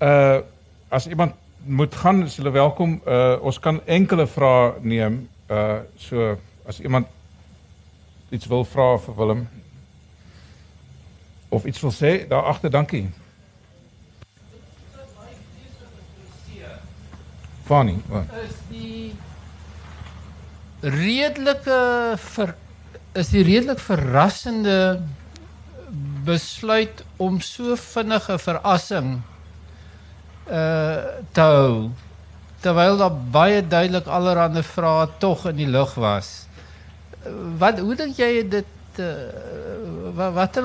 Uh 0.00 0.40
as 0.88 1.06
iemand 1.06 1.32
moet 1.64 1.94
gaan, 1.94 2.22
is 2.22 2.36
hulle 2.36 2.50
welkom. 2.50 3.00
Uh 3.06 3.38
ons 3.40 3.58
kan 3.58 3.80
enkele 3.86 4.26
vrae 4.26 4.72
neem. 4.80 5.28
Uh 5.50 5.78
so 5.96 6.36
as 6.66 6.80
iemand 6.80 7.06
iets 8.30 8.46
wil 8.46 8.64
vra 8.64 8.98
vir 8.98 9.16
Willem 9.16 9.48
of 11.54 11.64
iets 11.70 11.80
wil 11.84 11.94
sê, 11.94 12.16
daar 12.28 12.50
agter, 12.50 12.70
dankie. 12.70 13.06
Funny. 17.64 17.96
Wat? 18.12 18.28
Is 18.44 18.58
die 18.68 19.14
redelike 20.84 21.78
ver, 22.20 22.54
is 23.16 23.30
die 23.32 23.44
redelik 23.46 23.80
verrassende 23.80 25.00
besluit 26.24 27.04
om 27.16 27.38
so 27.40 27.76
vinnige 27.80 28.36
verrassing 28.40 29.14
uh 30.44 31.22
te 31.32 31.40
hou 31.40 31.92
terwyl 32.64 32.98
daar 33.00 33.16
baie 33.32 33.60
duidelik 33.64 34.06
allerlei 34.08 34.62
vrae 34.64 35.08
tog 35.20 35.46
in 35.48 35.56
die 35.56 35.68
lug 35.68 35.94
was. 36.00 36.46
Wat 37.60 37.80
hoe 37.80 37.96
dink 37.96 38.20
jy 38.20 38.44
dit 38.48 39.00
uh, 39.04 40.28
wat 40.36 40.60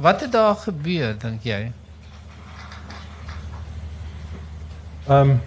wat 0.00 0.20
het 0.20 0.32
daar 0.32 0.56
gebeur 0.56 1.14
dink 1.18 1.44
jy? 1.44 1.60
Ehm 5.08 5.30
um, 5.30 5.40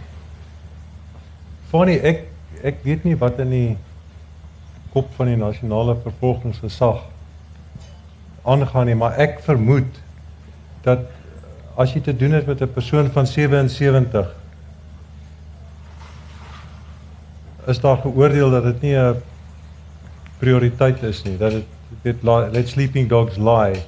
Funny, 1.73 1.97
ek 2.05 2.27
ek 2.61 2.83
weet 2.85 3.03
nie 3.03 3.15
wat 3.17 3.39
in 3.41 3.49
die 3.49 3.77
kop 4.93 5.09
van 5.17 5.31
die 5.31 5.39
nasionale 5.39 5.95
vervolgingsgesag 6.03 7.01
aangaan 8.45 8.91
nie, 8.91 8.95
maar 8.99 9.17
ek 9.17 9.39
vermoed 9.41 9.97
dat 10.85 11.07
as 11.79 11.95
jy 11.95 12.03
te 12.05 12.13
doen 12.13 12.35
het 12.37 12.45
met 12.47 12.61
'n 12.61 12.73
persoon 12.73 13.09
van 13.11 13.27
77 13.27 14.35
is 17.67 17.79
daar 17.79 17.97
geoordeel 17.97 18.51
dat 18.51 18.63
dit 18.63 18.81
nie 18.81 18.95
'n 18.95 19.21
prioriteit 20.37 21.03
is 21.03 21.23
nie, 21.23 21.37
dat 21.37 21.51
dit 21.51 21.65
dit 22.01 22.23
let 22.23 22.69
sleeping 22.69 23.09
dogs 23.09 23.37
lie. 23.37 23.81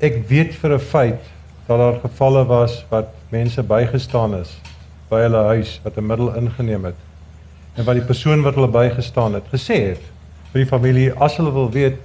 Ek 0.00 0.22
weet 0.28 0.54
vir 0.54 0.74
'n 0.74 0.80
feit 0.80 1.22
dat 1.66 1.78
daar 1.78 2.00
gevalle 2.00 2.44
was 2.46 2.84
wat 2.88 3.08
mense 3.28 3.62
bygestaan 3.62 4.34
is 4.34 4.56
by 5.10 5.20
hulle 5.20 5.42
huis 5.54 5.80
wat 5.84 5.96
'n 5.96 6.06
middel 6.06 6.34
ingeneem 6.34 6.84
het 6.84 7.00
en 7.74 7.84
wat 7.84 7.94
die 7.94 8.04
persoon 8.04 8.42
wat 8.42 8.54
hulle 8.54 8.68
bygestaan 8.68 9.34
het 9.34 9.44
gesê 9.52 9.76
het 9.92 10.02
vir 10.52 10.64
die 10.64 10.70
familie 10.70 11.12
as 11.12 11.36
hulle 11.36 11.52
wil 11.52 11.70
weet 11.70 11.98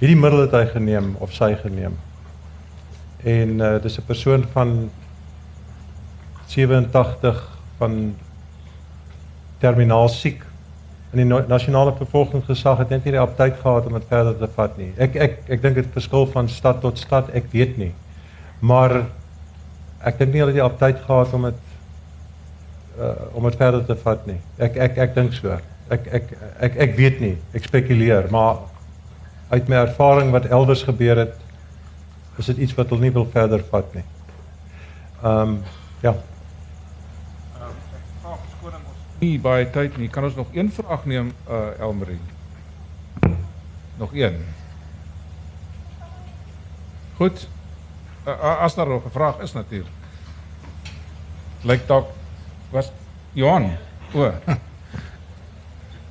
hierdie 0.00 0.20
middel 0.20 0.40
het 0.40 0.52
hy 0.56 0.66
geneem 0.66 1.16
of 1.20 1.32
sy 1.32 1.54
geneem. 1.60 1.96
En 3.24 3.60
uh, 3.60 3.76
dis 3.82 3.98
'n 3.98 4.06
persoon 4.06 4.44
van 4.52 4.90
87 6.46 7.48
van 7.78 8.14
terminaal 9.58 10.08
siek. 10.08 10.44
En 11.10 11.18
die 11.18 11.26
nasionale 11.50 11.92
vervolgingsgesag 11.98 12.78
het 12.84 12.92
net 12.94 13.04
nie 13.04 13.16
die 13.16 13.22
aptyd 13.22 13.56
gehad 13.58 13.86
om 13.88 13.96
dit 13.98 14.06
verder 14.10 14.36
te 14.38 14.48
vat 14.54 14.76
nie. 14.78 14.92
Ek 15.02 15.16
ek 15.18 15.40
ek 15.56 15.64
dink 15.64 15.80
dit 15.80 15.88
verskil 15.96 16.28
van 16.30 16.48
stad 16.48 16.78
tot 16.84 16.98
stad, 17.02 17.32
ek 17.34 17.50
weet 17.50 17.76
nie. 17.80 17.90
Maar 18.60 19.00
ek 20.06 20.20
dink 20.20 20.32
nie 20.32 20.44
hulle 20.44 20.54
het 20.54 20.60
die 20.60 20.64
aptyd 20.64 21.02
gehad 21.06 21.34
om 21.34 21.48
dit 21.50 21.66
uh 23.00 23.10
om 23.34 23.46
dit 23.48 23.58
verder 23.58 23.84
te 23.86 23.96
vat 24.04 24.26
nie. 24.30 24.38
Ek 24.58 24.76
ek 24.76 24.98
ek 25.08 25.14
dink 25.18 25.34
so. 25.34 25.58
Ek 25.90 26.06
ek 26.20 26.32
ek 26.68 26.78
ek 26.86 26.96
weet 26.96 27.20
nie. 27.20 27.34
Ek 27.58 27.66
spekuleer, 27.66 28.30
maar 28.30 28.62
uit 29.50 29.68
my 29.68 29.82
ervaring 29.82 30.30
wat 30.30 30.46
elders 30.46 30.84
gebeur 30.86 31.18
het, 31.24 31.34
is 32.38 32.52
dit 32.52 32.66
iets 32.66 32.74
wat 32.78 32.92
hulle 32.92 33.08
nie 33.08 33.14
wil 33.14 33.26
verder 33.34 33.62
vat 33.70 33.94
nie. 33.98 34.06
Ehm 35.22 35.56
um, 35.56 35.62
ja. 36.04 36.14
Nie 39.20 39.36
baie 39.38 39.66
tyd 39.70 39.96
nie. 40.00 40.08
Kan 40.08 40.24
ons 40.24 40.34
nog 40.34 40.48
een 40.56 40.72
vraag 40.72 41.04
neem 41.04 41.32
uh 41.48 41.78
Elmarie? 41.78 42.20
Nog 44.00 44.14
een. 44.16 44.44
Goed. 47.16 47.48
Uh, 48.26 48.60
as 48.60 48.74
daar 48.74 48.88
nog 48.88 49.04
'n 49.04 49.10
vraag 49.10 49.38
is 49.38 49.52
natuurlik. 49.52 49.92
Lyk 51.60 51.86
dalk 51.86 52.08
was 52.70 52.92
Johan. 53.32 53.76
O. 54.14 54.32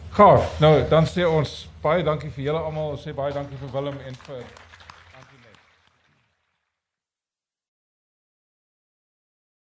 Gaaf. 0.10 0.60
Nou, 0.60 0.88
dan 0.88 1.06
sê 1.06 1.26
ons 1.26 1.70
baie 1.82 2.04
dankie 2.04 2.30
vir 2.30 2.44
julle 2.44 2.60
almal. 2.60 2.90
Ons 2.90 3.08
sê 3.08 3.14
baie 3.14 3.34
dankie 3.34 3.58
vir 3.58 3.72
Willem 3.72 3.98
en 4.06 4.16
vir 4.16 4.69